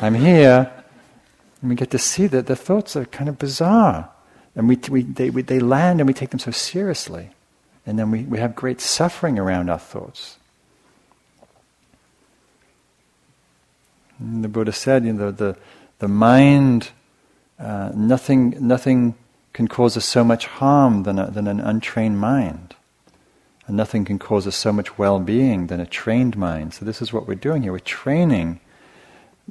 I'm 0.02 0.16
here. 0.16 0.72
And 1.62 1.70
we 1.70 1.76
get 1.76 1.92
to 1.92 2.00
see 2.00 2.28
that 2.28 2.48
the 2.48 2.56
thoughts 2.56 2.96
are 2.96 3.06
kind 3.06 3.30
of 3.30 3.38
bizarre. 3.38 4.10
And 4.56 4.68
we, 4.68 4.78
we, 4.89 5.04
they, 5.04 5.30
we, 5.30 5.44
they 5.44 5.60
land 5.60 6.00
and 6.00 6.08
we 6.08 6.13
take 6.13 6.32
them 6.32 6.39
so 6.39 6.52
seriously. 6.52 7.30
And 7.86 8.00
then 8.00 8.10
we, 8.12 8.24
we 8.24 8.39
have 8.39 8.56
great 8.56 8.82
suffering 8.82 9.38
around 9.38 9.70
our 9.70 9.80
thoughts. 9.80 10.38
And 14.20 14.44
the 14.44 14.48
Buddha 14.48 14.72
said, 14.72 15.06
you 15.06 15.13
know, 15.13 15.32
the, 15.32 15.56
the 16.00 16.08
mind, 16.08 16.89
uh, 17.60 17.92
nothing, 17.94 18.56
nothing 18.60 19.16
can 19.54 19.68
cause 19.68 19.98
us 19.98 20.06
so 20.06 20.24
much 20.24 20.48
harm 20.48 21.04
than, 21.04 21.20
a, 21.20 21.30
than 21.30 21.48
an 21.48 21.60
untrained 21.60 22.20
mind. 22.20 22.76
And 23.65 23.78
nothing 23.78 24.04
can 24.04 24.19
cause 24.19 24.45
us 24.45 24.56
so 24.56 24.73
much 24.73 24.97
well 24.97 25.19
being 25.19 25.67
than 25.67 25.80
a 25.80 25.86
trained 25.86 26.36
mind. 26.36 26.73
So, 26.73 26.86
this 26.86 27.02
is 27.02 27.13
what 27.13 27.28
we're 27.28 27.36
doing 27.36 27.63
here. 27.63 27.71
We're 27.71 27.80
training 27.80 28.60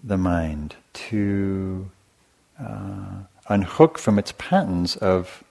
the 0.02 0.18
mind 0.18 0.76
to 0.92 1.90
uh, 2.60 3.22
unhook 3.48 3.98
from 3.98 4.18
its 4.18 4.32
patterns 4.36 4.96
of, 4.96 5.42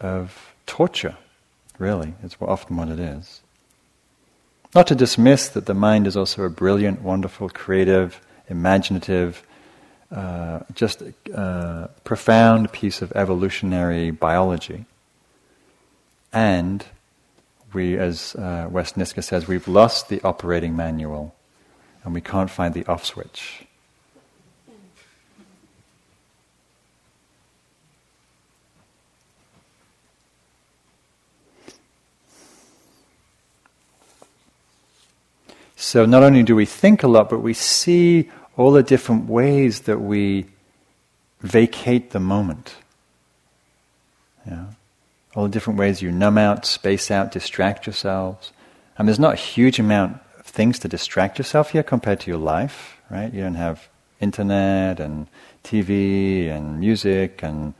of 0.00 0.54
torture, 0.66 1.16
really, 1.78 2.14
is 2.22 2.36
often 2.40 2.76
what 2.76 2.88
it 2.88 2.98
is. 2.98 3.40
Not 4.74 4.86
to 4.86 4.94
dismiss 4.94 5.48
that 5.50 5.66
the 5.66 5.74
mind 5.74 6.06
is 6.06 6.16
also 6.16 6.44
a 6.44 6.50
brilliant, 6.50 7.02
wonderful, 7.02 7.50
creative, 7.50 8.20
imaginative, 8.48 9.42
uh, 10.10 10.60
just 10.74 11.02
uh, 11.34 11.88
profound 12.04 12.72
piece 12.72 13.02
of 13.02 13.12
evolutionary 13.12 14.10
biology. 14.10 14.86
And 16.32 16.84
we, 17.74 17.96
as 17.98 18.34
uh, 18.36 18.68
Wes 18.70 18.92
Nisker 18.92 19.22
says, 19.22 19.48
we've 19.48 19.68
lost 19.68 20.08
the 20.08 20.20
operating 20.22 20.76
manual 20.76 21.34
and 22.04 22.14
we 22.14 22.20
can't 22.20 22.50
find 22.50 22.74
the 22.74 22.84
off 22.86 23.04
switch. 23.04 23.64
So 35.76 36.06
not 36.06 36.22
only 36.22 36.42
do 36.42 36.54
we 36.54 36.64
think 36.64 37.02
a 37.02 37.08
lot, 37.08 37.28
but 37.28 37.40
we 37.40 37.54
see 37.54 38.30
all 38.56 38.70
the 38.70 38.82
different 38.82 39.28
ways 39.28 39.80
that 39.80 39.98
we 39.98 40.46
vacate 41.40 42.10
the 42.10 42.20
moment. 42.20 42.76
Yeah 44.46 44.66
all 45.34 45.44
the 45.44 45.50
different 45.50 45.78
ways 45.78 46.02
you 46.02 46.10
numb 46.10 46.38
out, 46.38 46.66
space 46.66 47.10
out, 47.10 47.32
distract 47.32 47.86
yourselves. 47.86 48.52
And 48.98 49.08
there's 49.08 49.18
not 49.18 49.34
a 49.34 49.36
huge 49.36 49.78
amount 49.78 50.20
of 50.38 50.46
things 50.46 50.78
to 50.80 50.88
distract 50.88 51.38
yourself 51.38 51.70
here 51.70 51.82
compared 51.82 52.20
to 52.20 52.30
your 52.30 52.38
life, 52.38 52.98
right? 53.10 53.32
You 53.32 53.42
don't 53.42 53.54
have 53.54 53.88
internet 54.20 55.00
and 55.00 55.26
TV 55.64 56.48
and 56.50 56.78
music 56.78 57.42
and 57.42 57.74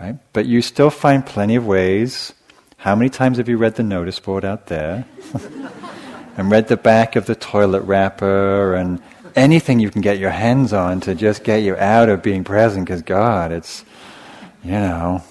right, 0.00 0.16
but 0.32 0.46
you 0.46 0.60
still 0.60 0.90
find 0.90 1.24
plenty 1.24 1.56
of 1.56 1.66
ways 1.66 2.34
How 2.78 2.94
many 2.94 3.10
times 3.10 3.38
have 3.38 3.48
you 3.48 3.56
read 3.56 3.74
the 3.74 3.82
notice 3.82 4.20
board 4.20 4.44
out 4.44 4.66
there? 4.66 5.04
and 6.36 6.48
read 6.48 6.68
the 6.68 6.76
back 6.76 7.16
of 7.16 7.26
the 7.26 7.34
toilet 7.34 7.80
wrapper 7.82 8.76
and 8.76 9.02
anything 9.34 9.80
you 9.80 9.90
can 9.90 10.00
get 10.00 10.18
your 10.18 10.30
hands 10.30 10.72
on 10.72 11.00
to 11.00 11.16
just 11.16 11.42
get 11.42 11.56
you 11.64 11.74
out 11.76 12.08
of 12.08 12.22
being 12.22 12.44
present 12.44 12.86
because 12.86 13.02
God, 13.02 13.50
it's, 13.50 13.84
you 14.62 14.70
know. 14.70 15.24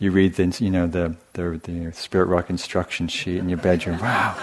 You 0.00 0.10
read 0.10 0.34
the, 0.34 0.56
you 0.58 0.70
know, 0.70 0.86
the, 0.86 1.14
the, 1.34 1.60
the 1.62 1.92
Spirit 1.92 2.26
Rock 2.26 2.50
instruction 2.50 3.06
sheet 3.06 3.36
in 3.36 3.48
your 3.48 3.58
bedroom. 3.58 3.98
Wow. 4.10 4.34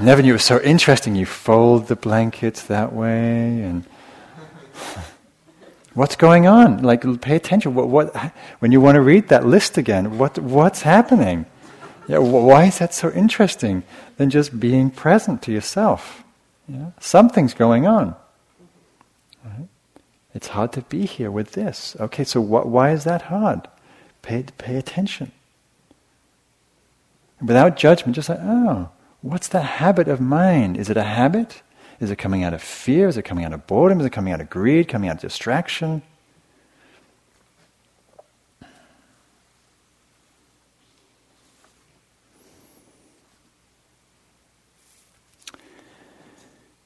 Never 0.00 0.22
knew 0.22 0.30
it 0.30 0.32
was 0.32 0.44
so 0.44 0.60
interesting. 0.62 1.14
You 1.14 1.26
fold 1.26 1.86
the 1.86 1.94
blankets 1.94 2.64
that 2.64 2.92
way 2.92 3.62
and 3.62 3.84
what's 5.94 6.16
going 6.16 6.46
on? 6.46 6.82
Like, 6.82 7.02
pay 7.20 7.36
attention. 7.36 7.74
What, 7.74 7.88
what, 7.88 8.16
when 8.58 8.72
you 8.72 8.80
want 8.80 8.96
to 8.96 9.02
read 9.02 9.28
that 9.28 9.46
list 9.46 9.78
again, 9.78 10.18
what, 10.18 10.38
what's 10.38 10.82
happening? 10.82 11.46
Yeah, 12.08 12.18
why 12.18 12.64
is 12.64 12.78
that 12.78 12.94
so 12.94 13.12
interesting? 13.12 13.84
Than 14.16 14.30
just 14.30 14.58
being 14.58 14.90
present 14.90 15.42
to 15.42 15.52
yourself. 15.52 16.24
Yeah? 16.66 16.90
Something's 16.98 17.54
going 17.54 17.86
on. 17.86 18.16
Right? 19.44 19.68
It's 20.34 20.48
hard 20.48 20.72
to 20.72 20.82
be 20.82 21.06
here 21.06 21.30
with 21.30 21.52
this. 21.52 21.96
Okay, 22.00 22.24
so 22.24 22.42
wh- 22.42 22.66
why 22.66 22.90
is 22.90 23.04
that 23.04 23.22
hard? 23.22 23.68
Pay, 24.22 24.44
pay 24.56 24.76
attention. 24.76 25.32
And 27.40 27.48
Without 27.48 27.76
judgment, 27.76 28.14
just 28.14 28.28
like, 28.28 28.38
oh, 28.40 28.88
what's 29.20 29.48
the 29.48 29.62
habit 29.62 30.08
of 30.08 30.20
mind? 30.20 30.76
Is 30.76 30.88
it 30.88 30.96
a 30.96 31.02
habit? 31.02 31.62
Is 32.00 32.10
it 32.10 32.16
coming 32.16 32.44
out 32.44 32.54
of 32.54 32.62
fear? 32.62 33.08
Is 33.08 33.16
it 33.16 33.22
coming 33.22 33.44
out 33.44 33.52
of 33.52 33.66
boredom? 33.66 34.00
Is 34.00 34.06
it 34.06 34.10
coming 34.10 34.32
out 34.32 34.40
of 34.40 34.48
greed? 34.48 34.88
Coming 34.88 35.10
out 35.10 35.16
of 35.16 35.22
distraction? 35.22 36.02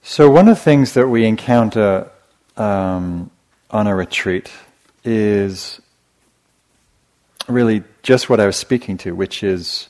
So, 0.02 0.30
one 0.30 0.48
of 0.48 0.56
the 0.56 0.62
things 0.62 0.94
that 0.94 1.08
we 1.08 1.26
encounter 1.26 2.08
um, 2.56 3.30
on 3.70 3.86
a 3.86 3.94
retreat 3.94 4.50
is 5.04 5.80
really 7.48 7.84
just 8.02 8.28
what 8.28 8.40
I 8.40 8.46
was 8.46 8.56
speaking 8.56 8.98
to, 8.98 9.14
which 9.14 9.42
is 9.42 9.88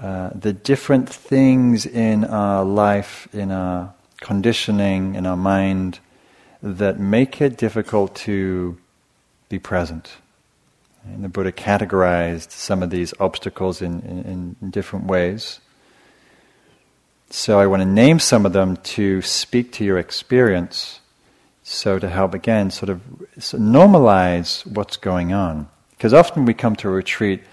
uh, 0.00 0.30
the 0.34 0.52
different 0.52 1.08
things 1.08 1.86
in 1.86 2.24
our 2.24 2.64
life, 2.64 3.28
in 3.32 3.50
our 3.50 3.94
conditioning, 4.20 5.14
in 5.14 5.26
our 5.26 5.36
mind, 5.36 6.00
that 6.62 6.98
make 6.98 7.40
it 7.40 7.56
difficult 7.56 8.14
to 8.14 8.78
be 9.48 9.58
present. 9.58 10.12
And 11.04 11.24
the 11.24 11.28
Buddha 11.28 11.52
categorized 11.52 12.50
some 12.50 12.82
of 12.82 12.90
these 12.90 13.12
obstacles 13.18 13.82
in, 13.82 14.00
in, 14.02 14.56
in 14.60 14.70
different 14.70 15.06
ways. 15.06 15.60
So 17.30 17.58
I 17.58 17.66
want 17.66 17.80
to 17.82 17.88
name 17.88 18.18
some 18.18 18.46
of 18.46 18.52
them 18.52 18.76
to 18.76 19.22
speak 19.22 19.72
to 19.72 19.84
your 19.84 19.98
experience. 19.98 21.00
So 21.62 21.98
to 21.98 22.08
help 22.08 22.34
again, 22.34 22.70
sort 22.70 22.90
of 22.90 23.00
normalize 23.38 24.66
what's 24.66 24.96
going 24.96 25.32
on. 25.32 25.68
Because 26.02 26.14
often 26.14 26.46
we 26.46 26.52
come 26.52 26.74
to 26.74 26.88
a 26.88 26.90
retreat 26.90 27.44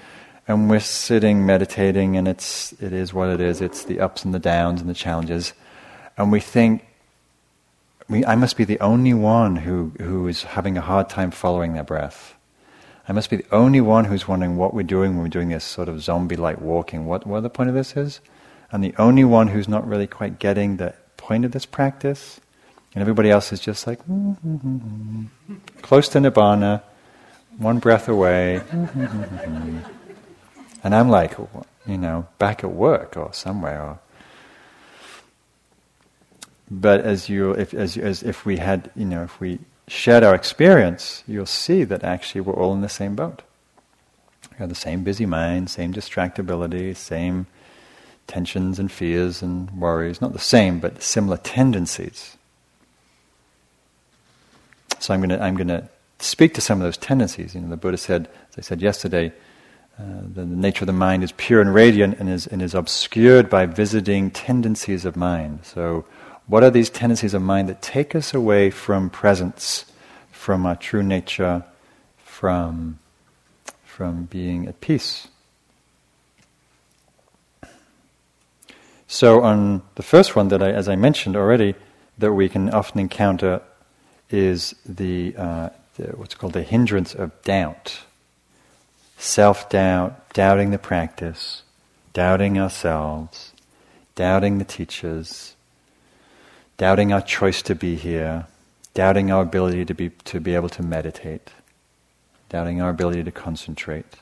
and 0.47 0.71
we're 0.71 0.79
sitting 0.79 1.45
meditating 1.45 2.17
and 2.17 2.27
it's 2.27 2.73
it 2.81 2.93
is 2.93 3.13
what 3.13 3.29
it 3.29 3.39
is. 3.39 3.61
It's 3.61 3.83
the 3.83 3.99
ups 3.99 4.25
and 4.25 4.33
the 4.33 4.39
downs 4.39 4.81
and 4.81 4.89
the 4.89 4.95
challenges, 4.95 5.53
and 6.17 6.31
we 6.31 6.39
think, 6.39 6.83
we, 8.09 8.25
I 8.25 8.33
must 8.33 8.57
be 8.57 8.63
the 8.63 8.79
only 8.79 9.13
one 9.13 9.57
who 9.57 9.91
who 9.99 10.27
is 10.27 10.41
having 10.41 10.79
a 10.79 10.81
hard 10.81 11.09
time 11.09 11.29
following 11.29 11.73
their 11.73 11.83
breath. 11.83 12.33
I 13.07 13.13
must 13.13 13.29
be 13.29 13.35
the 13.35 13.45
only 13.51 13.81
one 13.81 14.05
who's 14.05 14.27
wondering 14.27 14.57
what 14.57 14.73
we're 14.73 14.81
doing 14.81 15.13
when 15.13 15.21
we're 15.21 15.29
doing 15.29 15.49
this 15.49 15.63
sort 15.63 15.87
of 15.87 16.01
zombie-like 16.01 16.59
walking. 16.59 17.05
What 17.05 17.27
what 17.27 17.41
the 17.41 17.51
point 17.51 17.69
of 17.69 17.75
this 17.75 17.95
is? 17.95 18.19
I'm 18.71 18.81
the 18.81 18.95
only 18.97 19.25
one 19.25 19.49
who's 19.49 19.67
not 19.67 19.87
really 19.87 20.07
quite 20.07 20.39
getting 20.39 20.77
the 20.77 20.95
point 21.17 21.45
of 21.45 21.51
this 21.51 21.67
practice. 21.67 22.41
And 22.95 23.03
everybody 23.03 23.29
else 23.29 23.53
is 23.53 23.59
just 23.59 23.85
like, 23.85 24.03
mm-hmm, 24.07 25.25
close 25.83 26.09
to 26.09 26.17
nibbana, 26.17 26.81
one 27.59 27.77
breath 27.79 28.07
away. 28.07 28.61
and 28.71 29.85
I'm 30.83 31.09
like, 31.09 31.37
you 31.85 31.97
know, 31.97 32.27
back 32.39 32.63
at 32.63 32.71
work 32.71 33.15
or 33.17 33.31
somewhere. 33.33 33.81
Or 33.81 33.99
but 36.71 37.01
as 37.01 37.29
you, 37.29 37.51
if, 37.51 37.73
as, 37.73 37.97
as 37.97 38.23
if 38.23 38.45
we 38.45 38.57
had, 38.57 38.89
you 38.95 39.05
know, 39.05 39.23
if 39.23 39.39
we 39.39 39.59
shared 39.87 40.23
our 40.23 40.33
experience, 40.33 41.23
you'll 41.27 41.45
see 41.45 41.83
that 41.83 42.03
actually 42.03 42.41
we're 42.41 42.53
all 42.53 42.73
in 42.73 42.81
the 42.81 42.89
same 42.89 43.15
boat. 43.15 43.41
We 44.51 44.57
have 44.57 44.69
the 44.69 44.75
same 44.75 45.03
busy 45.03 45.25
mind, 45.25 45.69
same 45.69 45.93
distractibility, 45.93 46.95
same 46.95 47.47
tensions 48.27 48.79
and 48.79 48.91
fears 48.91 49.41
and 49.41 49.69
worries, 49.71 50.21
not 50.21 50.33
the 50.33 50.39
same, 50.39 50.79
but 50.79 51.01
similar 51.01 51.37
tendencies. 51.37 52.37
So 54.99 55.13
I'm 55.13 55.21
going 55.21 55.29
to 55.29 55.41
I'm 55.41 55.55
going 55.55 55.69
to 55.69 55.89
speak 56.19 56.53
to 56.55 56.61
some 56.61 56.79
of 56.79 56.83
those 56.83 56.97
tendencies. 56.97 57.55
You 57.55 57.61
know, 57.61 57.69
the 57.69 57.77
Buddha 57.77 57.97
said, 57.97 58.29
as 58.49 58.57
I 58.57 58.61
said 58.61 58.81
yesterday, 58.81 59.33
uh, 59.99 60.03
the, 60.33 60.45
nature 60.45 60.83
of 60.83 60.87
the 60.87 60.93
mind 60.93 61.23
is 61.23 61.33
pure 61.33 61.59
and 61.59 61.73
radiant 61.73 62.17
and 62.19 62.29
is, 62.29 62.47
and 62.47 62.61
is 62.61 62.73
obscured 62.73 63.49
by 63.49 63.65
visiting 63.65 64.31
tendencies 64.31 65.03
of 65.03 65.17
mind. 65.17 65.59
So, 65.63 66.05
what 66.47 66.63
are 66.63 66.71
these 66.71 66.89
tendencies 66.89 67.33
of 67.33 67.41
mind 67.41 67.69
that 67.69 67.81
take 67.81 68.15
us 68.15 68.33
away 68.33 68.69
from 68.71 69.09
presence, 69.09 69.85
from 70.31 70.65
our 70.65 70.75
true 70.75 71.03
nature, 71.03 71.63
from, 72.17 72.97
from 73.83 74.23
being 74.23 74.67
at 74.67 74.79
peace? 74.81 75.27
So, 79.07 79.41
on 79.41 79.81
the 79.95 80.03
first 80.03 80.35
one 80.35 80.47
that 80.47 80.63
I, 80.63 80.71
as 80.71 80.87
I 80.87 80.95
mentioned 80.95 81.35
already, 81.35 81.75
that 82.17 82.33
we 82.33 82.47
can 82.47 82.69
often 82.69 82.99
encounter 82.99 83.61
is 84.29 84.75
the, 84.85 85.35
uh, 85.35 85.69
the 85.99 86.17
what's 86.17 86.35
called 86.35 86.53
the 86.53 86.63
hindrance 86.63 87.13
of 87.13 87.29
doubt, 87.43 88.01
self 89.17 89.69
doubt, 89.69 90.33
doubting 90.33 90.71
the 90.71 90.77
practice, 90.77 91.63
doubting 92.13 92.57
ourselves, 92.57 93.53
doubting 94.15 94.57
the 94.57 94.65
teachers, 94.65 95.55
doubting 96.77 97.13
our 97.13 97.21
choice 97.21 97.61
to 97.61 97.75
be 97.75 97.95
here, 97.95 98.47
doubting 98.93 99.31
our 99.31 99.43
ability 99.43 99.85
to 99.85 99.93
be 99.93 100.09
to 100.25 100.39
be 100.39 100.55
able 100.55 100.69
to 100.69 100.81
meditate, 100.81 101.51
doubting 102.49 102.81
our 102.81 102.89
ability 102.89 103.23
to 103.23 103.31
concentrate. 103.31 104.15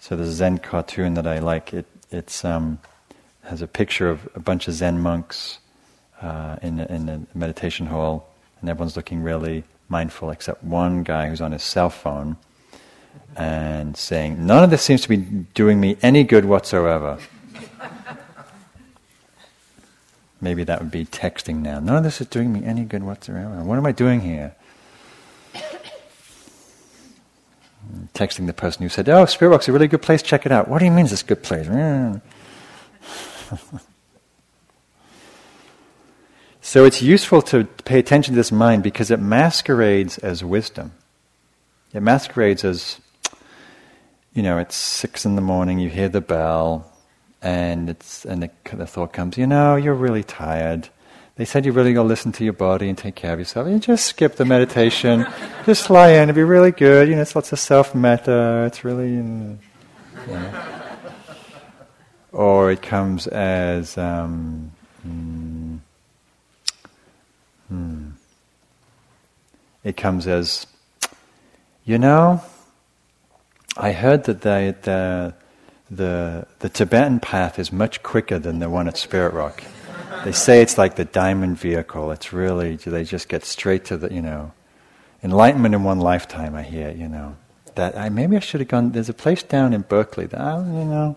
So 0.00 0.16
the 0.16 0.26
Zen 0.26 0.58
cartoon 0.58 1.14
that 1.14 1.26
I 1.26 1.40
like, 1.40 1.74
it, 1.74 1.86
it's 2.10 2.44
um, 2.44 2.78
has 3.42 3.62
a 3.62 3.66
picture 3.66 4.08
of 4.08 4.28
a 4.34 4.40
bunch 4.40 4.68
of 4.68 4.74
Zen 4.74 5.00
monks 5.00 5.58
uh, 6.22 6.56
in, 6.62 6.80
in 6.80 7.08
a 7.08 7.20
meditation 7.36 7.86
hall, 7.86 8.28
and 8.60 8.70
everyone's 8.70 8.96
looking 8.96 9.22
really 9.22 9.64
mindful 9.88 10.30
except 10.30 10.62
one 10.62 11.02
guy 11.02 11.28
who's 11.28 11.40
on 11.40 11.52
his 11.52 11.62
cell 11.62 11.90
phone 11.90 12.36
and 13.36 13.96
saying, 13.96 14.44
None 14.44 14.64
of 14.64 14.70
this 14.70 14.82
seems 14.82 15.02
to 15.02 15.08
be 15.08 15.16
doing 15.16 15.80
me 15.80 15.96
any 16.02 16.24
good 16.24 16.44
whatsoever. 16.44 17.18
Maybe 20.40 20.62
that 20.64 20.80
would 20.80 20.90
be 20.90 21.04
texting 21.04 21.62
now. 21.62 21.80
None 21.80 21.96
of 21.96 22.04
this 22.04 22.20
is 22.20 22.28
doing 22.28 22.52
me 22.52 22.64
any 22.64 22.84
good 22.84 23.02
whatsoever. 23.02 23.62
What 23.64 23.76
am 23.76 23.86
I 23.86 23.92
doing 23.92 24.20
here? 24.20 24.54
Texting 28.14 28.46
the 28.46 28.52
person 28.52 28.82
who 28.82 28.88
said, 28.88 29.08
Oh, 29.08 29.24
Spirit 29.24 29.50
Rock's 29.50 29.68
a 29.68 29.72
really 29.72 29.88
good 29.88 30.02
place, 30.02 30.22
check 30.22 30.46
it 30.46 30.52
out. 30.52 30.68
What 30.68 30.78
do 30.78 30.84
you 30.84 30.90
mean 30.90 31.06
it's 31.06 31.22
a 31.22 31.24
good 31.24 31.42
place? 31.42 31.66
so 36.68 36.84
it's 36.84 37.00
useful 37.00 37.40
to 37.40 37.64
pay 37.64 37.98
attention 37.98 38.34
to 38.34 38.36
this 38.36 38.52
mind 38.52 38.82
because 38.82 39.10
it 39.10 39.18
masquerades 39.18 40.18
as 40.18 40.44
wisdom. 40.44 40.92
It 41.94 42.02
masquerades 42.02 42.62
as, 42.62 43.00
you 44.34 44.42
know, 44.42 44.58
it's 44.58 44.76
six 44.76 45.24
in 45.24 45.34
the 45.34 45.40
morning, 45.40 45.78
you 45.78 45.88
hear 45.88 46.10
the 46.10 46.20
bell, 46.20 46.92
and 47.40 47.88
it's 47.88 48.26
and 48.26 48.42
the, 48.42 48.50
the 48.70 48.86
thought 48.86 49.14
comes, 49.14 49.38
you 49.38 49.46
know, 49.46 49.76
you're 49.76 49.94
really 49.94 50.22
tired. 50.22 50.90
They 51.36 51.46
said 51.46 51.64
you 51.64 51.72
really 51.72 51.94
got 51.94 52.02
to 52.02 52.08
listen 52.08 52.32
to 52.32 52.44
your 52.44 52.52
body 52.52 52.90
and 52.90 52.98
take 52.98 53.14
care 53.14 53.32
of 53.32 53.38
yourself. 53.38 53.66
You 53.66 53.78
just 53.78 54.04
skip 54.04 54.36
the 54.36 54.44
meditation, 54.44 55.26
just 55.64 55.88
lie 55.88 56.10
in. 56.10 56.28
It'll 56.28 56.34
be 56.34 56.42
really 56.42 56.72
good. 56.72 57.08
You 57.08 57.16
know, 57.16 57.22
it's 57.22 57.34
lots 57.34 57.50
of 57.50 57.58
self 57.58 57.94
metta. 57.94 58.64
It's 58.66 58.84
really, 58.84 59.08
you 59.08 59.22
know, 59.22 59.58
you 60.26 60.32
know 60.34 60.64
or 62.32 62.70
it 62.70 62.82
comes 62.82 63.26
as 63.26 63.96
um, 63.96 64.70
mm, 65.06 65.67
hmm, 67.68 68.10
it 69.84 69.96
comes 69.96 70.26
as 70.26 70.66
you 71.84 71.98
know 71.98 72.42
I 73.78 73.92
heard 73.92 74.24
that 74.24 74.40
the, 74.40 74.74
the 74.82 75.34
the 75.90 76.46
the 76.58 76.68
Tibetan 76.68 77.20
path 77.20 77.58
is 77.58 77.72
much 77.72 78.02
quicker 78.02 78.38
than 78.38 78.58
the 78.58 78.68
one 78.68 78.88
at 78.88 78.96
Spirit 78.96 79.32
Rock. 79.32 79.62
They 80.24 80.32
say 80.32 80.60
it's 80.60 80.76
like 80.76 80.96
the 80.96 81.04
diamond 81.04 81.58
vehicle. 81.58 82.10
It's 82.10 82.32
really 82.32 82.76
do 82.76 82.90
they 82.90 83.04
just 83.04 83.28
get 83.28 83.44
straight 83.44 83.84
to 83.86 83.96
the 83.96 84.12
you 84.12 84.20
know 84.20 84.52
enlightenment 85.22 85.74
in 85.74 85.84
one 85.84 86.00
lifetime. 86.00 86.56
I 86.56 86.62
hear 86.62 86.90
you 86.90 87.08
know 87.08 87.36
that. 87.76 87.96
I, 87.96 88.08
maybe 88.08 88.36
I 88.36 88.40
should 88.40 88.60
have 88.60 88.68
gone. 88.68 88.90
There's 88.90 89.08
a 89.08 89.14
place 89.14 89.44
down 89.44 89.72
in 89.72 89.82
Berkeley 89.82 90.26
that 90.26 90.40
I, 90.40 90.58
you 90.58 90.84
know. 90.84 91.16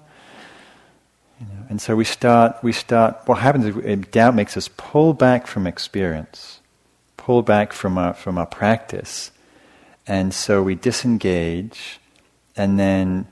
You 1.41 1.47
know, 1.47 1.65
and 1.69 1.81
so 1.81 1.95
we 1.95 2.05
start. 2.05 2.57
We 2.61 2.71
start. 2.71 3.17
What 3.25 3.39
happens 3.39 3.65
is 3.65 4.05
doubt 4.11 4.35
makes 4.35 4.55
us 4.55 4.69
pull 4.77 5.13
back 5.13 5.47
from 5.47 5.65
experience, 5.65 6.59
pull 7.17 7.41
back 7.41 7.73
from 7.73 7.97
our 7.97 8.13
from 8.13 8.37
our 8.37 8.45
practice, 8.45 9.31
and 10.05 10.35
so 10.35 10.61
we 10.61 10.75
disengage, 10.75 11.99
and 12.55 12.79
then 12.79 13.27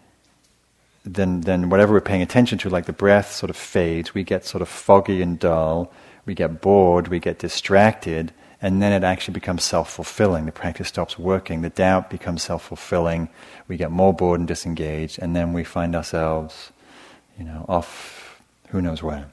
then 1.05 1.41
then 1.41 1.69
whatever 1.69 1.93
we're 1.93 2.01
paying 2.01 2.23
attention 2.23 2.57
to, 2.59 2.69
like 2.69 2.85
the 2.85 2.93
breath, 2.93 3.31
sort 3.31 3.51
of 3.51 3.55
fades. 3.55 4.15
We 4.15 4.23
get 4.23 4.43
sort 4.43 4.63
of 4.63 4.69
foggy 4.69 5.21
and 5.21 5.37
dull. 5.39 5.91
We 6.25 6.33
get 6.33 6.61
bored. 6.61 7.09
We 7.09 7.19
get 7.19 7.37
distracted, 7.37 8.33
and 8.59 8.81
then 8.81 8.91
it 8.91 9.03
actually 9.03 9.35
becomes 9.35 9.63
self 9.63 9.91
fulfilling. 9.93 10.47
The 10.47 10.51
practice 10.51 10.87
stops 10.87 11.19
working. 11.19 11.61
The 11.61 11.69
doubt 11.69 12.09
becomes 12.09 12.41
self 12.41 12.63
fulfilling. 12.63 13.29
We 13.67 13.77
get 13.77 13.91
more 13.91 14.15
bored 14.15 14.39
and 14.39 14.47
disengaged, 14.47 15.19
and 15.21 15.35
then 15.35 15.53
we 15.53 15.63
find 15.63 15.95
ourselves, 15.95 16.71
you 17.39 17.45
know, 17.45 17.65
off 17.67 18.41
who 18.67 18.81
knows 18.81 19.01
where. 19.01 19.25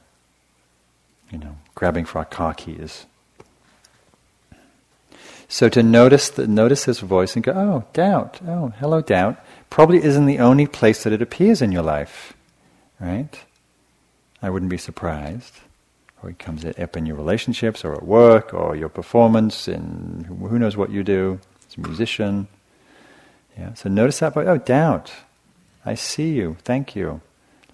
You 1.29 1.39
know, 1.39 1.57
grabbing 1.75 2.05
for 2.05 2.19
our 2.19 2.25
car 2.25 2.53
keys. 2.53 3.05
So 5.49 5.69
to 5.69 5.83
notice 5.83 6.29
the, 6.29 6.47
notice 6.47 6.85
this 6.85 7.01
voice 7.01 7.35
and 7.35 7.43
go, 7.43 7.51
oh, 7.51 7.85
doubt, 7.93 8.39
oh, 8.47 8.73
hello, 8.79 9.01
doubt 9.01 9.37
probably 9.69 10.03
isn't 10.03 10.25
the 10.25 10.39
only 10.39 10.67
place 10.67 11.03
that 11.03 11.13
it 11.13 11.21
appears 11.21 11.61
in 11.61 11.71
your 11.71 11.83
life, 11.83 12.33
right? 12.99 13.43
I 14.41 14.49
wouldn't 14.49 14.71
be 14.71 14.77
surprised. 14.77 15.53
Or 16.23 16.29
it 16.29 16.39
comes 16.39 16.65
up 16.65 16.97
in 16.97 17.05
your 17.05 17.15
relationships, 17.15 17.85
or 17.85 17.93
at 17.93 18.03
work, 18.03 18.53
or 18.53 18.75
your 18.75 18.89
performance, 18.89 19.67
and 19.67 20.25
who 20.25 20.57
knows 20.57 20.75
what 20.75 20.89
you 20.89 21.03
do 21.03 21.39
as 21.69 21.77
a 21.77 21.87
musician. 21.87 22.47
Yeah. 23.55 23.75
So 23.75 23.87
notice 23.89 24.19
that, 24.19 24.33
voice 24.33 24.47
oh, 24.47 24.57
doubt. 24.57 25.11
I 25.85 25.93
see 25.93 26.33
you. 26.33 26.57
Thank 26.63 26.95
you. 26.95 27.21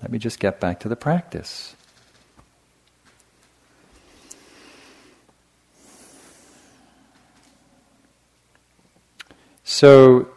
Let 0.04 0.12
me 0.12 0.20
just 0.20 0.42
get 0.42 0.60
back 0.60 0.82
to 0.82 0.90
the 0.90 0.98
practice. 0.98 1.78
So 9.64 10.28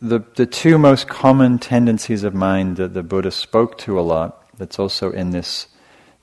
the, 0.00 0.20
the 0.36 0.46
two 0.46 0.78
most 0.78 1.08
common 1.08 1.58
tendencies 1.58 2.22
of 2.22 2.34
mind 2.34 2.76
that 2.76 2.94
the 2.94 3.02
Buddha 3.02 3.32
spoke 3.32 3.76
to 3.78 3.98
a 3.98 4.02
lot, 4.02 4.46
that's 4.56 4.78
also 4.78 5.10
in 5.10 5.30
this, 5.30 5.66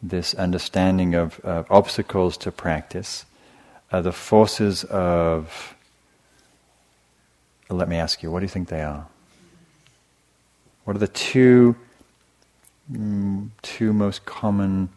this 0.02 0.34
understanding 0.36 1.14
of, 1.14 1.42
obstacles 1.70 2.38
to 2.38 2.54
practice, 2.54 3.26
are 3.92 4.02
the 4.02 4.14
forces 4.14 4.86
of. 4.86 5.76
Let 7.70 7.90
me 7.90 7.98
ask 7.98 8.24
you, 8.24 8.32
what 8.32 8.40
do 8.40 8.46
you 8.46 8.50
think 8.50 8.70
they 8.70 8.82
are? 8.82 9.08
What 10.86 10.96
are 10.96 11.00
the 11.00 11.08
two, 11.10 11.76
mm, 12.92 13.50
two 13.62 13.94
most 13.94 14.26
common 14.26 14.90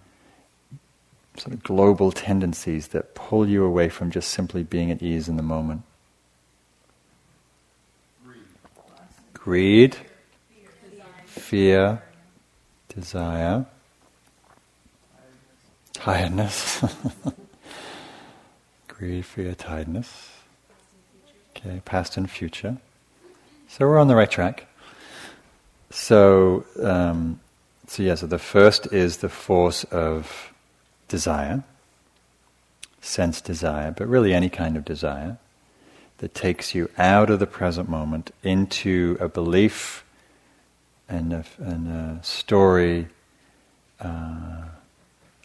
sort 1.37 1.53
of 1.53 1.63
global 1.63 2.13
tendencies 2.13 2.89
that 2.89 3.15
pull 3.15 3.47
you 3.47 3.65
away 3.65 3.89
from 3.89 4.11
just 4.11 4.31
simply 4.31 4.63
being 4.63 4.91
at 4.91 5.03
ease 5.03 5.29
in 5.29 5.37
the 5.37 5.43
moment? 5.43 5.83
greed, 9.47 9.97
fear, 11.25 12.03
desire, 12.89 13.65
tiredness. 15.93 16.85
greed, 18.89 19.25
fear, 19.25 19.55
tiredness. 19.55 20.33
Okay, 21.57 21.81
past 21.85 22.17
and 22.17 22.29
future. 22.29 22.79
So 23.69 23.87
we're 23.87 24.01
on 24.01 24.09
the 24.09 24.17
right 24.17 24.29
track. 24.29 24.67
So, 25.91 26.65
um, 26.83 27.39
so 27.87 28.03
yeah. 28.03 28.15
So 28.15 28.27
the 28.27 28.39
first 28.39 28.93
is 28.93 29.19
the 29.19 29.29
force 29.29 29.85
of 29.85 30.53
desire, 31.09 31.65
sense 33.01 33.41
desire, 33.41 33.93
but 33.93 34.09
really 34.09 34.35
any 34.35 34.49
kind 34.49 34.77
of 34.77 34.85
desire 34.85 35.39
that 36.19 36.35
takes 36.35 36.75
you 36.75 36.91
out 36.97 37.31
of 37.31 37.39
the 37.39 37.47
present 37.47 37.89
moment 37.89 38.31
into 38.43 39.17
a 39.21 39.29
belief 39.29 40.05
and 41.09 41.33
a, 41.33 41.45
and 41.59 41.89
a 41.89 42.25
story, 42.25 43.09
uh, 44.01 44.65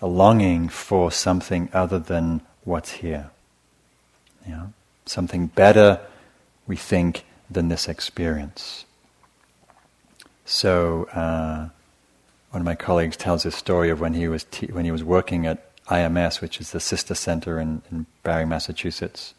a 0.01 0.07
longing 0.07 0.69
for 0.69 1.11
something 1.11 1.69
other 1.73 1.99
than 1.99 2.41
what's 2.63 2.91
here. 2.91 3.29
Yeah? 4.47 4.67
Something 5.05 5.47
better, 5.47 5.99
we 6.67 6.75
think, 6.75 7.25
than 7.49 7.67
this 7.67 7.87
experience. 7.87 8.85
So, 10.45 11.03
uh, 11.13 11.69
one 12.51 12.61
of 12.61 12.65
my 12.65 12.75
colleagues 12.75 13.17
tells 13.17 13.43
this 13.43 13.55
story 13.55 13.89
of 13.89 13.99
when 13.99 14.13
he 14.13 14.27
was 14.27 14.45
when 14.71 14.85
he 14.85 14.91
was 14.91 15.03
working 15.03 15.45
at 15.45 15.75
IMS, 15.87 16.39
which 16.41 16.61
is 16.61 16.71
the 16.71 16.79
sister 16.79 17.15
center 17.15 17.59
in, 17.59 17.81
in 17.91 18.05
Barre, 18.23 18.45
Massachusetts 18.45 19.33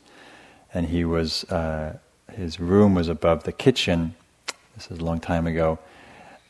and 0.75 0.87
he 0.87 1.05
was 1.05 1.45
uh, 1.45 1.97
his 2.33 2.59
room 2.59 2.95
was 2.95 3.09
above 3.09 3.45
the 3.45 3.53
kitchen. 3.53 4.15
This 4.75 4.91
is 4.91 4.99
a 4.99 5.05
long 5.05 5.21
time 5.21 5.47
ago, 5.47 5.79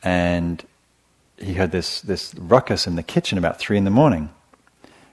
and 0.01 0.63
he 1.37 1.53
had 1.53 1.71
this 1.71 2.01
this 2.01 2.33
ruckus 2.35 2.87
in 2.87 2.95
the 2.95 3.03
kitchen 3.03 3.37
about 3.37 3.59
three 3.59 3.77
in 3.77 3.83
the 3.83 3.91
morning, 3.91 4.29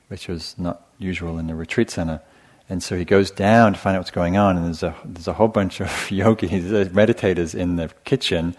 which 0.08 0.28
was 0.28 0.54
not 0.58 0.86
usual 0.98 1.38
in 1.38 1.46
the 1.46 1.54
retreat 1.54 1.90
center. 1.90 2.20
And 2.68 2.84
so 2.84 2.96
he 2.96 3.04
goes 3.04 3.32
down 3.32 3.72
to 3.72 3.78
find 3.80 3.96
out 3.96 4.00
what's 4.00 4.12
going 4.12 4.36
on, 4.36 4.56
and 4.56 4.64
there's 4.64 4.84
a 4.84 4.94
there's 5.04 5.28
a 5.28 5.32
whole 5.32 5.48
bunch 5.48 5.80
of 5.80 6.10
yogis, 6.10 6.88
meditators 6.90 7.54
in 7.54 7.76
the 7.76 7.90
kitchen, 8.04 8.54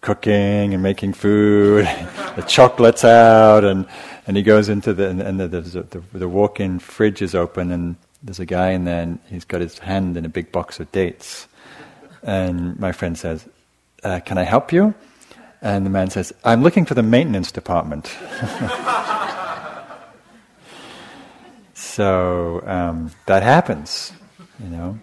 cooking 0.00 0.74
and 0.74 0.82
making 0.82 1.12
food, 1.12 1.84
the 2.36 2.44
chocolates 2.46 3.04
out, 3.04 3.64
and 3.64 3.86
and 4.26 4.36
he 4.36 4.42
goes 4.42 4.68
into 4.68 4.92
the 4.94 5.08
and, 5.08 5.40
the, 5.40 5.48
the, 5.48 5.60
the, 5.60 6.18
the 6.18 6.28
walk-in 6.28 6.78
fridge 6.78 7.22
is 7.22 7.34
open, 7.34 7.72
and 7.72 7.96
there's 8.22 8.40
a 8.40 8.46
guy 8.46 8.70
in 8.70 8.84
there 8.84 9.02
and 9.02 9.18
he's 9.28 9.44
got 9.44 9.60
his 9.60 9.78
hand 9.78 10.16
in 10.16 10.24
a 10.24 10.28
big 10.28 10.52
box 10.52 10.78
of 10.80 10.90
dates. 10.92 11.46
And 12.22 12.78
my 12.78 12.92
friend 12.92 13.18
says, 13.18 13.48
uh, 14.04 14.20
Can 14.20 14.38
I 14.38 14.42
help 14.42 14.72
you? 14.72 14.94
And 15.62 15.84
the 15.84 15.90
man 15.90 16.10
says, 16.10 16.32
I'm 16.44 16.62
looking 16.62 16.86
for 16.86 16.94
the 16.94 17.02
maintenance 17.02 17.52
department. 17.52 18.06
so 21.74 22.62
um, 22.66 23.10
that 23.26 23.42
happens, 23.42 24.12
you 24.62 24.68
know. 24.70 24.98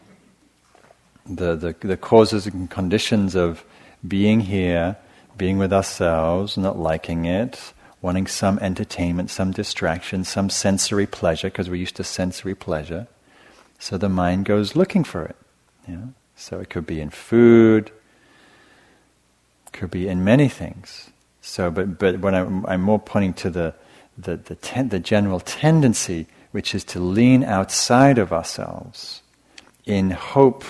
The, 1.30 1.56
the, 1.56 1.76
the 1.80 1.98
causes 1.98 2.48
and 2.48 2.70
conditions 2.70 3.36
of 3.36 3.64
being 4.06 4.41
here, 4.41 4.98
being 5.38 5.58
with 5.58 5.72
ourselves, 5.72 6.58
not 6.58 6.78
liking 6.78 7.26
it, 7.26 7.74
wanting 8.02 8.28
some 8.28 8.60
entertainment, 8.60 9.30
some 9.30 9.52
distraction, 9.52 10.24
some 10.24 10.50
sensory 10.50 11.08
pleasure, 11.08 11.50
because 11.50 11.70
we're 11.70 11.76
used 11.76 11.95
to 11.95 12.04
sensory 12.04 12.56
pleasure. 12.56 13.08
So 13.80 13.98
the 13.98 14.10
mind 14.10 14.45
goes 14.45 14.76
looking 14.76 15.04
for 15.04 15.26
it. 15.26 15.36
So 16.36 16.60
it 16.60 16.70
could 16.70 16.86
be 16.86 17.02
in 17.02 17.10
food, 17.10 17.91
could 19.72 19.91
be 19.91 20.08
in 20.08 20.24
many 20.24 20.50
things. 20.50 21.10
So, 21.41 21.72
but 21.72 21.98
but 21.98 22.20
when 22.20 22.36
I'm, 22.36 22.66
I'm 22.66 22.82
more 22.82 23.00
pointing 23.00 23.34
to 23.36 23.50
the 23.50 23.74
the 24.18 24.38
the, 24.38 24.56
ten, 24.56 24.89
the 24.89 25.00
general 25.00 25.39
tendency, 25.39 26.28
which 26.52 26.76
is 26.76 26.84
to 26.86 27.00
lean 27.00 27.43
outside 27.43 28.18
of 28.18 28.34
ourselves, 28.34 29.22
in 29.86 30.12
hope 30.12 30.66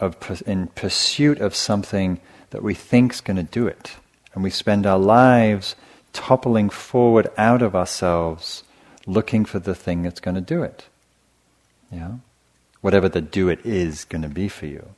of 0.00 0.16
in 0.46 0.66
pursuit 0.68 1.40
of 1.40 1.54
something 1.54 2.20
that 2.50 2.62
we 2.62 2.74
think 2.74 3.12
is 3.12 3.20
going 3.20 3.36
to 3.36 3.42
do 3.42 3.66
it, 3.66 3.96
and 4.34 4.42
we 4.42 4.50
spend 4.50 4.86
our 4.86 4.98
lives 4.98 5.76
toppling 6.12 6.70
forward 6.70 7.30
out 7.36 7.62
of 7.62 7.74
ourselves, 7.74 8.64
looking 9.06 9.44
for 9.44 9.58
the 9.58 9.74
thing 9.74 10.02
that's 10.02 10.20
going 10.20 10.34
to 10.34 10.40
do 10.40 10.62
it. 10.62 10.86
Yeah? 11.90 12.16
Whatever 12.80 13.08
the 13.08 13.20
do 13.20 13.48
it 13.48 13.64
is 13.64 14.04
going 14.04 14.22
to 14.22 14.28
be 14.28 14.48
for 14.48 14.66
you. 14.66 14.90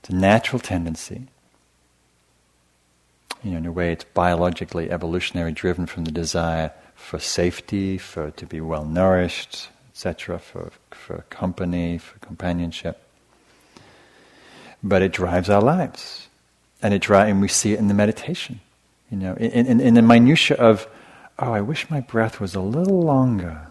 It's 0.00 0.10
a 0.10 0.14
natural 0.14 0.60
tendency. 0.60 1.26
You 3.42 3.52
know, 3.52 3.58
in 3.58 3.66
a 3.66 3.72
way, 3.72 3.92
it's 3.92 4.04
biologically, 4.04 4.90
evolutionary 4.90 5.52
driven 5.52 5.86
from 5.86 6.04
the 6.04 6.10
desire 6.10 6.72
for 6.94 7.18
safety, 7.18 7.96
for 7.96 8.30
to 8.32 8.46
be 8.46 8.60
well 8.60 8.84
nourished, 8.84 9.68
etc., 9.90 10.38
for, 10.38 10.72
for 10.90 11.24
company, 11.30 11.98
for 11.98 12.18
companionship. 12.18 13.02
But 14.82 15.02
it 15.02 15.12
drives 15.12 15.50
our 15.50 15.62
lives. 15.62 16.28
And 16.82 16.94
it 16.94 17.02
dri- 17.02 17.30
and 17.30 17.40
we 17.40 17.48
see 17.48 17.72
it 17.72 17.78
in 17.78 17.88
the 17.88 17.94
meditation. 17.94 18.60
You 19.10 19.18
know, 19.18 19.34
in, 19.34 19.66
in, 19.66 19.80
in 19.80 19.94
the 19.94 20.02
minutia 20.02 20.56
of, 20.56 20.86
oh, 21.38 21.52
I 21.52 21.60
wish 21.60 21.90
my 21.90 22.00
breath 22.00 22.40
was 22.40 22.54
a 22.54 22.60
little 22.60 23.02
longer, 23.02 23.66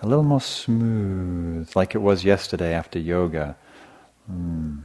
a 0.00 0.06
little 0.06 0.24
more 0.24 0.40
smooth, 0.40 1.70
like 1.74 1.94
it 1.94 1.98
was 1.98 2.24
yesterday 2.24 2.72
after 2.72 2.98
yoga. 2.98 3.56
Mm. 4.30 4.82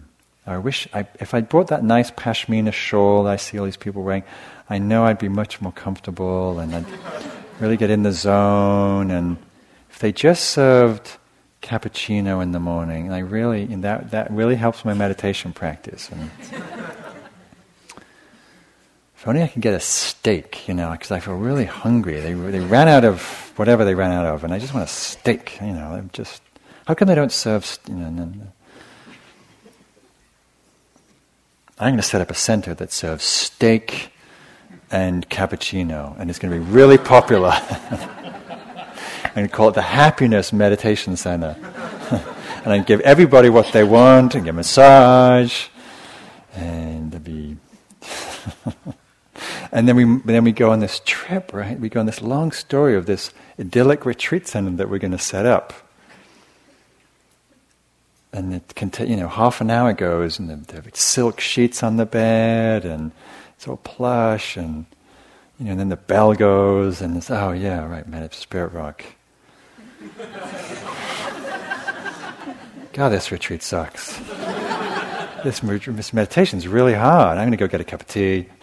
I 0.48 0.58
wish 0.58 0.88
I, 0.94 1.06
if 1.20 1.34
I 1.34 1.42
brought 1.42 1.68
that 1.68 1.84
nice 1.84 2.10
pashmina 2.10 2.72
shawl 2.72 3.28
I 3.28 3.36
see 3.36 3.60
all 3.60 3.66
these 3.66 3.78
people 3.78 4.02
wearing, 4.02 4.24
I 4.70 4.78
know 4.80 5.04
I'd 5.04 5.20
be 5.20 5.28
much 5.28 5.62
more 5.62 5.74
comfortable 5.74 6.60
and 6.60 6.74
I'd 6.74 6.86
really 7.60 7.76
get 7.76 7.90
in 7.90 8.04
the 8.04 8.14
zone. 8.14 9.12
And 9.12 9.38
if 9.90 10.00
they 10.00 10.14
just 10.14 10.46
served 10.46 11.18
cappuccino 11.68 12.42
in 12.42 12.54
the 12.54 12.60
morning. 12.60 13.08
And 13.08 13.14
I 13.14 13.20
really, 13.20 13.64
and 13.64 13.84
that, 13.84 14.12
that 14.12 14.32
really 14.32 14.56
helps 14.56 14.86
my 14.86 14.94
meditation 14.94 15.52
practice. 15.52 16.10
And 16.10 16.32
if 19.16 19.28
only 19.28 19.44
I 19.44 19.48
could 19.48 19.62
get 19.62 19.74
a 19.74 19.80
steak, 19.82 20.68
you 20.68 20.74
know, 20.74 20.92
because 20.92 21.12
I 21.12 21.20
feel 21.20 21.36
really 21.36 21.66
hungry. 21.66 22.22
They, 22.22 22.34
they 22.34 22.62
ran 22.62 22.88
out 22.88 23.04
of 23.04 23.22
whatever 23.58 23.84
they 23.84 23.96
ran 23.96 24.12
out 24.12 24.26
of, 24.26 24.46
and 24.46 24.54
I 24.54 24.60
just 24.60 24.74
want 24.74 24.88
a 24.88 24.92
steak, 24.92 25.60
you 25.60 25.74
know. 25.74 25.90
I'm 25.90 26.10
just, 26.14 26.42
how 26.86 26.94
come 26.94 27.10
they 27.10 27.16
don't 27.16 27.32
serve, 27.32 27.80
you 27.88 27.96
know, 27.96 28.34
I'm 31.80 31.92
going 31.92 31.98
to 31.98 32.04
set 32.04 32.22
up 32.22 32.32
a 32.32 32.36
center 32.36 32.74
that 32.76 32.92
serves 32.94 33.24
steak 33.24 34.14
and 34.90 35.30
cappuccino, 35.30 36.18
and 36.18 36.30
it's 36.30 36.40
going 36.40 36.54
to 36.54 36.60
be 36.60 36.72
really 36.72 36.98
popular. 36.98 37.52
To 39.36 39.48
call 39.48 39.70
it 39.70 39.76
the 39.76 39.82
Happiness 39.82 40.52
Meditation 40.52 41.16
Center. 41.16 41.56
and 42.64 42.74
I 42.74 42.80
give 42.80 43.02
everybody 43.02 43.50
what 43.50 43.72
they 43.72 43.84
want, 43.84 44.36
and 44.36 44.48
a 44.48 44.54
massage, 44.54 45.68
and 46.54 47.24
be. 47.24 47.58
and 49.72 49.88
then 49.88 49.96
we 49.96 50.22
then 50.26 50.44
we 50.44 50.52
go 50.52 50.72
on 50.72 50.80
this 50.80 51.02
trip, 51.06 51.54
right? 51.54 51.80
We 51.80 51.90
go 51.90 52.00
on 52.00 52.06
this 52.06 52.22
long 52.22 52.52
story 52.52 52.96
of 52.96 53.06
this 53.06 53.32
idyllic 53.60 54.06
retreat 54.06 54.48
center 54.48 54.72
that 54.78 54.90
we're 54.90 55.00
going 55.00 55.12
to 55.12 55.20
set 55.20 55.46
up 55.46 55.74
and 58.38 58.54
it 58.54 58.76
can 58.76 58.92
you 59.08 59.16
know, 59.16 59.28
half 59.28 59.62
an 59.62 59.72
hour 59.72 59.94
goes, 59.94 60.38
and 60.38 60.50
there 60.68 60.82
are 60.82 60.84
silk 60.94 61.40
sheets 61.40 61.82
on 61.82 61.98
the 61.98 62.06
bed, 62.06 62.86
and 62.86 63.12
it's 63.56 63.68
all 63.68 63.78
plush, 63.78 64.58
and 64.58 64.86
you 65.60 65.66
know, 65.66 65.72
and 65.72 65.80
then 65.80 65.90
the 65.90 65.98
bell 65.98 66.34
goes, 66.34 67.02
and 67.02 67.18
it's 67.18 67.32
oh 67.32 67.52
yeah, 67.52 67.86
right, 67.86 68.08
man, 68.08 68.24
it's 68.24 68.38
Spirit 68.38 68.74
Rock. 68.74 69.04
God, 72.94 73.10
this 73.10 73.32
retreat 73.32 73.62
sucks. 73.62 74.18
this, 75.44 75.60
this 75.60 76.14
meditation 76.14 76.58
is 76.58 76.68
really 76.68 76.94
hard. 76.94 77.38
I'm 77.38 77.44
going 77.44 77.52
to 77.52 77.58
go 77.58 77.68
get 77.68 77.82
a 77.82 77.84
cup 77.84 78.02
of 78.02 78.08
tea. 78.08 78.48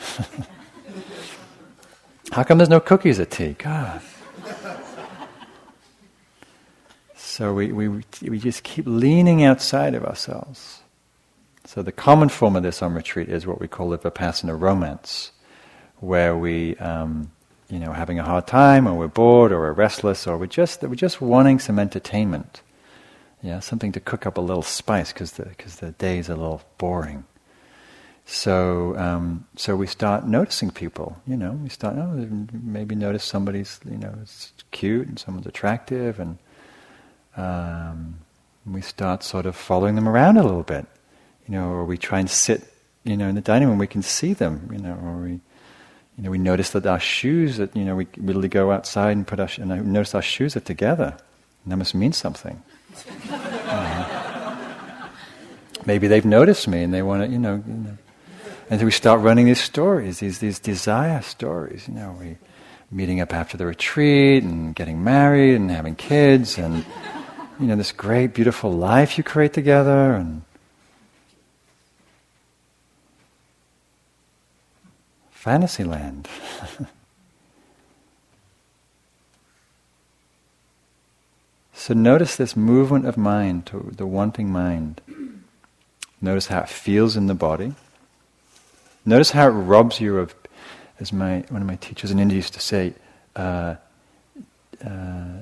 How 2.33 2.43
come 2.43 2.59
there's 2.59 2.69
no 2.69 2.81
cookies 2.81 3.21
at 3.21 3.31
tea? 3.31 3.55
God. 3.57 4.01
So 7.35 7.53
we, 7.53 7.73
we, 7.73 7.89
we 8.23 8.39
just 8.39 8.63
keep 8.63 8.87
leaning 8.87 9.43
outside 9.43 9.95
of 9.95 10.05
ourselves. 10.05 10.83
So 11.65 11.83
the 11.83 11.91
common 11.93 12.29
form 12.29 12.55
of 12.55 12.63
this 12.63 12.83
on 12.83 12.95
retreat 12.95 13.29
is 13.29 13.47
what 13.47 13.61
we 13.61 13.67
call 13.67 13.91
the 13.91 13.99
Vipassana 13.99 14.59
romance, 14.59 15.33
where 16.05 16.37
we, 16.37 16.77
um, 16.77 17.31
you 17.69 17.79
know, 17.79 17.93
having 17.93 18.19
a 18.19 18.25
hard 18.25 18.47
time, 18.47 18.87
or 18.87 18.95
we're 18.95 19.09
bored, 19.09 19.53
or 19.53 19.61
we're 19.61 19.73
restless, 19.73 20.27
or 20.27 20.37
we're 20.39 20.47
just 20.47 20.83
we're 20.83 20.95
just 20.95 21.21
wanting 21.21 21.59
some 21.59 21.79
entertainment, 21.79 22.63
yeah, 23.43 23.61
something 23.61 23.93
to 23.93 24.01
cook 24.01 24.27
up 24.27 24.37
a 24.37 24.41
little 24.41 24.63
spice 24.63 25.13
because 25.13 25.33
the 25.33 25.45
because 25.45 25.77
the 25.77 25.93
day's 25.93 26.29
a 26.29 26.37
little 26.37 26.63
boring. 26.79 27.25
So 28.27 28.97
um, 28.97 29.47
so 29.57 29.77
we 29.77 29.87
start 29.87 30.27
noticing 30.27 30.71
people, 30.71 31.21
you 31.27 31.37
know, 31.37 31.53
we 31.53 31.69
start 31.69 31.97
oh, 31.97 32.29
maybe 32.53 32.95
notice 32.95 33.25
somebody's 33.25 33.81
you 33.85 33.99
know 33.99 34.15
cute 34.71 35.09
and 35.09 35.19
someone's 35.19 35.47
attractive 35.47 36.19
and 36.19 36.39
um, 37.37 38.21
we 38.67 38.81
start 38.81 39.23
sort 39.23 39.47
of 39.47 39.57
following 39.57 39.95
them 39.95 40.09
around 40.09 40.37
a 40.37 40.43
little 40.43 40.63
bit, 40.63 40.87
you 41.47 41.55
know, 41.55 41.69
or 41.69 41.85
we 41.85 41.99
try 41.99 42.21
and 42.21 42.31
sit, 42.31 42.73
you 43.05 43.17
know, 43.17 43.29
in 43.29 43.35
the 43.35 43.41
dining 43.41 43.69
room, 43.69 43.79
we 43.79 43.87
can 43.87 44.03
see 44.03 44.33
them, 44.33 44.71
you 44.73 44.79
know, 44.79 44.95
or 44.95 45.23
we, 45.23 45.41
you 46.17 46.25
know, 46.25 46.31
we 46.31 46.39
notice 46.39 46.71
that 46.71 46.87
our 46.87 47.01
shoes, 47.01 47.57
that 47.57 47.75
you 47.77 47.85
know, 47.85 47.97
we 47.97 48.07
really 48.17 48.49
go 48.49 48.71
outside 48.71 49.17
and 49.17 49.27
put 49.27 49.41
our, 49.41 49.49
and 49.59 49.73
I 49.73 49.79
notice 49.79 50.15
our 50.15 50.23
shoes 50.23 50.57
are 50.57 50.61
together. 50.61 51.17
And 51.65 51.73
that 51.73 51.77
must 51.77 51.95
mean 51.95 52.13
something. 52.13 52.63
uh, 53.31 55.09
maybe 55.87 56.07
they've 56.07 56.25
noticed 56.25 56.69
me 56.69 56.83
and 56.83 56.95
they 56.95 57.03
want 57.03 57.25
to, 57.25 57.29
you 57.29 57.39
know, 57.39 57.63
you 57.67 57.75
know. 57.75 57.99
And 58.71 58.81
so 58.81 58.87
we 58.87 58.93
start 58.93 59.21
running 59.21 59.47
these 59.47 59.61
stories, 59.61 60.21
these 60.21 60.39
these 60.39 60.59
desire 60.59 61.21
stories. 61.23 61.89
You 61.89 61.95
know, 61.95 62.17
we 62.19 62.37
meeting 62.91 63.21
up 63.21 63.35
after 63.35 63.57
the 63.57 63.67
retreat 63.67 64.45
and 64.45 64.75
getting 64.75 65.03
married 65.03 65.57
and 65.57 65.71
having 65.71 65.97
kids 65.97 66.59
and 66.59 66.85
you 67.59 67.67
know, 67.67 67.77
this 67.77 67.93
great, 67.93 68.35
beautiful 68.35 68.73
life 68.73 69.17
you 69.19 69.25
create 69.25 69.53
together 69.53 70.15
and 70.15 70.43
fantasy 75.45 75.85
land. 75.85 76.27
so 81.75 81.93
notice 81.93 82.37
this 82.37 82.57
movement 82.57 83.05
of 83.05 83.19
mind 83.19 83.67
to 83.67 83.93
the 83.95 84.07
wanting 84.07 84.51
mind. 84.51 85.03
Notice 86.23 86.47
how 86.47 86.61
it 86.61 86.71
feels 86.71 87.15
in 87.15 87.27
the 87.27 87.35
body. 87.35 87.75
Notice 89.05 89.33
how 89.33 89.49
it 89.49 89.51
robs 89.51 90.01
you 90.01 90.17
of, 90.17 90.35
as 90.99 91.13
my 91.13 91.45
one 91.51 91.61
of 91.61 91.69
my 91.69 91.77
teachers 91.77 92.11
in 92.11 92.19
India 92.19 92.37
used 92.37 92.55
to 92.55 92.61
say, 92.61 92.95
uh, 93.37 93.75
uh, 94.83 95.41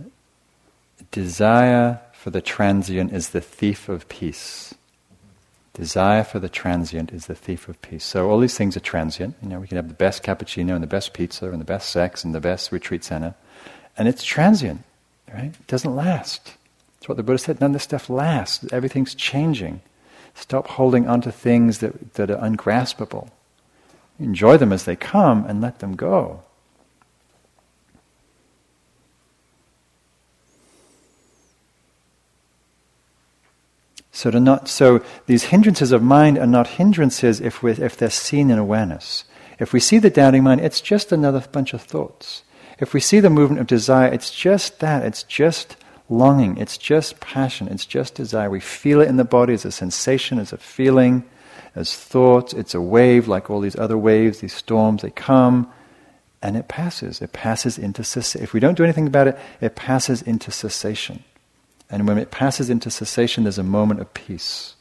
Desire 1.12 2.00
for 2.12 2.30
the 2.30 2.40
transient 2.40 3.12
is 3.12 3.28
the 3.28 3.40
thief 3.40 3.88
of 3.88 4.09
peace. 4.09 4.74
Desire 5.75 6.23
for 6.23 6.39
the 6.39 6.51
transient 6.51 7.12
is 7.12 7.27
the 7.27 7.35
thief 7.35 7.66
of 7.66 7.81
peace. 7.81 8.05
So 8.05 8.29
all 8.29 8.39
these 8.39 8.59
things 8.59 8.77
are 8.77 8.81
transient. 8.81 9.37
You 9.43 9.49
know, 9.49 9.61
we 9.61 9.66
can 9.66 9.77
have 9.77 9.89
the 9.89 9.95
best 9.95 10.23
cappuccino 10.23 10.75
and 10.75 10.83
the 10.83 10.87
best 10.87 11.14
pizza 11.14 11.51
and 11.51 11.61
the 11.61 11.64
best 11.64 11.89
sex 11.89 12.25
and 12.25 12.35
the 12.35 12.41
best 12.41 12.73
retreat 12.73 13.05
center, 13.05 13.35
and 13.97 14.07
it's 14.07 14.23
transient, 14.23 14.83
right? 15.33 15.47
It 15.47 15.66
doesn't 15.66 15.97
last. 15.97 16.55
That's 16.97 17.09
what 17.09 17.16
the 17.16 17.23
Buddha 17.23 17.39
said. 17.39 17.61
None 17.61 17.70
of 17.70 17.75
this 17.75 17.83
stuff 17.83 18.11
lasts. 18.11 18.64
Everything's 18.70 19.14
changing. 19.14 19.81
Stop 20.35 20.66
holding 20.68 21.09
onto 21.09 21.31
things 21.31 21.79
that, 21.79 22.14
that 22.14 22.31
are 22.31 22.39
ungraspable. 22.39 23.31
Enjoy 24.18 24.57
them 24.57 24.73
as 24.73 24.85
they 24.85 24.97
come 24.97 25.45
and 25.47 25.61
let 25.61 25.81
them 25.81 25.97
go. 25.97 26.43
So 34.12 34.30
to 34.30 34.38
not 34.38 34.68
so 34.68 35.02
these 35.26 35.44
hindrances 35.44 35.90
of 35.90 36.02
mind 36.02 36.38
are 36.38 36.46
not 36.46 36.66
hindrances 36.68 37.40
if 37.40 37.62
we 37.62 37.72
if 37.72 37.96
they're 37.96 38.10
seen 38.10 38.50
in 38.50 38.58
awareness. 38.58 39.24
If 39.58 39.72
we 39.72 39.80
see 39.80 39.98
the 39.98 40.10
doubting 40.10 40.42
mind, 40.42 40.60
it's 40.60 40.80
just 40.80 41.12
another 41.12 41.42
bunch 41.50 41.72
of 41.72 41.82
thoughts. 41.82 42.42
If 42.78 42.92
we 42.92 43.00
see 43.00 43.20
the 43.20 43.30
movement 43.30 43.60
of 43.60 43.66
desire, 43.66 44.12
it's 44.12 44.30
just 44.30 44.80
that. 44.80 45.04
It's 45.04 45.22
just 45.22 45.76
longing. 46.10 46.58
It's 46.58 46.76
just 46.76 47.20
passion. 47.20 47.68
It's 47.68 47.86
just 47.86 48.14
desire. 48.14 48.50
We 48.50 48.60
feel 48.60 49.00
it 49.00 49.08
in 49.08 49.16
the 49.16 49.24
body 49.24 49.54
as 49.54 49.64
a 49.64 49.72
sensation, 49.72 50.38
as 50.38 50.52
a 50.52 50.58
feeling, 50.58 51.24
as 51.74 51.96
thoughts. 51.96 52.52
It's 52.52 52.74
a 52.74 52.80
wave 52.80 53.28
like 53.28 53.50
all 53.50 53.60
these 53.60 53.78
other 53.78 53.96
waves, 53.96 54.40
these 54.40 54.52
storms. 54.52 55.02
They 55.02 55.10
come 55.10 55.72
and 56.42 56.56
it 56.56 56.68
passes. 56.68 57.22
It 57.22 57.32
passes 57.32 57.78
into 57.78 58.04
cessation. 58.04 58.42
If 58.42 58.52
we 58.52 58.60
don't 58.60 58.76
do 58.76 58.84
anything 58.84 59.06
about 59.06 59.28
it, 59.28 59.38
it 59.60 59.74
passes 59.74 60.20
into 60.20 60.50
cessation. 60.50 61.24
And 61.93 62.09
when 62.09 62.16
it 62.16 62.30
passes 62.30 62.70
into 62.70 62.90
cessation, 62.90 63.45
there's 63.45 63.59
a 63.59 63.62
moment 63.62 64.01
of 64.01 64.14
peace. 64.14 64.74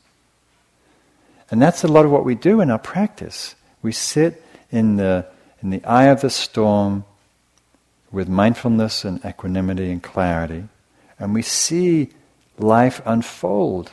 And 1.51 1.61
that's 1.61 1.83
a 1.83 1.89
lot 1.89 2.05
of 2.05 2.11
what 2.11 2.23
we 2.23 2.35
do 2.35 2.61
in 2.61 2.71
our 2.71 2.79
practice. 2.79 3.55
We 3.81 3.91
sit 3.91 4.41
in 4.71 4.95
the, 4.95 5.27
in 5.61 5.71
the 5.71 5.83
eye 5.83 6.05
of 6.05 6.21
the 6.21 6.29
storm 6.29 7.03
with 8.13 8.29
mindfulness 8.29 9.03
and 9.03 9.23
equanimity 9.25 9.91
and 9.91 10.01
clarity, 10.01 10.63
and 11.19 11.33
we 11.33 11.41
see 11.41 12.09
life 12.57 13.01
unfold. 13.05 13.91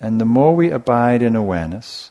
And 0.00 0.20
the 0.20 0.24
more 0.24 0.54
we 0.54 0.70
abide 0.70 1.22
in 1.22 1.36
awareness, 1.36 2.10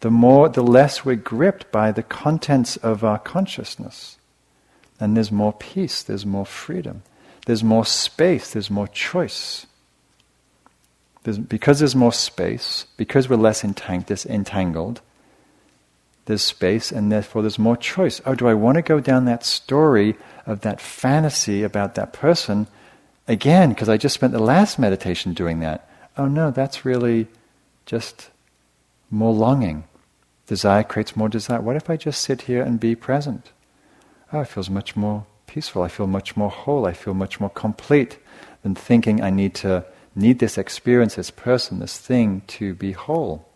the 0.00 0.10
more, 0.10 0.48
the 0.48 0.62
less 0.62 1.04
we're 1.04 1.16
gripped 1.16 1.72
by 1.72 1.90
the 1.90 2.02
contents 2.02 2.76
of 2.76 3.02
our 3.02 3.18
consciousness. 3.18 4.18
And 5.00 5.16
there's 5.16 5.32
more 5.32 5.52
peace, 5.52 6.02
there's 6.02 6.24
more 6.24 6.46
freedom, 6.46 7.02
there's 7.46 7.64
more 7.64 7.84
space, 7.84 8.52
there's 8.52 8.70
more 8.70 8.88
choice. 8.88 9.66
There's, 11.26 11.38
because 11.40 11.80
there's 11.80 11.96
more 11.96 12.12
space, 12.12 12.86
because 12.96 13.28
we're 13.28 13.34
less 13.34 13.62
entang- 13.62 14.26
entangled, 14.26 15.00
there's 16.26 16.42
space 16.42 16.92
and 16.92 17.10
therefore 17.10 17.42
there's 17.42 17.58
more 17.58 17.76
choice. 17.76 18.20
Oh, 18.24 18.36
do 18.36 18.46
I 18.46 18.54
want 18.54 18.76
to 18.76 18.82
go 18.82 19.00
down 19.00 19.24
that 19.24 19.44
story 19.44 20.14
of 20.46 20.60
that 20.60 20.80
fantasy 20.80 21.64
about 21.64 21.96
that 21.96 22.12
person 22.12 22.68
again 23.26 23.70
because 23.70 23.88
I 23.88 23.96
just 23.96 24.14
spent 24.14 24.34
the 24.34 24.38
last 24.38 24.78
meditation 24.78 25.34
doing 25.34 25.58
that? 25.60 25.90
Oh 26.16 26.28
no, 26.28 26.52
that's 26.52 26.84
really 26.84 27.26
just 27.86 28.30
more 29.10 29.32
longing. 29.32 29.82
Desire 30.46 30.84
creates 30.84 31.16
more 31.16 31.28
desire. 31.28 31.60
What 31.60 31.74
if 31.74 31.90
I 31.90 31.96
just 31.96 32.22
sit 32.22 32.42
here 32.42 32.62
and 32.62 32.78
be 32.78 32.94
present? 32.94 33.50
Oh, 34.32 34.42
it 34.42 34.48
feels 34.48 34.70
much 34.70 34.94
more 34.94 35.26
peaceful. 35.48 35.82
I 35.82 35.88
feel 35.88 36.06
much 36.06 36.36
more 36.36 36.50
whole. 36.50 36.86
I 36.86 36.92
feel 36.92 37.14
much 37.14 37.40
more 37.40 37.50
complete 37.50 38.16
than 38.62 38.76
thinking 38.76 39.20
I 39.20 39.30
need 39.30 39.56
to 39.56 39.84
need 40.16 40.38
this 40.38 40.58
experience, 40.58 41.14
this 41.14 41.30
person, 41.30 41.78
this 41.78 41.98
thing 41.98 42.42
to 42.48 42.74
be 42.74 42.92
whole. 42.92 43.46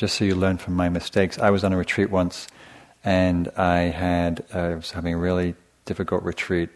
just 0.00 0.16
so 0.16 0.24
you 0.24 0.34
learn 0.34 0.56
from 0.56 0.74
my 0.74 0.88
mistakes, 0.88 1.38
I 1.38 1.50
was 1.50 1.62
on 1.62 1.74
a 1.74 1.76
retreat 1.76 2.08
once 2.08 2.48
and 3.04 3.48
I 3.54 3.80
had, 3.80 4.42
uh, 4.54 4.58
I 4.58 4.74
was 4.74 4.92
having 4.92 5.12
a 5.12 5.18
really 5.18 5.54
difficult 5.84 6.22
retreat 6.22 6.70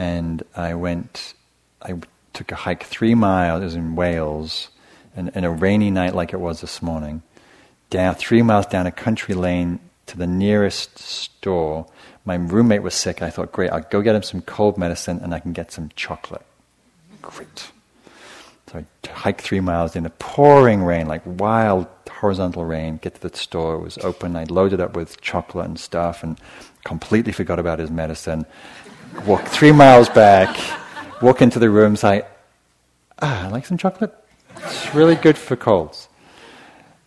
and 0.00 0.42
I 0.56 0.74
went. 0.74 1.34
I 1.82 2.00
took 2.32 2.50
a 2.52 2.54
hike 2.54 2.84
three 2.84 3.14
miles. 3.14 3.60
It 3.60 3.64
was 3.66 3.74
in 3.74 3.96
Wales, 3.96 4.70
and 5.14 5.28
in 5.34 5.44
a 5.44 5.50
rainy 5.50 5.90
night 5.90 6.14
like 6.14 6.32
it 6.32 6.40
was 6.40 6.62
this 6.62 6.80
morning, 6.80 7.22
down 7.90 8.14
three 8.14 8.40
miles 8.40 8.64
down 8.64 8.86
a 8.86 8.92
country 8.92 9.34
lane 9.34 9.78
to 10.06 10.16
the 10.16 10.26
nearest 10.26 10.98
store. 10.98 11.86
My 12.24 12.36
roommate 12.36 12.82
was 12.82 12.94
sick. 12.94 13.20
I 13.20 13.28
thought, 13.28 13.52
great, 13.52 13.70
I'll 13.70 13.82
go 13.90 14.00
get 14.00 14.14
him 14.14 14.22
some 14.22 14.40
cold 14.40 14.78
medicine, 14.78 15.20
and 15.22 15.34
I 15.34 15.38
can 15.38 15.52
get 15.52 15.70
some 15.70 15.90
chocolate. 15.96 16.46
Great. 17.20 17.70
So 18.72 18.78
I 18.78 19.08
hiked 19.08 19.42
three 19.42 19.60
miles 19.60 19.96
in 19.96 20.06
a 20.06 20.10
pouring 20.10 20.82
rain, 20.82 21.08
like 21.08 21.22
wild 21.26 21.86
horizontal 22.08 22.64
rain, 22.64 22.98
get 23.02 23.16
to 23.16 23.28
the 23.28 23.36
store, 23.36 23.74
it 23.74 23.82
was 23.82 23.98
open, 23.98 24.36
I 24.36 24.44
loaded 24.44 24.80
up 24.80 24.94
with 24.94 25.20
chocolate 25.20 25.66
and 25.66 25.78
stuff 25.78 26.22
and 26.22 26.38
completely 26.84 27.32
forgot 27.32 27.58
about 27.58 27.78
his 27.78 27.90
medicine. 27.90 28.46
Walk 29.26 29.44
three 29.46 29.72
miles 29.72 30.08
back, 30.08 30.56
walk 31.20 31.42
into 31.42 31.58
the 31.58 31.68
room, 31.70 31.96
say, 31.96 32.22
ah, 33.20 33.46
I 33.46 33.48
like 33.48 33.66
some 33.66 33.76
chocolate? 33.76 34.14
It's 34.56 34.94
really 34.94 35.14
good 35.14 35.36
for 35.36 35.56
colds. 35.56 36.08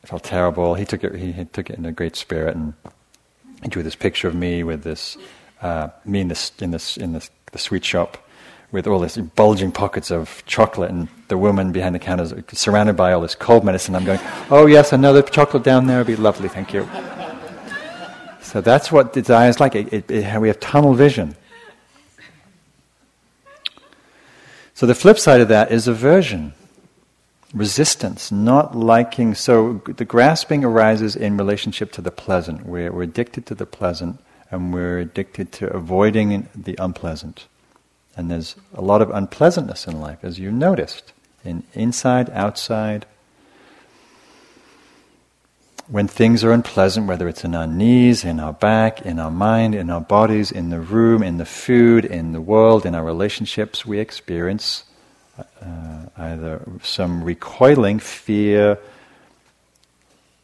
I 0.03 0.07
felt 0.07 0.23
terrible. 0.23 0.75
He 0.75 0.85
took 0.85 1.03
it, 1.03 1.15
he, 1.15 1.45
took 1.45 1.69
it 1.69 1.77
in 1.77 1.85
a 1.85 1.91
great 1.91 2.15
spirit 2.15 2.55
and 2.55 2.73
he 3.61 3.69
drew 3.69 3.83
this 3.83 3.95
picture 3.95 4.27
of 4.27 4.35
me 4.35 4.63
with 4.63 4.83
this, 4.83 5.17
uh, 5.61 5.89
me 6.05 6.21
in 6.21 6.27
this, 6.27 6.51
in 6.59 6.71
this, 6.71 6.97
in 6.97 7.13
this, 7.13 7.31
the 7.51 7.57
sweet 7.57 7.85
shop 7.85 8.17
with 8.73 8.87
all 8.87 8.99
these 8.99 9.17
bulging 9.17 9.71
pockets 9.71 10.09
of 10.09 10.43
chocolate, 10.47 10.89
and 10.89 11.07
the 11.27 11.37
woman 11.37 11.71
behind 11.71 11.93
the 11.93 11.99
counter 11.99 12.43
surrounded 12.53 12.97
by 12.97 13.13
all 13.13 13.21
this 13.21 13.35
cold 13.35 13.63
medicine. 13.63 13.95
I'm 13.95 14.03
going, 14.03 14.19
oh 14.49 14.65
yes, 14.65 14.91
another 14.91 15.21
chocolate 15.21 15.63
down 15.63 15.85
there 15.85 15.99
would 15.99 16.07
be 16.07 16.15
lovely, 16.15 16.49
thank 16.49 16.73
you. 16.73 16.89
So 18.41 18.61
that's 18.61 18.91
what 18.91 19.13
desire 19.13 19.47
is 19.49 19.59
like. 19.59 19.75
It, 19.75 19.93
it, 19.93 20.11
it, 20.11 20.41
we 20.41 20.47
have 20.47 20.59
tunnel 20.59 20.95
vision. 20.95 21.35
So 24.75 24.85
the 24.85 24.95
flip 24.95 25.19
side 25.19 25.41
of 25.41 25.49
that 25.49 25.71
is 25.71 25.87
aversion, 25.87 26.53
resistance, 27.53 28.31
not 28.31 28.75
liking. 28.75 29.35
So 29.35 29.81
the 29.85 30.05
grasping 30.05 30.63
arises 30.63 31.15
in 31.15 31.37
relationship 31.37 31.91
to 31.93 32.01
the 32.01 32.11
pleasant. 32.11 32.65
We're, 32.65 32.91
we're 32.91 33.03
addicted 33.03 33.45
to 33.47 33.55
the 33.55 33.67
pleasant, 33.67 34.19
and 34.49 34.73
we're 34.73 34.99
addicted 34.99 35.51
to 35.53 35.71
avoiding 35.71 36.49
the 36.55 36.75
unpleasant. 36.79 37.47
And 38.15 38.31
there's 38.31 38.55
a 38.73 38.81
lot 38.81 39.01
of 39.01 39.11
unpleasantness 39.11 39.87
in 39.87 39.99
life, 39.99 40.19
as 40.23 40.39
you 40.39 40.51
noticed, 40.51 41.13
in 41.43 41.63
inside, 41.73 42.29
outside. 42.31 43.05
When 45.87 46.07
things 46.07 46.45
are 46.45 46.51
unpleasant, 46.51 47.07
whether 47.07 47.27
it's 47.27 47.43
in 47.43 47.53
our 47.53 47.67
knees, 47.67 48.23
in 48.23 48.39
our 48.39 48.53
back, 48.53 49.01
in 49.01 49.19
our 49.19 49.29
mind, 49.29 49.75
in 49.75 49.89
our 49.89 49.99
bodies, 49.99 50.49
in 50.49 50.69
the 50.69 50.79
room, 50.79 51.21
in 51.21 51.37
the 51.37 51.45
food, 51.45 52.05
in 52.05 52.31
the 52.31 52.39
world, 52.39 52.85
in 52.85 52.95
our 52.95 53.03
relationships, 53.03 53.85
we 53.85 53.99
experience 53.99 54.85
uh, 55.37 56.05
either 56.17 56.61
some 56.81 57.21
recoiling, 57.21 57.99
fear, 57.99 58.79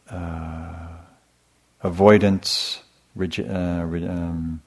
uh, 0.10 0.88
avoidance, 1.84 2.82
uh, 3.18 3.84
re- 3.86 4.08
um, 4.08 4.62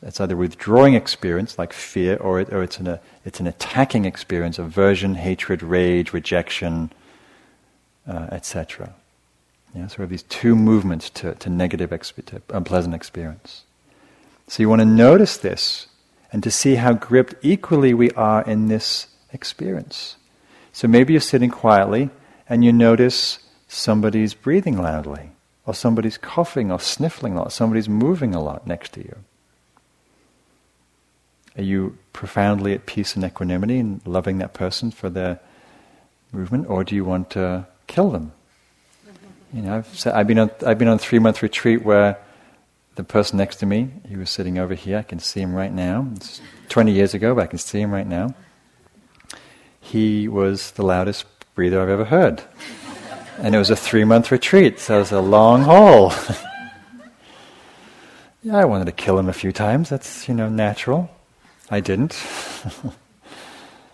it's 0.00 0.20
either 0.20 0.36
withdrawing 0.36 0.94
experience, 0.94 1.58
like 1.58 1.74
fear, 1.74 2.16
or, 2.16 2.40
it, 2.40 2.52
or 2.52 2.62
it's, 2.62 2.78
an, 2.78 2.86
a, 2.86 3.00
it's 3.26 3.40
an 3.40 3.46
attacking 3.46 4.06
experience, 4.06 4.58
aversion, 4.58 5.14
hatred, 5.14 5.62
rage, 5.62 6.14
rejection, 6.14 6.90
uh, 8.08 8.28
etc. 8.30 8.94
Yeah, 9.76 9.88
so 9.88 9.96
we 9.98 10.02
have 10.04 10.10
these 10.10 10.22
two 10.22 10.56
movements 10.56 11.10
to, 11.10 11.34
to 11.34 11.50
negative, 11.50 11.90
exp- 11.90 12.24
to 12.26 12.40
unpleasant 12.48 12.94
experience. 12.94 13.64
So 14.48 14.62
you 14.62 14.70
want 14.70 14.80
to 14.80 14.86
notice 14.86 15.36
this 15.36 15.88
and 16.32 16.42
to 16.42 16.50
see 16.50 16.76
how 16.76 16.94
gripped 16.94 17.34
equally 17.42 17.92
we 17.92 18.10
are 18.12 18.42
in 18.42 18.68
this 18.68 19.08
experience. 19.32 20.16
So 20.72 20.88
maybe 20.88 21.12
you're 21.12 21.20
sitting 21.20 21.50
quietly 21.50 22.08
and 22.48 22.64
you 22.64 22.72
notice 22.72 23.40
somebody's 23.68 24.32
breathing 24.32 24.78
loudly, 24.78 25.30
or 25.66 25.74
somebody's 25.74 26.16
coughing 26.16 26.70
or 26.70 26.80
sniffling 26.80 27.34
a 27.34 27.42
lot, 27.42 27.52
somebody's 27.52 27.88
moving 27.88 28.34
a 28.34 28.42
lot 28.42 28.66
next 28.66 28.92
to 28.92 29.00
you. 29.00 29.16
Are 31.58 31.62
you 31.62 31.98
profoundly 32.12 32.72
at 32.72 32.86
peace 32.86 33.14
and 33.14 33.24
equanimity 33.24 33.78
and 33.78 34.00
loving 34.06 34.38
that 34.38 34.54
person 34.54 34.90
for 34.90 35.10
their 35.10 35.40
movement, 36.32 36.70
or 36.70 36.84
do 36.84 36.94
you 36.94 37.04
want 37.04 37.30
to 37.30 37.66
kill 37.88 38.10
them? 38.10 38.32
You 39.56 39.62
know, 39.62 39.78
I've, 39.78 40.06
I've 40.08 40.26
been 40.26 40.38
on 40.38 40.50
I've 40.66 40.78
been 40.78 40.88
on 40.88 40.96
a 40.96 40.98
three 40.98 41.18
month 41.18 41.42
retreat 41.42 41.82
where 41.82 42.18
the 42.96 43.04
person 43.04 43.38
next 43.38 43.56
to 43.56 43.66
me, 43.66 43.90
he 44.06 44.14
was 44.14 44.28
sitting 44.28 44.58
over 44.58 44.74
here. 44.74 44.98
I 44.98 45.02
can 45.02 45.18
see 45.18 45.40
him 45.40 45.54
right 45.54 45.72
now. 45.72 46.06
It's 46.14 46.42
twenty 46.68 46.92
years 46.92 47.14
ago, 47.14 47.34
but 47.34 47.44
I 47.44 47.46
can 47.46 47.58
see 47.58 47.80
him 47.80 47.90
right 47.90 48.06
now. 48.06 48.34
He 49.80 50.28
was 50.28 50.72
the 50.72 50.82
loudest 50.82 51.24
breather 51.54 51.80
I've 51.80 51.88
ever 51.88 52.04
heard, 52.04 52.42
and 53.38 53.54
it 53.54 53.58
was 53.58 53.70
a 53.70 53.76
three 53.76 54.04
month 54.04 54.30
retreat, 54.30 54.78
so 54.78 54.96
it 54.96 54.98
was 54.98 55.12
a 55.12 55.22
long 55.22 55.62
haul. 55.62 56.12
yeah, 58.42 58.58
I 58.58 58.66
wanted 58.66 58.84
to 58.84 58.92
kill 58.92 59.18
him 59.18 59.30
a 59.30 59.32
few 59.32 59.52
times. 59.52 59.88
That's 59.88 60.28
you 60.28 60.34
know 60.34 60.50
natural. 60.50 61.08
I 61.70 61.80
didn't. 61.80 62.10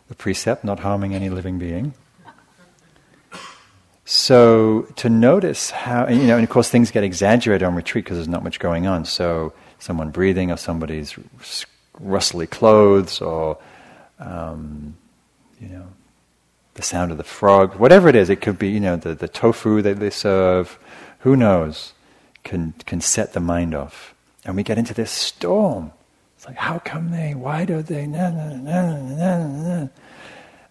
the 0.08 0.16
precept, 0.18 0.64
not 0.64 0.80
harming 0.80 1.14
any 1.14 1.30
living 1.30 1.60
being. 1.60 1.94
So 4.04 4.82
to 4.96 5.08
notice 5.08 5.70
how, 5.70 6.08
you 6.08 6.24
know, 6.26 6.36
and 6.36 6.44
of 6.44 6.50
course 6.50 6.68
things 6.68 6.90
get 6.90 7.04
exaggerated 7.04 7.62
on 7.62 7.74
retreat 7.74 8.04
because 8.04 8.18
there's 8.18 8.28
not 8.28 8.42
much 8.42 8.58
going 8.58 8.86
on. 8.86 9.04
So 9.04 9.52
someone 9.78 10.10
breathing, 10.10 10.50
or 10.50 10.56
somebody's 10.56 11.16
rustly 12.00 12.46
clothes, 12.46 13.20
or 13.20 13.58
um, 14.18 14.96
you 15.60 15.68
know, 15.68 15.86
the 16.74 16.82
sound 16.82 17.12
of 17.12 17.18
the 17.18 17.24
frog, 17.24 17.76
whatever 17.76 18.08
it 18.08 18.16
is. 18.16 18.28
It 18.28 18.40
could 18.40 18.58
be, 18.58 18.70
you 18.70 18.80
know, 18.80 18.96
the, 18.96 19.14
the 19.14 19.28
tofu 19.28 19.82
that 19.82 20.00
they 20.00 20.10
serve. 20.10 20.78
Who 21.20 21.36
knows? 21.36 21.92
Can 22.42 22.74
can 22.86 23.00
set 23.00 23.34
the 23.34 23.40
mind 23.40 23.72
off, 23.74 24.14
and 24.44 24.56
we 24.56 24.64
get 24.64 24.78
into 24.78 24.94
this 24.94 25.12
storm 25.12 25.92
it's 26.42 26.48
like, 26.48 26.56
how 26.56 26.80
come 26.80 27.12
they? 27.12 27.36
Why 27.36 27.64
do 27.64 27.82
they? 27.82 28.04
Nah, 28.04 28.30
nah, 28.30 28.56
nah, 28.56 28.96
nah, 28.96 29.46
nah. 29.46 29.88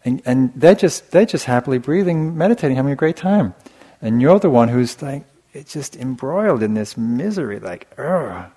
And, 0.03 0.21
and 0.25 0.51
they're 0.55 0.75
just 0.75 1.11
they're 1.11 1.25
just 1.25 1.45
happily 1.45 1.77
breathing, 1.77 2.37
meditating, 2.37 2.75
having 2.75 2.91
a 2.91 2.95
great 2.95 3.17
time. 3.17 3.53
And 4.01 4.21
you're 4.21 4.39
the 4.39 4.49
one 4.49 4.69
who's 4.69 5.01
like, 5.01 5.25
it's 5.53 5.73
just 5.73 5.95
embroiled 5.95 6.63
in 6.63 6.73
this 6.73 6.97
misery, 6.97 7.59
like, 7.59 7.87
ugh, 7.99 8.49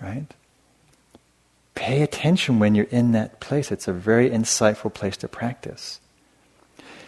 right? 0.00 0.26
Pay 1.74 2.02
attention 2.02 2.58
when 2.58 2.74
you're 2.74 2.86
in 2.86 3.12
that 3.12 3.40
place. 3.40 3.70
It's 3.70 3.86
a 3.86 3.92
very 3.92 4.30
insightful 4.30 4.92
place 4.92 5.16
to 5.18 5.28
practice. 5.28 6.00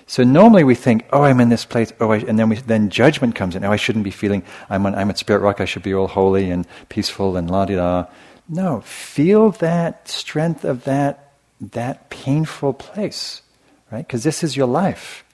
So 0.07 0.25
normally 0.25 0.65
we 0.65 0.75
think, 0.75 1.07
oh, 1.13 1.23
I'm 1.23 1.41
in 1.41 1.51
this 1.51 1.65
place, 1.65 1.93
oh, 2.01 2.11
and 2.11 2.37
then 2.37 2.49
we, 2.49 2.57
then 2.57 2.91
judgment 2.91 3.37
comes 3.37 3.55
in. 3.55 3.65
Oh, 3.65 3.71
I 3.71 3.77
shouldn't 3.77 4.05
be 4.05 4.11
feeling. 4.11 4.43
I'm 4.69 4.85
on, 4.85 4.97
I'm 4.97 5.09
at 5.09 5.19
Spirit 5.19 5.41
Rock. 5.41 5.61
I 5.61 5.65
should 5.65 5.85
be 5.85 5.95
all 5.95 6.09
holy 6.09 6.51
and 6.51 6.67
peaceful 6.89 7.37
and 7.37 7.49
la 7.49 7.65
di 7.65 7.77
da. 7.77 8.07
No, 8.49 8.81
feel 8.81 9.53
that 9.53 10.09
strength 10.09 10.65
of 10.65 10.83
that, 10.83 11.35
that 11.61 12.11
painful 12.11 12.73
place, 12.73 13.43
right? 13.91 14.07
Because 14.07 14.23
this 14.25 14.43
is 14.43 14.57
your 14.57 14.67
life. 14.67 15.25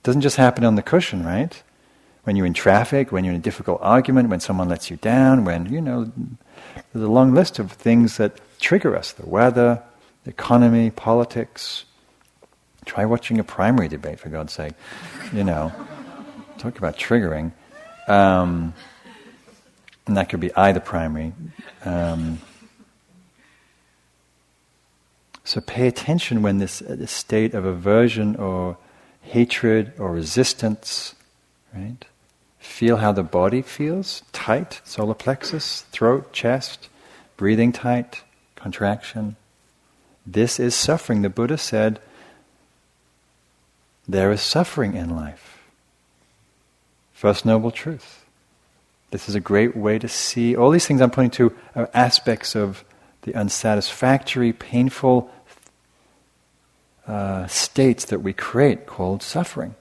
It 0.00 0.04
doesn't 0.04 0.20
just 0.20 0.36
happen 0.36 0.64
on 0.64 0.74
the 0.76 0.82
cushion, 0.82 1.24
right? 1.24 1.62
When 2.24 2.36
you're 2.36 2.46
in 2.46 2.54
traffic, 2.54 3.10
when 3.10 3.24
you're 3.24 3.34
in 3.34 3.40
a 3.40 3.42
difficult 3.42 3.80
argument, 3.82 4.28
when 4.28 4.40
someone 4.40 4.68
lets 4.68 4.90
you 4.90 4.96
down, 4.96 5.44
when, 5.44 5.72
you 5.72 5.80
know, 5.80 6.12
there's 6.92 7.04
a 7.04 7.10
long 7.10 7.34
list 7.34 7.58
of 7.58 7.72
things 7.72 8.16
that 8.18 8.38
trigger 8.60 8.96
us 8.96 9.12
the 9.12 9.28
weather, 9.28 9.82
the 10.24 10.30
economy, 10.30 10.90
politics. 10.90 11.84
Try 12.84 13.04
watching 13.04 13.38
a 13.38 13.44
primary 13.44 13.88
debate, 13.88 14.18
for 14.18 14.28
God's 14.28 14.52
sake. 14.52 14.72
You 15.32 15.44
know, 15.44 15.72
talk 16.58 16.78
about 16.78 16.96
triggering. 16.96 17.52
Um, 18.08 18.74
and 20.06 20.16
that 20.16 20.30
could 20.30 20.40
be 20.40 20.54
either 20.54 20.80
primary. 20.80 21.32
Um, 21.84 22.38
so 25.48 25.62
pay 25.62 25.88
attention 25.88 26.42
when 26.42 26.58
this, 26.58 26.82
uh, 26.82 26.94
this 26.94 27.10
state 27.10 27.54
of 27.54 27.64
aversion 27.64 28.36
or 28.36 28.76
hatred 29.22 29.94
or 29.98 30.12
resistance, 30.12 31.14
right? 31.74 32.04
Feel 32.58 32.98
how 32.98 33.12
the 33.12 33.22
body 33.22 33.62
feels 33.62 34.22
tight, 34.32 34.82
solar 34.84 35.14
plexus, 35.14 35.86
throat, 35.90 36.34
chest, 36.34 36.90
breathing 37.38 37.72
tight, 37.72 38.24
contraction. 38.56 39.36
This 40.26 40.60
is 40.60 40.74
suffering. 40.74 41.22
The 41.22 41.30
Buddha 41.30 41.56
said, 41.56 41.98
there 44.06 44.30
is 44.30 44.42
suffering 44.42 44.96
in 44.96 45.16
life. 45.16 45.62
First 47.14 47.46
noble 47.46 47.70
truth. 47.70 48.26
This 49.12 49.30
is 49.30 49.34
a 49.34 49.40
great 49.40 49.74
way 49.74 49.98
to 49.98 50.08
see 50.08 50.54
all 50.54 50.70
these 50.70 50.86
things 50.86 51.00
I'm 51.00 51.10
pointing 51.10 51.48
to 51.48 51.56
are 51.74 51.88
aspects 51.94 52.54
of 52.54 52.84
the 53.22 53.34
unsatisfactory, 53.34 54.52
painful 54.52 55.30
uh, 57.08 57.46
states 57.46 58.04
that 58.04 58.20
we 58.20 58.34
create 58.34 58.86
called 58.86 59.22
suffering. 59.22 59.74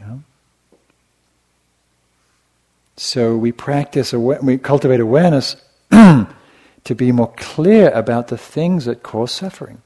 Yeah? 0.00 0.16
So 2.96 3.36
we 3.36 3.52
practice, 3.52 4.14
we 4.14 4.56
cultivate 4.56 5.00
awareness 5.00 5.56
to 5.90 6.94
be 6.96 7.12
more 7.12 7.32
clear 7.36 7.90
about 7.90 8.28
the 8.28 8.38
things 8.38 8.86
that 8.86 9.02
cause 9.02 9.30
suffering. 9.30 9.82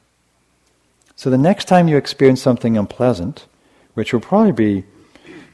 So 1.17 1.31
the 1.31 1.39
next 1.39 1.67
time 1.67 1.89
you 1.89 1.97
experience 1.97 2.41
something 2.41 2.79
unpleasant, 2.79 3.47
which 3.95 4.13
will 4.13 4.21
probably 4.21 4.53
be, 4.53 4.85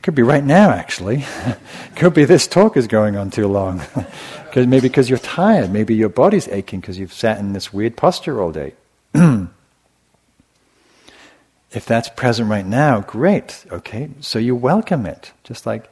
could 0.02 0.14
be 0.14 0.22
right 0.22 0.44
now 0.44 0.70
actually, 0.70 1.24
could 1.96 2.12
be 2.12 2.26
this 2.26 2.46
talk 2.46 2.76
is 2.76 2.86
going 2.86 3.16
on 3.16 3.30
too 3.30 3.48
long, 3.48 3.78
because 4.44 4.66
maybe 4.66 4.88
because 4.88 5.08
you're 5.08 5.18
tired, 5.18 5.70
maybe 5.72 5.94
your 5.94 6.10
body's 6.10 6.48
aching 6.48 6.80
because 6.80 6.98
you've 6.98 7.14
sat 7.14 7.38
in 7.38 7.54
this 7.54 7.72
weird 7.72 7.96
posture 7.96 8.42
all 8.42 8.52
day. 8.52 8.74
if 11.70 11.84
that's 11.84 12.08
present 12.08 12.50
right 12.50 12.66
now, 12.66 13.00
great. 13.00 13.64
Okay, 13.70 14.10
so 14.20 14.38
you 14.38 14.54
welcome 14.54 15.06
it, 15.06 15.32
just 15.44 15.66
like 15.66 15.90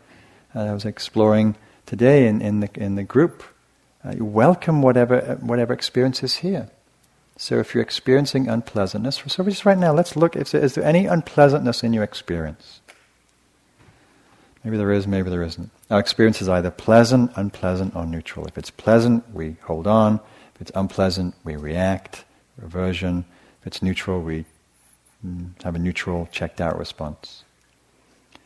uh, 0.54 0.60
I 0.60 0.72
was 0.72 0.84
exploring 0.84 1.56
today 1.84 2.26
in, 2.26 2.40
in 2.40 2.60
the 2.60 2.70
in 2.74 2.94
the 2.94 3.04
group. 3.04 3.42
Uh, 4.04 4.14
you 4.16 4.24
welcome 4.24 4.82
whatever 4.82 5.38
whatever 5.40 5.72
experience 5.72 6.22
is 6.22 6.36
here. 6.36 6.70
So 7.38 7.58
if 7.58 7.74
you're 7.74 7.82
experiencing 7.82 8.48
unpleasantness, 8.48 9.22
so 9.26 9.44
just 9.44 9.66
right 9.66 9.76
now, 9.76 9.92
let's 9.92 10.16
look. 10.16 10.32
There, 10.32 10.60
is 10.62 10.74
there 10.74 10.84
any 10.84 11.06
unpleasantness 11.06 11.84
in 11.84 11.92
your 11.92 12.04
experience? 12.04 12.80
Maybe 14.64 14.78
there 14.78 14.90
is, 14.90 15.06
maybe 15.06 15.30
there 15.30 15.42
isn't. 15.42 15.70
Our 15.90 16.00
experience 16.00 16.40
is 16.42 16.48
either 16.48 16.70
pleasant, 16.70 17.30
unpleasant, 17.36 17.94
or 17.94 18.04
neutral. 18.06 18.46
If 18.46 18.58
it's 18.58 18.70
pleasant, 18.70 19.32
we 19.32 19.56
hold 19.62 19.86
on. 19.86 20.18
If 20.54 20.62
it's 20.62 20.72
unpleasant, 20.74 21.34
we 21.44 21.54
react, 21.56 22.24
aversion. 22.60 23.26
If 23.60 23.66
it's 23.66 23.82
neutral, 23.82 24.22
we 24.22 24.46
Mm, 25.24 25.62
have 25.62 25.74
a 25.74 25.78
neutral, 25.78 26.28
checked 26.32 26.60
out 26.60 26.78
response. 26.78 27.44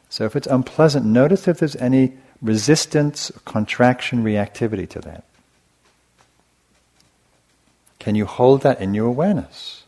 So 0.09 0.25
if 0.25 0.35
it's 0.37 0.47
unpleasant, 0.47 1.07
notice 1.07 1.47
if 1.49 1.59
there's 1.59 1.77
any 1.77 2.15
resistance, 2.43 3.31
contraction, 3.45 4.25
reactivity 4.25 4.89
to 4.91 5.01
that. 5.01 5.25
Can 7.99 8.15
you 8.15 8.27
hold 8.27 8.63
that 8.63 8.81
in 8.81 8.95
your 8.95 9.07
awareness? 9.07 9.85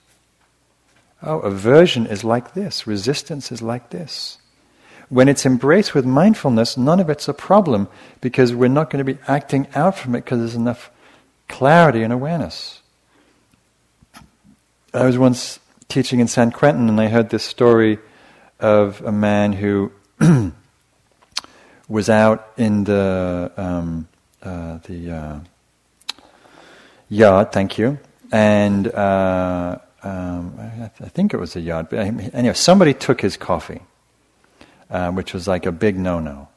Oh, 1.22 1.38
aversion 1.40 2.06
is 2.06 2.24
like 2.24 2.54
this, 2.54 2.86
resistance 2.86 3.50
is 3.50 3.62
like 3.62 3.90
this. 3.90 4.38
When 5.08 5.28
it's 5.28 5.46
embraced 5.46 5.94
with 5.94 6.04
mindfulness, 6.04 6.76
none 6.76 6.98
of 6.98 7.10
it's 7.10 7.28
a 7.28 7.34
problem 7.34 7.88
because 8.20 8.54
we're 8.54 8.68
not 8.68 8.90
going 8.90 9.04
to 9.04 9.12
be 9.12 9.20
acting 9.28 9.66
out 9.74 9.96
from 9.96 10.14
it 10.14 10.24
because 10.24 10.38
there's 10.38 10.54
enough 10.54 10.90
clarity 11.48 12.02
and 12.02 12.12
awareness. 12.12 12.80
I 14.94 15.04
was 15.06 15.18
once 15.18 15.58
teaching 15.92 16.20
in 16.20 16.26
San 16.26 16.50
Quentin 16.50 16.88
and 16.88 16.98
I 16.98 17.08
heard 17.08 17.28
this 17.28 17.42
story 17.44 17.98
of 18.58 19.02
a 19.02 19.12
man 19.12 19.52
who 19.52 19.92
was 21.86 22.08
out 22.08 22.50
in 22.56 22.84
the 22.84 23.52
um, 23.58 24.08
uh, 24.42 24.78
the 24.84 25.10
uh, 25.10 25.40
yard. 27.10 27.52
Thank 27.52 27.76
you. 27.76 27.98
And 28.32 28.88
uh, 28.88 29.80
um, 30.02 30.54
I, 30.58 30.88
th- 30.96 31.02
I, 31.02 31.08
think 31.10 31.34
it 31.34 31.36
was 31.36 31.56
a 31.56 31.60
yard. 31.60 31.88
But 31.90 31.98
anyway, 31.98 32.54
somebody 32.54 32.94
took 32.94 33.20
his 33.20 33.36
coffee, 33.36 33.82
uh, 34.88 35.10
which 35.10 35.34
was 35.34 35.46
like 35.46 35.66
a 35.66 35.72
big 35.72 35.98
no-no, 35.98 36.48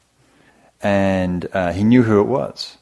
and 0.82 1.46
uh, 1.52 1.74
he 1.74 1.84
knew 1.84 2.04
who 2.04 2.22
it 2.22 2.28
was. 2.28 2.78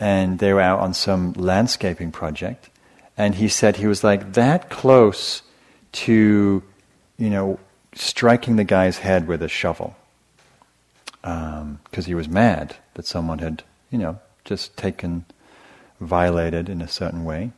And 0.00 0.38
they 0.38 0.54
were 0.54 0.62
out 0.62 0.80
on 0.80 0.94
some 0.94 1.34
landscaping 1.34 2.12
project, 2.12 2.70
and 3.18 3.34
he 3.34 3.48
said 3.48 3.76
he 3.76 3.86
was 3.86 4.02
like 4.02 4.32
that 4.32 4.70
close 4.70 5.42
to, 5.92 6.62
you 7.18 7.30
know, 7.30 7.58
striking 7.94 8.56
the 8.56 8.64
guy's 8.64 8.98
head 8.98 9.26
with 9.26 9.42
a 9.42 9.48
shovel 9.48 9.96
because 11.22 12.04
um, 12.04 12.04
he 12.04 12.14
was 12.14 12.28
mad 12.28 12.76
that 12.94 13.06
someone 13.06 13.40
had, 13.40 13.64
you 13.90 13.98
know, 13.98 14.18
just 14.44 14.76
taken, 14.76 15.24
violated 16.00 16.68
in 16.68 16.80
a 16.80 16.88
certain 16.88 17.24
way. 17.24 17.50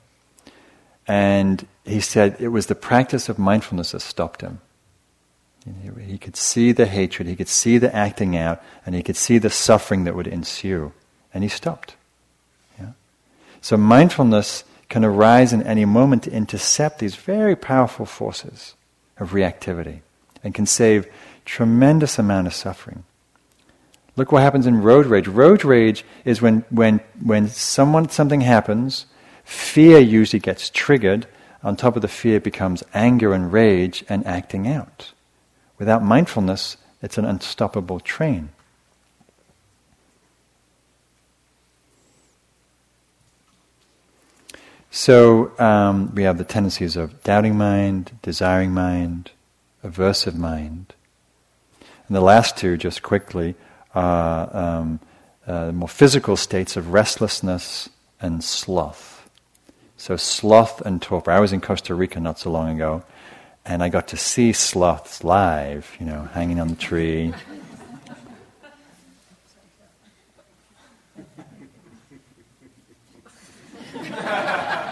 And 1.07 1.67
he 1.85 2.01
said 2.01 2.37
it 2.39 2.49
was 2.49 2.67
the 2.67 2.75
practice 2.75 3.29
of 3.29 3.39
mindfulness 3.39 3.93
that 3.93 4.01
stopped 4.01 4.41
him. 4.41 4.61
He 6.07 6.17
could 6.17 6.37
see 6.37 6.73
the 6.73 6.87
hatred, 6.87 7.29
he 7.29 7.37
could 7.37 7.49
see 7.49 7.77
the 7.77 7.95
acting 7.95 8.37
out, 8.37 8.63
and 8.87 8.95
he 8.95 9.03
could 9.03 9.17
see 9.17 9.37
the 9.37 9.51
suffering 9.51 10.05
that 10.05 10.15
would 10.15 10.27
ensue. 10.27 10.93
And 11.35 11.45
he 11.45 11.49
stopped. 11.51 11.95
Yeah? 12.79 12.93
So 13.61 13.77
mindfulness 13.77 14.65
can 14.89 15.05
arise 15.05 15.53
in 15.53 15.63
any 15.63 15.85
moment 15.85 16.23
to 16.23 16.33
intercept 16.33 16.99
these 16.99 17.15
very 17.15 17.55
powerful 17.55 18.07
forces 18.07 18.75
of 19.19 19.33
reactivity 19.33 20.01
and 20.43 20.55
can 20.55 20.67
save 20.67 21.07
tremendous 21.45 22.19
amount 22.19 22.47
of 22.47 22.55
suffering. 22.55 23.05
Look 24.17 24.33
what 24.33 24.43
happens 24.43 24.67
in 24.67 24.83
road 24.83 25.07
rage. 25.07 25.29
Road 25.29 25.65
rage 25.65 26.05
is 26.25 26.43
when, 26.43 26.65
when, 26.71 27.01
when 27.23 27.49
someone, 27.49 28.09
something 28.09 28.41
happens, 28.41 29.07
fear 29.45 29.99
usually 29.99 30.41
gets 30.41 30.71
triggered. 30.71 31.27
On 31.63 31.77
top 31.77 31.97
of 31.97 32.03
the 32.03 32.09
fear 32.09 32.41
becomes 32.41 32.83
anger 32.95 33.33
and 33.33 33.53
rage 33.53 34.05
and 34.09 34.27
acting 34.27 34.67
out. 34.69 35.13
Without 35.79 36.03
mindfulness, 36.03 36.77
it's 37.03 37.19
an 37.19 37.25
unstoppable 37.25 38.01
train. 38.01 38.51
So 44.99 45.57
um, 45.61 46.13
we 46.13 46.25
have 46.25 46.39
the 46.39 46.45
tendencies 46.45 46.97
of 46.97 47.23
doubting 47.23 47.57
mind, 47.57 48.19
desiring 48.21 48.73
mind, 48.73 49.31
aversive 49.85 50.35
mind. 50.35 50.93
And 52.09 52.17
the 52.17 52.21
last 52.21 52.57
two, 52.57 52.77
just 52.77 53.01
quickly, 53.01 53.55
are 53.95 54.57
um, 54.57 54.99
uh, 55.47 55.71
more 55.71 55.89
physical 55.89 56.37
states 56.37 56.77
of 56.77 56.93
restlessness 56.93 57.89
and 58.21 58.43
sloth. 58.43 59.31
So 59.97 60.17
sloth 60.17 60.81
and 60.81 61.01
torpor. 61.01 61.31
I 61.31 61.39
was 61.39 61.53
in 61.53 61.61
Costa 61.61 61.95
Rica 61.95 62.19
not 62.19 62.41
so 62.41 62.51
long 62.51 62.75
ago, 62.75 63.05
and 63.65 63.85
I 63.85 63.91
got 63.91 64.09
to 64.09 64.17
see 64.17 64.53
sloths 64.53 65.23
live, 65.23 65.97
you 66.01 66.07
know, 66.07 66.29
hanging 66.33 66.59
on 66.59 66.67
the 66.67 66.75
tree. 66.75 67.33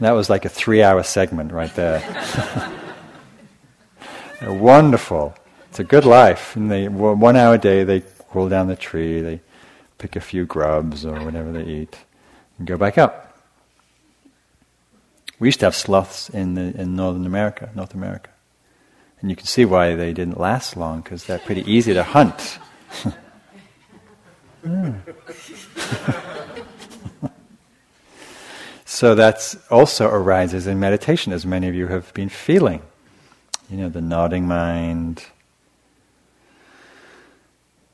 that 0.00 0.12
was 0.12 0.30
like 0.30 0.44
a 0.44 0.48
three 0.48 0.82
hour 0.82 1.02
segment 1.02 1.52
right 1.52 1.74
there. 1.74 2.02
Wonderful. 4.42 5.34
It's 5.68 5.78
a 5.78 5.84
good 5.84 6.04
life. 6.04 6.56
And 6.56 6.70
they 6.70 6.88
one 6.88 7.36
hour 7.36 7.54
a 7.54 7.58
day 7.58 7.84
they 7.84 8.02
crawl 8.30 8.48
down 8.48 8.68
the 8.68 8.76
tree, 8.76 9.20
they 9.20 9.40
pick 9.98 10.16
a 10.16 10.20
few 10.20 10.46
grubs 10.46 11.04
or 11.04 11.22
whatever 11.24 11.52
they 11.52 11.64
eat, 11.64 11.98
and 12.58 12.66
go 12.66 12.76
back 12.76 12.96
up. 12.96 13.38
We 15.38 15.48
used 15.48 15.60
to 15.60 15.66
have 15.66 15.76
sloths 15.76 16.28
in 16.28 16.54
the, 16.54 16.80
in 16.80 16.96
Northern 16.96 17.26
America, 17.26 17.70
North 17.74 17.94
America, 17.94 18.30
and 19.20 19.30
you 19.30 19.36
can 19.36 19.46
see 19.46 19.64
why 19.64 19.94
they 19.94 20.12
didn't 20.12 20.38
last 20.38 20.76
long 20.76 21.00
because 21.00 21.24
they're 21.24 21.38
pretty 21.38 21.70
easy 21.70 21.94
to 21.94 22.02
hunt. 22.02 22.58
Hmm. 24.62 24.90
So 29.00 29.14
that's 29.14 29.56
also 29.70 30.06
arises 30.06 30.66
in 30.66 30.78
meditation, 30.78 31.32
as 31.32 31.46
many 31.46 31.68
of 31.68 31.74
you 31.74 31.86
have 31.86 32.12
been 32.12 32.28
feeling 32.28 32.82
you 33.70 33.76
know, 33.76 33.88
the 33.88 34.00
nodding 34.00 34.46
mind. 34.46 35.24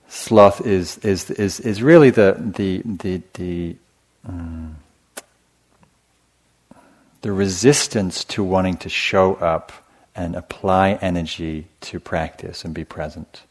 Sloth 0.09 0.67
is 0.67 0.99
is 0.99 1.31
is 1.31 1.61
is 1.61 1.83
really 1.83 2.11
the 2.11 2.37
the 2.39 2.83
the 2.85 3.23
the 3.35 3.77
um, 4.27 4.77
the 7.21 7.31
resistance 7.33 8.25
to 8.25 8.43
wanting 8.43 8.79
to 8.79 8.89
show 8.89 9.35
up 9.35 9.73
and 10.15 10.35
apply 10.35 10.93
energy 11.03 11.67
to 11.83 12.01
practice 12.01 12.65
and 12.65 12.75
be 12.75 12.85
present. 12.85 13.43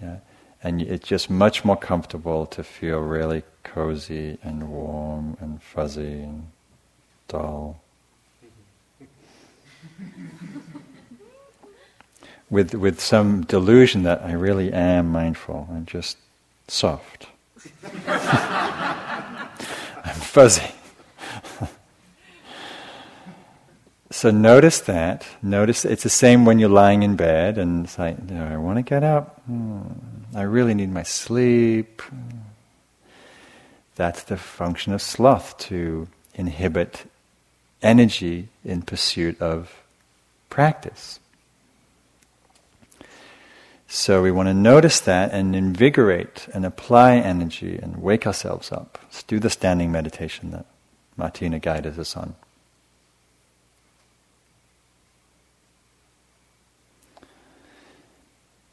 Yeah? 0.00 0.18
And 0.62 0.80
it's 0.80 1.08
just 1.08 1.28
much 1.28 1.64
more 1.64 1.76
comfortable 1.76 2.46
to 2.46 2.62
feel 2.62 3.00
really 3.00 3.42
cozy 3.64 4.38
and 4.42 4.70
warm 4.70 5.36
and 5.40 5.60
fuzzy 5.60 6.22
and 6.22 6.46
dull 7.32 7.80
with, 12.50 12.74
with 12.74 13.00
some 13.00 13.44
delusion 13.44 14.02
that 14.02 14.20
I 14.22 14.32
really 14.32 14.70
am 14.72 15.10
mindful. 15.10 15.68
I'm 15.72 15.86
just 15.86 16.18
soft. 16.68 17.28
I'm 18.06 19.48
fuzzy. 20.20 20.70
so 24.10 24.30
notice 24.30 24.80
that. 24.80 25.26
Notice 25.40 25.86
it's 25.86 26.02
the 26.02 26.10
same 26.10 26.44
when 26.44 26.58
you're 26.58 26.68
lying 26.68 27.02
in 27.02 27.16
bed 27.16 27.56
and 27.56 27.86
it's 27.86 27.98
like, 27.98 28.18
I 28.30 28.58
want 28.58 28.76
to 28.76 28.82
get 28.82 29.02
up. 29.02 29.40
Hmm. 29.46 29.84
I 30.34 30.42
really 30.42 30.74
need 30.74 30.92
my 30.92 31.04
sleep. 31.04 32.02
That's 33.94 34.24
the 34.24 34.36
function 34.36 34.92
of 34.92 35.00
sloth 35.00 35.56
to 35.68 36.08
inhibit 36.34 37.06
energy 37.82 38.48
in 38.64 38.82
pursuit 38.82 39.40
of 39.40 39.82
practice. 40.48 41.18
So 43.88 44.22
we 44.22 44.30
want 44.30 44.48
to 44.48 44.54
notice 44.54 45.00
that 45.00 45.32
and 45.32 45.54
invigorate 45.54 46.48
and 46.54 46.64
apply 46.64 47.16
energy 47.16 47.78
and 47.78 48.02
wake 48.02 48.26
ourselves 48.26 48.72
up. 48.72 48.98
Let's 49.02 49.22
do 49.22 49.38
the 49.38 49.50
standing 49.50 49.92
meditation 49.92 50.50
that 50.52 50.64
Martina 51.16 51.58
guided 51.58 51.98
us 51.98 52.16
on. 52.16 52.34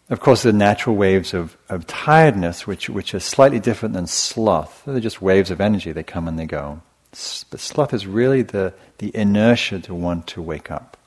Of 0.10 0.22
course, 0.22 0.41
the 0.41 0.53
natural 0.53 0.95
waves 0.95 1.34
of, 1.34 1.55
of 1.68 1.86
tiredness, 1.86 2.66
which, 2.66 2.89
which 2.89 3.14
are 3.14 3.20
slightly 3.20 3.60
different 3.60 3.93
than 3.93 4.07
sloth, 4.07 4.84
they're 4.86 4.99
just 4.99 5.22
waves 5.22 5.51
of 5.51 5.62
energy, 5.62 5.91
they 5.91 6.01
come 6.01 6.28
and 6.28 6.39
they 6.39 6.45
go. 6.45 6.82
But 7.12 7.60
sloth 7.60 7.93
is 7.93 8.05
really 8.05 8.43
the, 8.43 8.74
the 8.99 9.12
inertia 9.16 9.80
to 9.80 9.95
want 9.95 10.28
to 10.28 10.41
wake 10.41 10.70
up. 10.70 10.97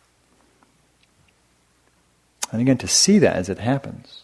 And 2.51 2.61
again, 2.61 2.79
to 2.79 2.89
see 2.89 3.19
that 3.21 3.37
as 3.37 3.49
it 3.49 3.59
happens. 3.59 4.23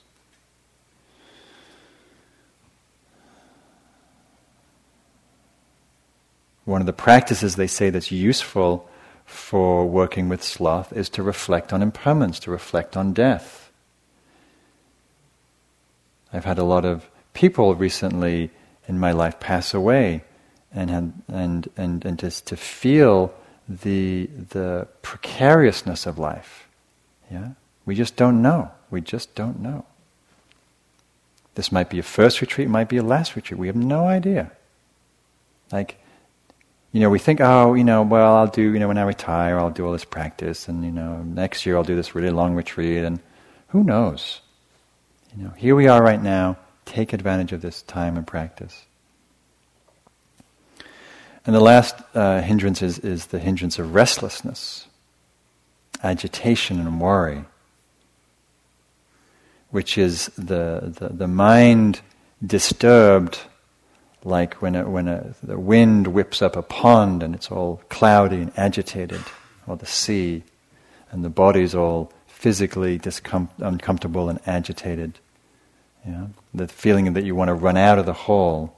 One 6.64 6.82
of 6.82 6.86
the 6.86 6.92
practices 6.92 7.56
they 7.56 7.66
say 7.66 7.88
that's 7.88 8.12
useful 8.12 8.88
for 9.24 9.86
working 9.86 10.28
with 10.28 10.42
sloth 10.42 10.92
is 10.92 11.08
to 11.10 11.22
reflect 11.22 11.72
on 11.72 11.80
impermanence, 11.80 12.38
to 12.40 12.50
reflect 12.50 12.96
on 12.96 13.14
death. 13.14 13.70
I've 16.30 16.44
had 16.44 16.58
a 16.58 16.64
lot 16.64 16.84
of 16.84 17.08
people 17.32 17.74
recently 17.74 18.50
in 18.86 18.98
my 18.98 19.12
life 19.12 19.40
pass 19.40 19.72
away 19.72 20.24
and 20.72 20.90
and 21.28 21.70
and 21.76 22.04
and 22.04 22.18
just 22.18 22.46
to 22.48 22.56
feel 22.56 23.32
the 23.68 24.28
the 24.50 24.88
precariousness 25.02 26.06
of 26.06 26.18
life. 26.18 26.68
Yeah? 27.30 27.50
We 27.84 27.94
just 27.94 28.16
don't 28.16 28.42
know. 28.42 28.70
We 28.90 29.00
just 29.00 29.34
don't 29.34 29.60
know. 29.60 29.84
This 31.54 31.72
might 31.72 31.90
be 31.90 31.98
a 31.98 32.02
first 32.02 32.40
retreat, 32.40 32.68
it 32.68 32.70
might 32.70 32.88
be 32.88 32.98
a 32.98 33.02
last 33.02 33.34
retreat. 33.34 33.58
We 33.58 33.66
have 33.66 33.76
no 33.76 34.06
idea. 34.06 34.52
Like, 35.72 35.98
you 36.92 37.00
know, 37.00 37.10
we 37.10 37.18
think, 37.18 37.40
oh, 37.40 37.74
you 37.74 37.84
know, 37.84 38.02
well, 38.02 38.36
I'll 38.36 38.46
do, 38.46 38.62
you 38.62 38.78
know, 38.78 38.88
when 38.88 38.96
I 38.96 39.02
retire, 39.02 39.58
I'll 39.58 39.70
do 39.70 39.84
all 39.84 39.92
this 39.92 40.04
practice, 40.04 40.68
and, 40.68 40.84
you 40.84 40.90
know, 40.90 41.22
next 41.22 41.66
year 41.66 41.76
I'll 41.76 41.82
do 41.82 41.96
this 41.96 42.14
really 42.14 42.30
long 42.30 42.54
retreat, 42.54 43.04
and 43.04 43.20
who 43.68 43.84
knows? 43.84 44.40
You 45.36 45.44
know, 45.44 45.50
here 45.50 45.74
we 45.74 45.88
are 45.88 46.02
right 46.02 46.22
now. 46.22 46.56
Take 46.86 47.12
advantage 47.12 47.52
of 47.52 47.60
this 47.60 47.82
time 47.82 48.16
and 48.16 48.26
practice. 48.26 48.86
And 51.48 51.56
the 51.56 51.60
last 51.60 51.96
uh, 52.14 52.42
hindrance 52.42 52.82
is, 52.82 52.98
is 52.98 53.26
the 53.26 53.38
hindrance 53.38 53.78
of 53.78 53.94
restlessness, 53.94 54.86
agitation, 56.04 56.78
and 56.78 57.00
worry 57.00 57.46
which 59.70 59.98
is 59.98 60.26
the, 60.36 60.94
the, 60.98 61.08
the 61.10 61.28
mind 61.28 62.00
disturbed, 62.44 63.40
like 64.24 64.54
when, 64.62 64.74
a, 64.74 64.88
when 64.88 65.08
a, 65.08 65.34
the 65.42 65.58
wind 65.58 66.06
whips 66.08 66.40
up 66.42 66.56
a 66.56 66.62
pond 66.62 67.22
and 67.22 67.34
it's 67.34 67.50
all 67.50 67.82
cloudy 67.88 68.36
and 68.36 68.52
agitated, 68.56 69.20
or 69.66 69.76
the 69.76 69.86
sea, 69.86 70.42
and 71.10 71.24
the 71.24 71.30
body's 71.30 71.74
all 71.74 72.12
physically 72.26 72.98
discom- 72.98 73.48
uncomfortable 73.58 74.28
and 74.28 74.40
agitated. 74.46 75.18
Know? 76.06 76.30
The 76.54 76.68
feeling 76.68 77.12
that 77.12 77.24
you 77.24 77.34
want 77.34 77.48
to 77.48 77.54
run 77.54 77.76
out 77.76 77.98
of 77.98 78.06
the 78.06 78.14
hole 78.14 78.74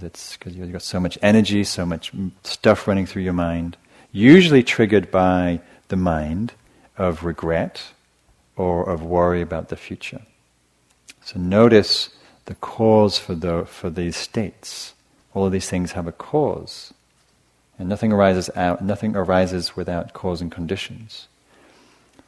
because 0.00 0.06
it's 0.06 0.36
because 0.36 0.56
you've 0.56 0.72
got 0.72 0.82
so 0.82 1.00
much 1.00 1.18
energy, 1.22 1.64
so 1.64 1.84
much 1.84 2.12
stuff 2.42 2.88
running 2.88 3.06
through 3.06 3.22
your 3.22 3.32
mind, 3.32 3.76
usually 4.12 4.62
triggered 4.62 5.10
by 5.10 5.60
the 5.88 5.96
mind 5.96 6.52
of 6.96 7.24
regret 7.24 7.92
or 8.56 8.88
of 8.88 9.02
worry 9.02 9.42
about 9.42 9.68
the 9.68 9.76
future. 9.76 10.22
So 11.22 11.38
notice 11.38 12.10
the 12.46 12.54
cause 12.56 13.18
for, 13.18 13.34
the, 13.34 13.66
for 13.66 13.90
these 13.90 14.16
states. 14.16 14.94
All 15.34 15.46
of 15.46 15.52
these 15.52 15.68
things 15.68 15.92
have 15.92 16.06
a 16.06 16.12
cause. 16.12 16.92
And 17.78 17.88
nothing 17.88 18.12
arises 18.12 18.50
out, 18.56 18.82
nothing 18.82 19.16
arises 19.16 19.76
without 19.76 20.12
cause 20.12 20.40
and 20.40 20.50
conditions. 20.50 21.28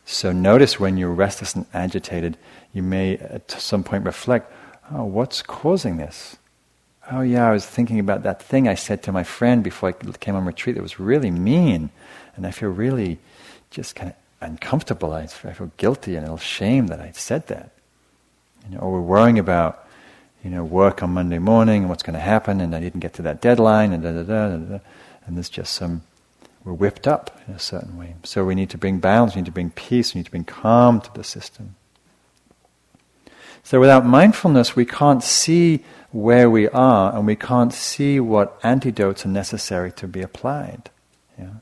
So 0.05 0.33
notice 0.33 0.81
when 0.81 0.97
you're 0.97 1.11
restless 1.11 1.55
and 1.55 1.66
agitated, 1.73 2.37
you 2.73 2.83
may 2.83 3.16
at 3.18 3.51
some 3.51 3.85
point 3.85 4.05
reflect, 4.05 4.53
oh, 4.93 5.05
what's 5.05 5.43
causing 5.43 5.97
this? 5.97 6.37
Oh 7.11 7.22
yeah, 7.22 7.48
I 7.48 7.53
was 7.53 7.66
thinking 7.66 7.98
about 7.98 8.22
that 8.22 8.40
thing 8.40 8.68
I 8.68 8.74
said 8.74 9.03
to 9.05 9.12
my 9.12 9.24
friend 9.24 9.64
before 9.64 9.88
I 9.88 10.12
came 10.12 10.36
on 10.36 10.44
retreat 10.44 10.76
that 10.76 10.82
was 10.82 11.00
really 11.00 11.30
mean, 11.30 11.90
and 12.36 12.46
I 12.46 12.53
feel 12.53 12.68
really 12.68 13.18
just 13.70 13.96
kind 13.96 14.11
of 14.11 14.16
uncomfortable. 14.40 15.12
I, 15.12 15.26
feel 15.26 15.72
guilty 15.76 16.14
and 16.14 16.24
a 16.24 16.30
little 16.30 16.38
shame 16.38 16.86
that 16.88 17.00
I 17.00 17.11
said 17.12 17.48
that. 17.48 17.70
You 18.64 18.76
know, 18.76 18.82
or 18.82 18.92
we're 18.92 19.00
worrying 19.00 19.38
about, 19.38 19.86
you 20.44 20.50
know, 20.50 20.62
work 20.62 21.03
on 21.03 21.11
Monday 21.11 21.38
morning 21.38 21.82
and 21.82 21.88
what's 21.88 22.05
going 22.05 22.14
to 22.14 22.20
happen, 22.20 22.61
and 22.61 22.74
I 22.74 22.80
didn't 22.80 23.00
get 23.00 23.14
to 23.14 23.22
that 23.22 23.40
deadline, 23.40 23.92
and 23.92 24.03
da 24.03 24.12
da 24.12 24.22
da 24.22 24.48
da 24.50 24.57
da. 24.57 24.78
And 25.26 25.36
there's 25.36 25.48
just 25.48 25.72
some, 25.72 26.03
we're 26.64 26.72
whipped 26.72 27.09
up 27.09 27.40
in 27.48 27.55
a 27.55 27.59
certain 27.59 27.96
way. 27.98 28.14
So 28.22 28.44
we 28.44 28.55
need 28.55 28.70
to 28.70 28.78
bring 28.78 28.98
balance, 28.98 29.34
we 29.34 29.40
need 29.40 29.46
to 29.46 29.53
bring 29.53 29.70
peace, 29.70 30.14
we 30.14 30.20
need 30.20 30.26
to 30.26 30.30
bring 30.30 30.44
calm 30.44 31.00
to 31.00 31.12
the 31.14 31.24
system. 31.24 31.74
So 33.64 33.80
without 33.80 34.05
mindfulness, 34.05 34.74
we 34.76 34.84
can't 34.84 35.22
see 35.22 35.84
where 36.13 36.51
we 36.51 36.69
are, 36.69 37.15
and 37.17 37.27
we 37.27 37.35
can't 37.35 37.73
see 37.73 38.21
what 38.21 38.61
antidotes 38.63 39.25
are 39.25 39.31
necessary 39.31 39.91
to 39.93 40.07
be 40.07 40.21
applied. 40.21 40.91
Yeah? 41.39 41.55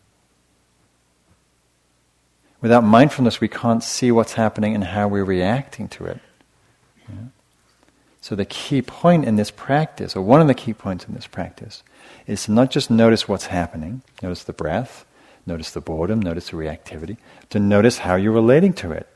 Without 2.60 2.84
mindfulness, 2.84 3.40
we 3.40 3.48
can't 3.48 3.82
see 3.82 4.10
what's 4.10 4.34
happening 4.34 4.74
and 4.74 4.84
how 4.84 5.08
we're 5.08 5.24
reacting 5.24 5.88
to 5.88 6.04
it. 6.06 6.20
Yeah? 7.08 7.14
So, 8.20 8.34
the 8.34 8.44
key 8.44 8.82
point 8.82 9.24
in 9.24 9.36
this 9.36 9.52
practice, 9.52 10.14
or 10.14 10.22
one 10.22 10.40
of 10.40 10.48
the 10.48 10.54
key 10.54 10.74
points 10.74 11.06
in 11.06 11.14
this 11.14 11.28
practice, 11.28 11.82
is 12.26 12.44
to 12.44 12.52
not 12.52 12.70
just 12.70 12.90
notice 12.90 13.28
what's 13.28 13.46
happening, 13.46 14.02
notice 14.20 14.44
the 14.44 14.52
breath, 14.52 15.06
notice 15.46 15.70
the 15.70 15.80
boredom, 15.80 16.20
notice 16.20 16.50
the 16.50 16.56
reactivity, 16.56 17.16
to 17.48 17.58
notice 17.58 17.98
how 17.98 18.16
you're 18.16 18.32
relating 18.32 18.74
to 18.74 18.90
it. 18.92 19.06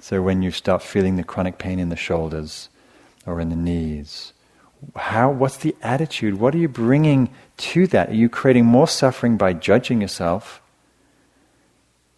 So, 0.00 0.20
when 0.20 0.42
you 0.42 0.50
start 0.50 0.82
feeling 0.82 1.14
the 1.14 1.24
chronic 1.24 1.58
pain 1.58 1.78
in 1.78 1.90
the 1.90 1.96
shoulders 1.96 2.68
or 3.24 3.40
in 3.40 3.48
the 3.48 3.56
knees, 3.56 4.32
how, 4.96 5.30
what's 5.30 5.56
the 5.56 5.74
attitude? 5.82 6.38
What 6.40 6.54
are 6.54 6.58
you 6.58 6.68
bringing 6.68 7.30
to 7.58 7.86
that? 7.88 8.10
Are 8.10 8.14
you 8.14 8.28
creating 8.28 8.66
more 8.66 8.88
suffering 8.88 9.36
by 9.36 9.52
judging 9.52 10.00
yourself? 10.00 10.60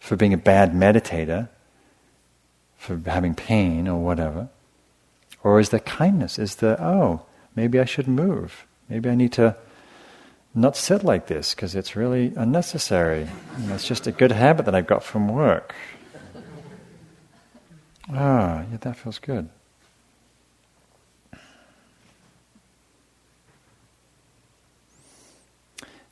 for 0.07 0.15
being 0.15 0.33
a 0.33 0.37
bad 0.37 0.71
meditator, 0.71 1.49
for 2.77 2.97
having 3.05 3.35
pain 3.35 3.89
or 3.89 3.99
whatever? 4.01 4.47
Or 5.43 5.59
is 5.59 5.69
there 5.69 5.81
kindness? 5.81 6.39
Is 6.39 6.55
there, 6.55 6.81
oh, 6.81 7.23
maybe 7.57 7.77
I 7.77 7.83
should 7.83 8.07
move. 8.07 8.65
Maybe 8.87 9.09
I 9.09 9.15
need 9.15 9.33
to 9.33 9.57
not 10.55 10.77
sit 10.77 11.03
like 11.03 11.27
this 11.27 11.53
because 11.53 11.75
it's 11.75 11.97
really 11.97 12.33
unnecessary. 12.37 13.27
It's 13.67 13.85
just 13.85 14.07
a 14.07 14.13
good 14.13 14.31
habit 14.31 14.65
that 14.65 14.73
I've 14.73 14.87
got 14.87 15.03
from 15.03 15.27
work. 15.27 15.75
Ah, 18.09 18.63
yeah, 18.71 18.77
that 18.79 18.95
feels 18.95 19.19
good. 19.19 19.49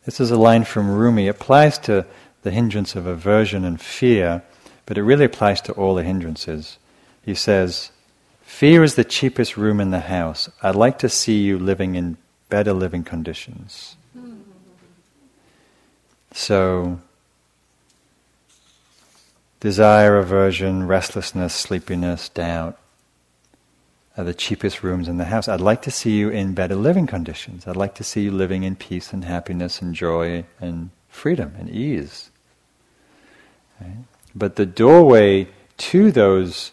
This 0.06 0.20
is 0.20 0.32
a 0.32 0.38
line 0.38 0.64
from 0.64 0.90
Rumi. 0.90 1.28
It 1.28 1.32
applies 1.32 1.78
to 1.80 2.06
the 2.44 2.52
hindrance 2.52 2.96
of 2.96 3.08
aversion 3.08 3.66
and 3.66 3.82
fear, 3.82 4.44
but 4.86 4.98
it 4.98 5.04
really 5.04 5.26
applies 5.26 5.62
to 5.62 5.74
all 5.74 5.96
the 5.96 6.04
hindrances. 6.04 6.78
He 7.24 7.34
says, 7.34 7.92
Fear 8.44 8.84
is 8.84 8.96
the 8.96 9.04
cheapest 9.04 9.58
room 9.58 9.80
in 9.80 9.90
the 9.90 10.02
house. 10.02 10.48
I'd 10.62 10.76
like 10.76 11.00
to 11.00 11.10
see 11.10 11.42
you 11.42 11.58
living 11.58 11.96
in 11.96 12.18
better 12.50 12.72
living 12.72 13.04
conditions. 13.04 13.96
So, 16.32 17.00
desire, 19.60 20.18
aversion, 20.18 20.86
restlessness, 20.86 21.56
sleepiness, 21.56 22.30
doubt 22.30 22.78
are 24.18 24.24
the 24.24 24.34
cheapest 24.34 24.84
rooms 24.84 25.08
in 25.08 25.18
the 25.18 25.26
house. 25.26 25.48
I'd 25.48 25.62
like 25.62 25.82
to 25.84 25.92
see 25.92 26.12
you 26.12 26.30
in 26.30 26.54
better 26.54 26.76
living 26.76 27.08
conditions. 27.08 27.68
I'd 27.68 27.76
like 27.76 27.96
to 27.96 28.04
see 28.04 28.22
you 28.24 28.32
living 28.32 28.64
in 28.64 28.76
peace 28.76 29.12
and 29.12 29.26
happiness 29.26 29.82
and 29.82 29.94
joy 29.94 30.46
and 30.60 30.90
freedom 31.10 31.54
and 31.60 31.70
ease. 31.70 32.30
Right? 33.82 33.98
But 34.34 34.56
the 34.56 34.66
doorway 34.66 35.48
to 35.78 36.12
those 36.12 36.72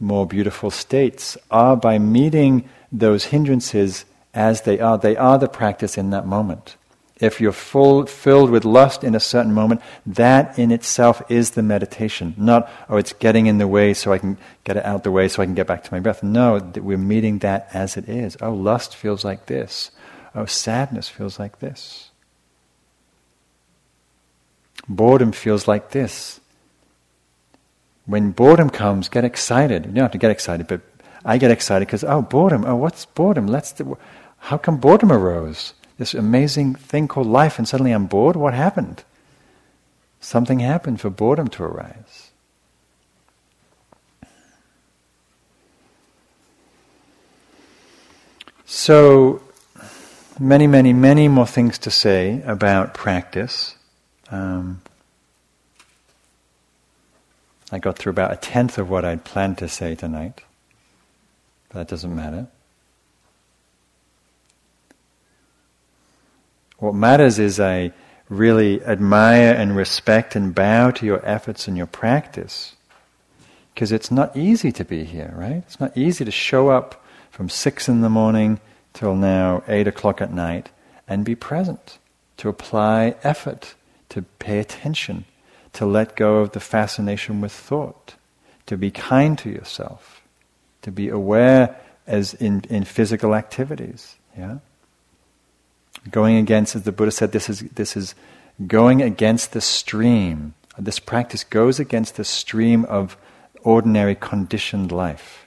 more 0.00 0.26
beautiful 0.26 0.70
states 0.70 1.38
are 1.50 1.76
by 1.76 1.98
meeting 1.98 2.68
those 2.90 3.26
hindrances 3.26 4.04
as 4.34 4.62
they 4.62 4.78
are. 4.80 4.98
They 4.98 5.16
are 5.16 5.38
the 5.38 5.48
practice 5.48 5.96
in 5.96 6.10
that 6.10 6.26
moment. 6.26 6.76
If 7.22 7.40
you're 7.40 7.52
full, 7.52 8.04
filled 8.06 8.50
with 8.50 8.64
lust 8.64 9.04
in 9.04 9.14
a 9.14 9.20
certain 9.20 9.54
moment, 9.54 9.80
that 10.04 10.58
in 10.58 10.72
itself 10.72 11.22
is 11.30 11.52
the 11.52 11.62
meditation. 11.62 12.34
Not, 12.36 12.68
oh, 12.88 12.96
it's 12.96 13.12
getting 13.12 13.46
in 13.46 13.58
the 13.58 13.68
way 13.68 13.94
so 13.94 14.12
I 14.12 14.18
can 14.18 14.36
get 14.64 14.76
it 14.76 14.84
out 14.84 15.04
the 15.04 15.12
way 15.12 15.28
so 15.28 15.40
I 15.40 15.46
can 15.46 15.54
get 15.54 15.68
back 15.68 15.84
to 15.84 15.92
my 15.92 16.00
breath. 16.00 16.22
No, 16.22 16.58
we're 16.76 16.98
meeting 16.98 17.38
that 17.38 17.68
as 17.72 17.96
it 17.96 18.08
is. 18.08 18.36
Oh, 18.42 18.52
lust 18.52 18.96
feels 18.96 19.24
like 19.24 19.46
this. 19.46 19.92
Oh, 20.34 20.46
sadness 20.46 21.08
feels 21.08 21.38
like 21.38 21.60
this. 21.60 22.10
Boredom 24.88 25.32
feels 25.32 25.68
like 25.68 25.92
this 25.92 26.40
when 28.06 28.32
boredom 28.32 28.70
comes, 28.70 29.08
get 29.08 29.24
excited. 29.24 29.86
You 29.86 29.92
don't 29.92 30.02
have 30.02 30.12
to 30.12 30.18
get 30.18 30.30
excited, 30.30 30.66
but 30.66 30.80
I 31.24 31.38
get 31.38 31.50
excited 31.50 31.86
because, 31.86 32.04
oh, 32.04 32.22
boredom. 32.22 32.64
Oh, 32.64 32.76
what's 32.76 33.06
boredom? 33.06 33.46
Let's. 33.46 33.74
How 34.38 34.58
come 34.58 34.78
boredom 34.78 35.12
arose? 35.12 35.74
This 35.98 36.14
amazing 36.14 36.74
thing 36.74 37.08
called 37.08 37.26
life, 37.26 37.58
and 37.58 37.68
suddenly 37.68 37.92
I'm 37.92 38.06
bored? 38.06 38.36
What 38.36 38.54
happened? 38.54 39.04
Something 40.20 40.60
happened 40.60 41.00
for 41.00 41.10
boredom 41.10 41.48
to 41.48 41.64
arise. 41.64 42.30
So, 48.64 49.42
many, 50.40 50.66
many, 50.66 50.92
many 50.92 51.28
more 51.28 51.46
things 51.46 51.76
to 51.78 51.90
say 51.90 52.42
about 52.46 52.94
practice. 52.94 53.76
Um, 54.30 54.80
I 57.70 57.78
got 57.78 57.98
through 57.98 58.10
about 58.10 58.32
a 58.32 58.36
tenth 58.36 58.78
of 58.78 58.88
what 58.88 59.04
I'd 59.04 59.24
planned 59.24 59.58
to 59.58 59.68
say 59.68 59.94
tonight. 59.94 60.40
But 61.68 61.80
that 61.80 61.88
doesn't 61.88 62.14
matter. 62.14 62.48
What 66.82 66.96
matters 66.96 67.38
is 67.38 67.60
I 67.60 67.92
really 68.28 68.82
admire 68.84 69.52
and 69.52 69.76
respect 69.76 70.34
and 70.34 70.52
bow 70.52 70.90
to 70.90 71.06
your 71.06 71.24
efforts 71.24 71.68
and 71.68 71.76
your 71.76 71.86
practice. 71.86 72.74
Because 73.72 73.92
it's 73.92 74.10
not 74.10 74.36
easy 74.36 74.72
to 74.72 74.84
be 74.84 75.04
here, 75.04 75.32
right? 75.36 75.62
It's 75.64 75.78
not 75.78 75.96
easy 75.96 76.24
to 76.24 76.32
show 76.32 76.70
up 76.70 77.04
from 77.30 77.48
six 77.48 77.88
in 77.88 78.00
the 78.00 78.08
morning 78.08 78.58
till 78.94 79.14
now 79.14 79.62
eight 79.68 79.86
o'clock 79.86 80.20
at 80.20 80.32
night 80.32 80.70
and 81.06 81.24
be 81.24 81.36
present, 81.36 81.98
to 82.38 82.48
apply 82.48 83.14
effort, 83.22 83.76
to 84.08 84.22
pay 84.40 84.58
attention, 84.58 85.24
to 85.74 85.86
let 85.86 86.16
go 86.16 86.38
of 86.38 86.50
the 86.50 86.58
fascination 86.58 87.40
with 87.40 87.52
thought, 87.52 88.16
to 88.66 88.76
be 88.76 88.90
kind 88.90 89.38
to 89.38 89.48
yourself, 89.48 90.20
to 90.82 90.90
be 90.90 91.08
aware 91.08 91.76
as 92.08 92.34
in, 92.34 92.64
in 92.68 92.82
physical 92.82 93.36
activities. 93.36 94.16
Yeah? 94.36 94.58
Going 96.10 96.36
against, 96.36 96.74
as 96.74 96.82
the 96.82 96.92
Buddha 96.92 97.12
said, 97.12 97.32
this 97.32 97.48
is, 97.48 97.60
this 97.60 97.96
is 97.96 98.14
going 98.66 99.02
against 99.02 99.52
the 99.52 99.60
stream. 99.60 100.54
This 100.78 100.98
practice 100.98 101.44
goes 101.44 101.78
against 101.78 102.16
the 102.16 102.24
stream 102.24 102.84
of 102.86 103.16
ordinary 103.62 104.14
conditioned 104.14 104.90
life. 104.90 105.46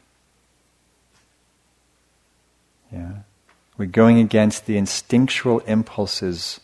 Yeah? 2.91 3.11
We're 3.77 3.87
going 3.87 4.19
against 4.19 4.65
the 4.65 4.77
instinctual 4.77 5.59
impulses 5.61 6.61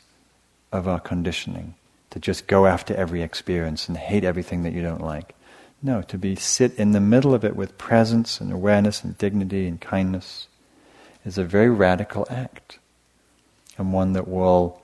of 0.72 0.88
our 0.88 1.00
conditioning 1.00 1.76
to 2.12 2.20
just 2.20 2.48
go 2.48 2.66
after 2.66 2.96
every 2.96 3.22
experience 3.22 3.88
and 3.88 3.98
hate 3.98 4.24
everything 4.24 4.64
that 4.64 4.74
you 4.74 4.82
don't 4.82 5.02
like. 5.02 5.36
No, 5.84 6.02
to 6.04 6.18
be 6.18 6.36
sit 6.36 6.74
in 6.76 6.92
the 6.92 7.00
middle 7.00 7.34
of 7.34 7.44
it 7.44 7.56
with 7.56 7.78
presence 7.78 8.40
and 8.40 8.52
awareness 8.54 9.04
and 9.04 9.18
dignity 9.18 9.68
and 9.68 9.82
kindness 9.82 10.48
is 11.26 11.38
a 11.38 11.44
very 11.44 11.70
radical 11.70 12.26
act 12.30 12.80
one 13.90 14.14
that 14.14 14.28
will 14.28 14.82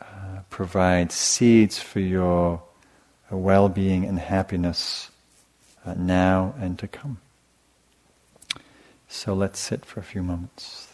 uh, 0.00 0.04
provide 0.50 1.10
seeds 1.10 1.78
for 1.78 2.00
your 2.00 2.62
uh, 3.30 3.36
well-being 3.36 4.04
and 4.04 4.18
happiness 4.18 5.10
uh, 5.84 5.94
now 5.94 6.54
and 6.60 6.78
to 6.78 6.86
come. 6.86 7.18
So 9.08 9.34
let's 9.34 9.58
sit 9.58 9.84
for 9.84 10.00
a 10.00 10.02
few 10.02 10.22
moments. 10.22 10.91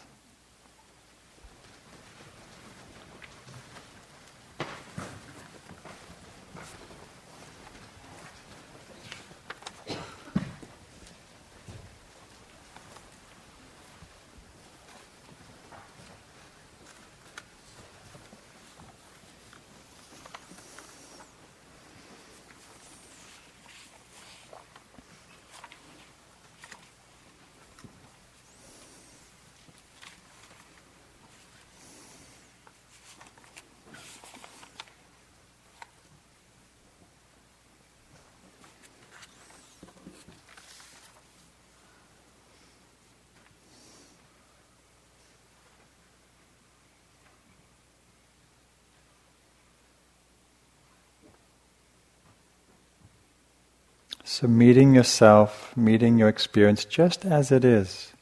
So, 54.39 54.47
meeting 54.47 54.95
yourself, 54.95 55.75
meeting 55.75 56.17
your 56.17 56.29
experience 56.29 56.85
just 56.85 57.25
as 57.25 57.51
it 57.51 57.65
is. 57.65 58.13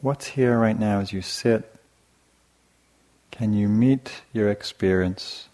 What's 0.00 0.26
here 0.26 0.56
right 0.56 0.78
now 0.78 1.00
as 1.00 1.12
you 1.12 1.20
sit? 1.20 1.74
Can 3.32 3.52
you 3.52 3.68
meet 3.68 4.22
your 4.32 4.50
experience 4.50 5.48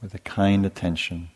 with 0.00 0.14
a 0.14 0.20
kind 0.20 0.64
attention? 0.64 1.30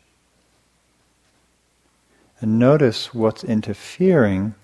And 2.39 2.57
notice 2.57 3.13
what's 3.13 3.43
interfering, 3.43 4.55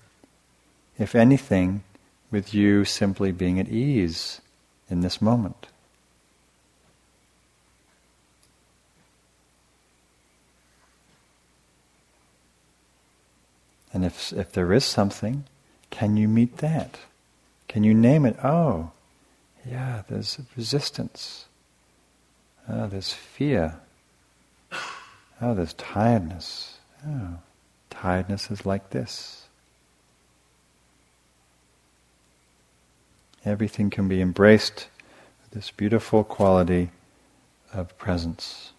if 0.98 1.14
anything, 1.14 1.84
with 2.30 2.54
you 2.54 2.86
simply 2.86 3.32
being 3.32 3.60
at 3.60 3.68
ease 3.68 4.40
in 4.88 5.02
this 5.02 5.20
moment. 5.20 5.66
And 13.96 14.04
if, 14.04 14.25
if 14.36 14.52
there 14.52 14.72
is 14.72 14.84
something, 14.84 15.44
can 15.90 16.16
you 16.16 16.28
meet 16.28 16.58
that? 16.58 16.98
Can 17.68 17.84
you 17.84 17.94
name 17.94 18.24
it? 18.24 18.36
Oh, 18.44 18.90
yeah, 19.68 20.02
there's 20.08 20.38
resistance. 20.56 21.46
Oh, 22.68 22.86
there's 22.86 23.12
fear. 23.12 23.76
Oh, 25.40 25.54
there's 25.54 25.74
tiredness. 25.74 26.78
Oh, 27.06 27.38
tiredness 27.90 28.50
is 28.50 28.64
like 28.64 28.90
this. 28.90 29.46
Everything 33.44 33.90
can 33.90 34.08
be 34.08 34.20
embraced 34.20 34.88
with 35.42 35.52
this 35.52 35.70
beautiful 35.70 36.24
quality 36.24 36.90
of 37.72 37.96
presence. 37.98 38.72